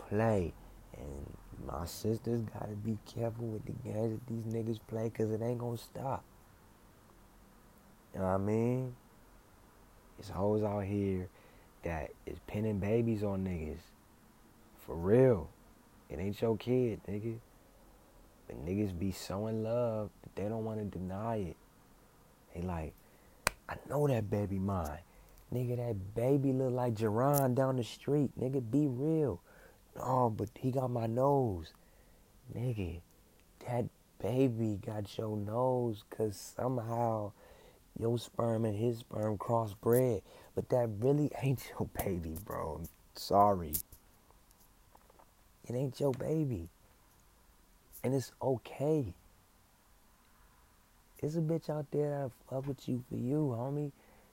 play. 0.08 0.54
And 0.96 1.36
my 1.66 1.84
sisters 1.84 2.40
gotta 2.54 2.72
be 2.72 2.96
careful 3.04 3.46
with 3.46 3.66
the 3.66 3.72
games 3.72 4.18
that 4.18 4.26
these 4.26 4.44
niggas 4.44 4.78
play 4.88 5.10
because 5.10 5.30
it 5.30 5.42
ain't 5.42 5.58
gonna 5.58 5.76
stop. 5.76 6.24
You 8.14 8.20
know 8.20 8.26
what 8.26 8.32
I 8.32 8.38
mean? 8.38 8.96
It's 10.18 10.30
hoes 10.30 10.62
out 10.62 10.84
here 10.84 11.28
that 11.82 12.10
is 12.24 12.38
pinning 12.46 12.78
babies 12.78 13.22
on 13.22 13.44
niggas. 13.44 13.82
For 14.86 14.94
real. 14.94 15.50
It 16.08 16.18
ain't 16.18 16.40
your 16.40 16.56
kid, 16.56 17.00
nigga. 17.06 17.38
But 18.46 18.64
niggas 18.64 18.98
be 18.98 19.12
so 19.12 19.46
in 19.46 19.62
love 19.62 20.10
that 20.22 20.36
they 20.36 20.48
don't 20.48 20.64
want 20.64 20.78
to 20.78 20.98
deny 20.98 21.36
it. 21.36 21.56
They 22.54 22.62
like, 22.62 22.94
I 23.68 23.76
know 23.88 24.06
that 24.06 24.30
baby 24.30 24.58
mine. 24.58 24.98
Nigga, 25.52 25.76
that 25.76 26.14
baby 26.14 26.52
look 26.52 26.72
like 26.72 26.94
Jerron 26.94 27.54
down 27.54 27.76
the 27.76 27.84
street. 27.84 28.30
Nigga, 28.38 28.70
be 28.70 28.86
real. 28.86 29.40
No, 29.96 30.32
but 30.36 30.48
he 30.58 30.70
got 30.70 30.90
my 30.90 31.06
nose. 31.06 31.72
Nigga, 32.54 33.00
that 33.66 33.86
baby 34.20 34.80
got 34.84 35.16
your 35.16 35.36
nose 35.36 36.02
because 36.08 36.36
somehow 36.56 37.32
your 37.98 38.18
sperm 38.18 38.64
and 38.64 38.76
his 38.76 38.98
sperm 38.98 39.38
crossbred. 39.38 40.22
But 40.54 40.68
that 40.70 40.88
really 40.98 41.30
ain't 41.42 41.64
your 41.78 41.88
baby, 42.04 42.36
bro. 42.44 42.82
Sorry. 43.14 43.74
It 45.66 45.74
ain't 45.74 46.00
your 46.00 46.12
baby. 46.12 46.68
And 48.04 48.14
it's 48.14 48.30
okay. 48.40 49.12
There's 51.20 51.36
a 51.36 51.40
bitch 51.40 51.68
out 51.68 51.86
there 51.90 52.10
that'll 52.10 52.32
fuck 52.48 52.68
with 52.68 52.88
you 52.88 53.02
for 53.08 53.16
you, 53.16 53.56
homie. 53.58 53.90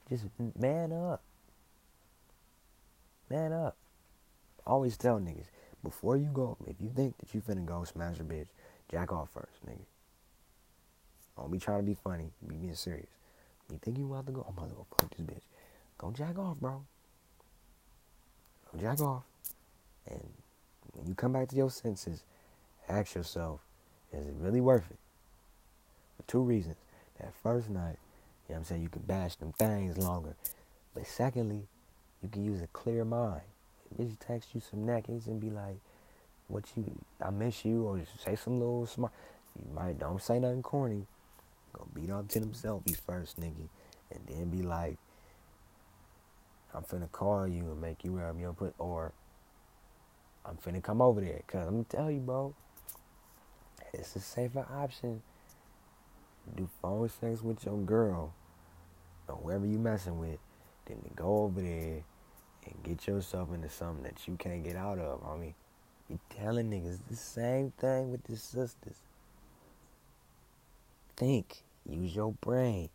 Just 0.10 0.26
man 0.60 0.92
up. 0.92 1.24
Man 3.30 3.54
up 3.54 3.78
always 4.66 4.98
tell 4.98 5.20
niggas, 5.20 5.48
before 5.84 6.18
you 6.18 6.30
go, 6.34 6.58
if 6.68 6.76
you 6.80 6.92
think 6.96 7.18
that 7.18 7.34
you 7.34 7.42
finna 7.42 7.66
go 7.66 7.84
smash 7.84 8.20
a 8.20 8.24
bitch, 8.24 8.48
jack 8.90 9.12
off 9.12 9.30
first, 9.34 9.66
nigga. 9.68 9.86
Don't 11.38 11.52
be 11.52 11.60
trying 11.60 11.80
to 11.80 11.86
be 11.86 11.96
funny. 11.96 12.32
Be 12.48 12.56
being 12.56 12.76
serious. 12.76 13.10
You 13.72 13.80
think 13.82 13.98
you 13.98 14.12
about 14.12 14.26
to 14.28 14.32
go? 14.32 14.46
I'm 14.48 14.58
about 14.58 14.70
to 14.70 14.76
go 14.76 14.86
fuck 14.98 15.16
this 15.16 15.26
bitch. 15.26 15.42
Go 15.98 16.12
jack 16.12 16.38
off, 16.38 16.58
bro. 16.60 16.84
Go 18.72 18.80
jack 18.80 19.00
off. 19.02 19.24
And 20.08 20.22
when 20.94 21.08
you 21.08 21.16
come 21.16 21.34
back 21.34 21.48
to 21.50 21.56
your 21.56 21.70
senses, 21.70 22.24
ask 22.92 23.16
yourself, 23.16 23.62
is 24.14 24.28
it 24.28 24.34
really 24.40 24.62
worth 24.62 24.90
it? 24.90 24.98
For 26.18 26.24
two 26.24 26.42
reasons. 26.42 26.76
That 27.20 27.34
first 27.44 27.70
night, 27.70 27.98
you 28.48 28.54
know 28.54 28.56
what 28.56 28.58
I'm 28.58 28.64
saying, 28.66 28.82
you 28.82 28.90
can 28.90 29.02
bash 29.04 29.36
them 29.36 29.54
things 29.54 29.98
longer. 29.98 30.36
But 30.94 31.08
secondly, 31.08 31.68
you 32.22 32.30
can 32.30 32.44
use 32.44 32.62
a 32.62 32.68
clear 32.68 33.06
mind 33.06 33.42
bitch 33.98 34.18
text 34.20 34.50
you 34.54 34.62
some 34.62 34.86
nakeds 34.86 35.28
and 35.28 35.40
be 35.40 35.50
like, 35.50 35.78
what 36.48 36.64
you, 36.76 36.84
I 37.22 37.30
miss 37.30 37.64
you, 37.64 37.84
or 37.84 38.02
say 38.24 38.36
some 38.36 38.60
little 38.60 38.86
smart. 38.86 39.12
You 39.58 39.74
might 39.74 40.00
don't 40.00 40.22
say 40.22 40.40
nothing 40.40 40.64
corny. 40.64 41.06
Go 41.74 41.88
beat 41.94 42.10
up 42.10 42.28
to 42.30 42.40
them 42.40 42.52
selfies 42.52 42.98
first, 42.98 43.40
nigga, 43.40 43.68
and 44.12 44.20
then 44.28 44.50
be 44.50 44.62
like, 44.62 44.98
I'm 46.74 46.84
finna 46.84 47.12
call 47.12 47.48
you 47.48 47.64
and 47.64 47.82
make 47.82 48.04
you 48.04 48.18
have 48.18 48.40
your 48.40 48.54
put, 48.54 48.74
or 48.78 49.14
I'm 50.46 50.58
finna 50.58 50.84
come 50.84 51.02
over 51.02 51.22
there. 51.22 51.42
Cause 51.48 51.68
I'm 51.68 51.84
gonna 51.84 51.86
tell 51.86 52.12
you, 52.12 52.20
bro, 52.20 52.54
it's 53.94 54.16
a 54.16 54.20
safer 54.20 54.66
option 54.72 55.22
do 56.56 56.68
phone 56.82 57.10
sex 57.10 57.42
with 57.42 57.66
your 57.66 57.78
girl 57.78 58.34
or 59.28 59.36
whoever 59.36 59.66
you 59.66 59.80
messing 59.80 60.20
with, 60.20 60.40
then 60.86 60.98
to 61.02 61.10
go 61.16 61.44
over 61.44 61.62
there 61.62 62.04
and 62.66 62.84
get 62.84 63.08
yourself 63.08 63.54
into 63.54 63.70
something 63.70 64.04
that 64.04 64.28
you 64.28 64.36
can't 64.38 64.64
get 64.64 64.76
out 64.76 65.00
of. 65.00 65.22
I 65.26 65.38
mean, 65.38 65.54
you 66.10 66.20
telling 66.30 66.70
niggas 66.70 67.00
the 67.10 67.16
same 67.16 67.72
thing 67.78 68.12
with 68.12 68.24
the 68.24 68.36
sisters. 68.36 68.98
Think, 71.16 71.64
use 71.86 72.16
your 72.16 72.34
brain. 72.34 72.90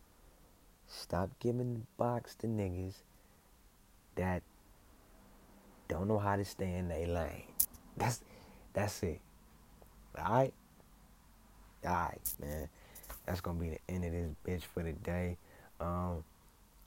Stop 0.87 1.31
giving 1.39 1.73
the 1.73 1.81
box 1.97 2.35
to 2.35 2.47
niggas 2.47 2.95
that 4.15 4.41
don't 5.87 6.07
know 6.07 6.19
how 6.19 6.35
to 6.35 6.45
stay 6.45 6.73
in 6.75 6.89
their 6.89 7.07
lane. 7.07 7.43
That's 7.95 8.21
that's 8.73 9.01
it. 9.03 9.21
Alright? 10.17 10.53
Alright, 11.87 12.33
man. 12.41 12.67
That's 13.25 13.41
gonna 13.41 13.59
be 13.59 13.69
the 13.69 13.79
end 13.89 14.03
of 14.03 14.11
this 14.11 14.29
bitch 14.45 14.63
for 14.63 14.83
the 14.83 14.91
day. 14.93 15.37
Um, 15.79 16.23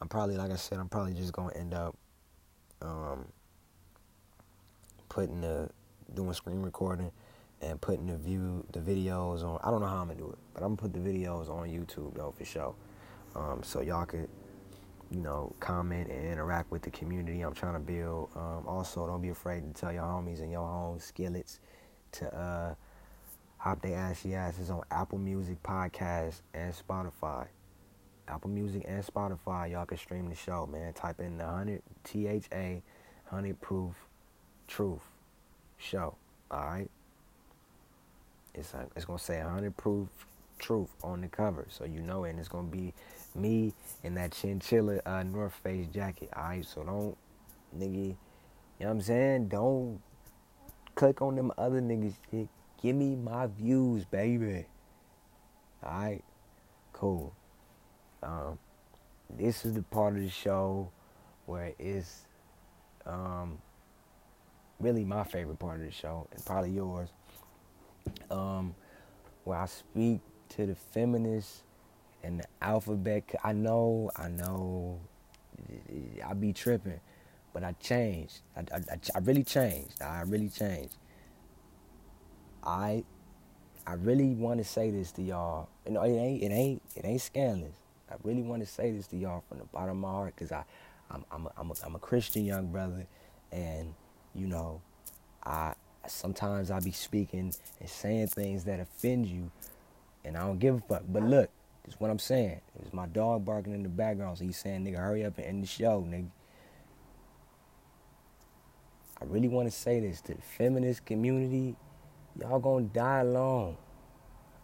I'm 0.01 0.09
probably 0.09 0.37
like 0.37 0.51
I 0.51 0.57
said, 0.57 0.79
I'm 0.79 0.89
probably 0.89 1.15
just 1.15 1.33
gonna 1.33 1.55
end 1.55 1.75
up 1.75 1.97
um, 2.83 3.27
putting 5.09 5.41
the 5.41 5.71
doing 6.15 6.33
screen 6.35 6.61
recording 6.61 7.11
and 7.63 7.81
putting 7.81 8.07
the 8.07 8.17
view 8.17 8.65
the 8.73 8.81
videos 8.81 9.43
on. 9.45 9.59
I 9.63 9.71
don't 9.71 9.81
know 9.81 9.87
how 9.87 9.99
I'm 9.99 10.09
gonna 10.09 10.19
do 10.19 10.31
it, 10.31 10.39
but 10.55 10.63
I'm 10.63 10.75
gonna 10.75 10.89
put 10.89 10.93
the 10.93 10.99
videos 10.99 11.49
on 11.49 11.69
YouTube 11.69 12.15
though 12.15 12.35
for 12.37 12.45
sure. 12.45 12.75
Um, 13.37 13.63
so 13.63 13.81
y'all 13.81 14.07
could, 14.07 14.29
you 15.11 15.21
know, 15.21 15.55
comment 15.61 16.11
and 16.11 16.27
interact 16.27 16.71
with 16.71 16.83
the 16.83 16.91
community 16.91 17.43
I'm 17.43 17.55
trying 17.55 17.75
to 17.75 17.81
build. 17.81 18.31
Um, 18.35 18.65
also, 18.67 19.07
don't 19.07 19.23
be 19.23 19.29
afraid 19.29 19.63
to 19.63 19.81
tell 19.81 19.93
your 19.93 20.03
homies 20.03 20.41
and 20.41 20.51
your 20.51 20.67
home 20.67 20.99
skillets 20.99 21.61
to 22.13 22.35
uh, 22.35 22.75
hop 23.61 23.83
their 23.83 23.97
ashy 23.97 24.35
asses 24.35 24.71
on 24.71 24.81
Apple 24.91 25.19
Music 25.19 25.63
Podcast 25.63 26.41
and 26.55 26.75
Spotify. 26.75 27.47
Apple 28.27 28.49
Music 28.49 28.85
and 28.89 29.05
Spotify, 29.05 29.71
y'all 29.71 29.85
can 29.85 29.99
stream 29.99 30.31
the 30.31 30.35
show, 30.35 30.67
man. 30.67 30.93
Type 30.95 31.21
in 31.21 31.37
the 31.37 31.45
100 31.45 31.83
T 32.03 32.27
H 32.27 32.47
A 32.53 32.83
100 33.29 33.61
Proof 33.61 33.93
Truth 34.67 35.03
show. 35.77 36.15
All 36.51 36.65
right. 36.65 36.91
It's 38.55 38.73
uh, 38.75 38.87
it's 38.97 39.05
gonna 39.05 39.19
say 39.19 39.43
100 39.43 39.77
Proof 39.77 40.09
Truth 40.59 40.91
on 41.05 41.21
the 41.21 41.29
cover, 41.29 41.67
so 41.69 41.85
you 41.85 42.01
know 42.01 42.25
it. 42.25 42.31
And 42.31 42.39
it's 42.39 42.49
gonna 42.49 42.69
be 42.69 42.95
me 43.35 43.75
in 44.03 44.15
that 44.15 44.33
chinchilla 44.33 45.01
uh, 45.05 45.23
North 45.23 45.55
Face 45.63 45.87
jacket. 45.89 46.31
All 46.35 46.45
right. 46.45 46.65
So 46.65 46.83
don't, 46.83 47.17
nigga. 47.79 48.17
You 48.79 48.87
know 48.87 48.87
what 48.87 48.91
I'm 48.93 49.01
saying? 49.03 49.49
Don't 49.49 50.01
click 50.95 51.21
on 51.21 51.37
them 51.37 51.53
other 51.59 51.83
niggas. 51.83 52.15
Give 52.83 52.97
me 52.97 53.15
my 53.15 53.47
views, 53.47 54.05
baby. 54.05 54.67
All 55.83 55.93
right. 55.93 56.25
Cool. 56.93 57.35
Um, 58.23 58.59
this 59.37 59.65
is 59.65 59.75
the 59.75 59.83
part 59.83 60.15
of 60.17 60.23
the 60.23 60.31
show 60.31 60.91
where 61.47 61.73
it's 61.79 62.23
um, 63.07 63.59
really 64.79 65.05
my 65.05 65.25
favorite 65.25 65.59
part 65.59 65.81
of 65.81 65.87
the 65.87 65.93
show, 65.93 66.27
and 66.33 66.45
probably 66.45 66.71
yours, 66.71 67.11
um, 68.31 68.75
where 69.45 69.59
I 69.59 69.67
speak 69.67 70.21
to 70.51 70.67
the 70.67 70.75
feminists 70.75 71.63
and 72.23 72.41
the 72.41 72.45
alphabet. 72.63 73.25
I 73.45 73.53
know, 73.53 74.11
I 74.17 74.29
know, 74.29 75.01
I 76.25 76.35
be 76.35 76.53
tripping, 76.53 77.01
but 77.53 77.65
I 77.65 77.73
changed. 77.73 78.41
I, 78.57 78.61
I, 78.75 78.99
I 79.15 79.19
really 79.21 79.45
changed. 79.45 80.03
I 80.03 80.23
really 80.23 80.49
changed. 80.49 80.97
I 82.65 83.05
I 83.87 83.95
really 83.95 84.35
want 84.35 84.59
to 84.59 84.65
say 84.65 84.91
this 84.91 85.13
to 85.13 85.23
y'all. 85.23 85.69
You 85.87 85.93
know, 85.93 86.03
it 86.03 86.11
ain't 86.11 86.43
it 86.43 86.53
ain't 86.53 86.83
it 86.97 87.05
ain't 87.05 87.21
scandalous. 87.21 87.75
I 88.11 88.15
really 88.25 88.43
want 88.43 88.63
to 88.63 88.67
say 88.67 88.91
this 88.91 89.07
to 89.09 89.17
y'all 89.17 89.45
from 89.49 89.59
the 89.59 89.65
bottom 89.65 89.91
of 89.91 89.97
my 89.97 90.11
heart 90.11 90.35
because 90.35 90.53
I, 90.53 90.65
I'm, 91.11 91.25
I'm, 91.31 91.47
a, 91.47 91.53
I'm, 91.57 91.71
a, 91.71 91.75
I'm 91.85 91.95
a 91.95 91.99
Christian 91.99 92.45
young 92.45 92.67
brother, 92.73 93.07
and 93.53 93.95
you 94.35 94.47
know, 94.47 94.81
I 95.45 95.75
sometimes 96.07 96.71
I 96.71 96.81
be 96.81 96.91
speaking 96.91 97.55
and 97.81 97.89
saying 97.89 98.29
things 98.29 98.65
that 98.65 98.81
offend 98.81 99.27
you, 99.27 99.51
and 100.25 100.37
I 100.37 100.41
don't 100.41 100.59
give 100.59 100.77
a 100.77 100.81
fuck. 100.81 101.03
But 101.09 101.23
look, 101.23 101.51
this 101.85 101.95
is 101.95 102.01
what 102.01 102.11
I'm 102.11 102.19
saying. 102.19 102.61
It's 102.81 102.93
my 102.93 103.07
dog 103.07 103.45
barking 103.45 103.75
in 103.75 103.83
the 103.83 103.89
background, 103.89 104.39
so 104.39 104.45
he's 104.45 104.59
saying, 104.59 104.85
"Nigga, 104.85 104.99
hurry 104.99 105.25
up 105.25 105.39
and 105.39 105.47
end 105.47 105.63
the 105.63 105.69
show, 105.69 106.07
nigga." 106.09 106.31
I 109.21 109.25
really 109.27 109.49
want 109.49 109.71
to 109.71 109.77
say 109.77 110.01
this 110.01 110.21
to 110.23 110.35
the 110.35 110.43
feminist 110.43 111.05
community. 111.05 111.77
Y'all 112.41 112.59
gonna 112.59 112.87
die 112.87 113.21
alone. 113.21 113.77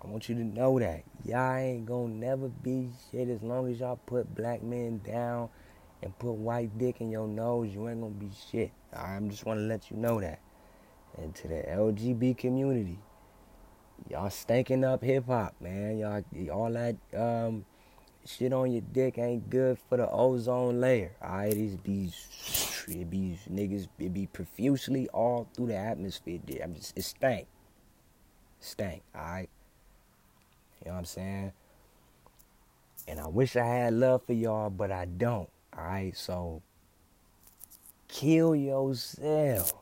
I 0.03 0.07
want 0.09 0.29
you 0.29 0.35
to 0.37 0.45
know 0.45 0.79
that. 0.79 1.03
Y'all 1.25 1.57
ain't 1.57 1.85
gonna 1.85 2.09
never 2.09 2.49
be 2.49 2.89
shit 3.11 3.29
as 3.29 3.43
long 3.43 3.71
as 3.71 3.81
y'all 3.81 4.01
put 4.07 4.35
black 4.35 4.63
men 4.63 5.01
down 5.05 5.51
and 6.03 6.19
put 6.19 6.33
white 6.33 6.77
dick 6.79 7.01
in 7.01 7.11
your 7.11 7.29
nose, 7.29 7.75
you 7.75 7.89
ain't 7.89 8.01
gonna 8.01 8.15
be 8.15 8.31
shit. 8.51 8.71
I'm 8.95 9.29
just 9.29 9.45
wanna 9.45 9.63
let 9.63 9.91
you 9.91 9.99
know 9.99 10.21
that. 10.21 10.41
And 11.19 11.35
to 11.35 11.49
the 11.49 11.65
LGB 11.69 12.39
community, 12.39 12.99
y'all 14.09 14.29
stanking 14.29 14.85
up 14.85 15.03
hip 15.03 15.27
hop, 15.27 15.55
man. 15.61 15.99
Y'all 15.99 16.25
all 16.51 16.73
that 16.73 16.97
um, 17.15 17.67
shit 18.25 18.55
on 18.55 18.73
your 18.73 18.83
dick 18.93 19.19
ain't 19.19 19.51
good 19.51 19.79
for 19.89 19.99
the 19.99 20.09
ozone 20.11 20.81
layer. 20.81 21.13
Alright, 21.23 21.55
it 21.55 21.83
be 21.83 22.11
it 22.89 23.11
be 23.11 23.39
niggas 23.51 23.89
it 23.99 24.15
be 24.15 24.27
profusely 24.27 25.09
all 25.09 25.47
through 25.55 25.67
the 25.67 25.77
atmosphere. 25.77 26.41
I'm 26.63 26.75
just 26.75 26.97
it 26.97 27.03
stank. 27.03 27.49
Stank, 28.61 29.03
alright? 29.15 29.49
You 30.85 30.91
know 30.91 30.95
what 30.95 30.99
I'm 31.01 31.05
saying? 31.05 31.53
And 33.09 33.21
I 33.21 33.29
wish 33.29 33.57
I 33.57 33.65
had 33.65 33.95
love 33.95 34.25
for 34.25 34.33
y'all, 34.33 34.71
but 34.71 34.91
I 34.91 35.05
don't. 35.05 35.49
Alright, 35.77 36.17
so 36.17 36.63
kill 38.09 38.55
yourself. 38.57 39.73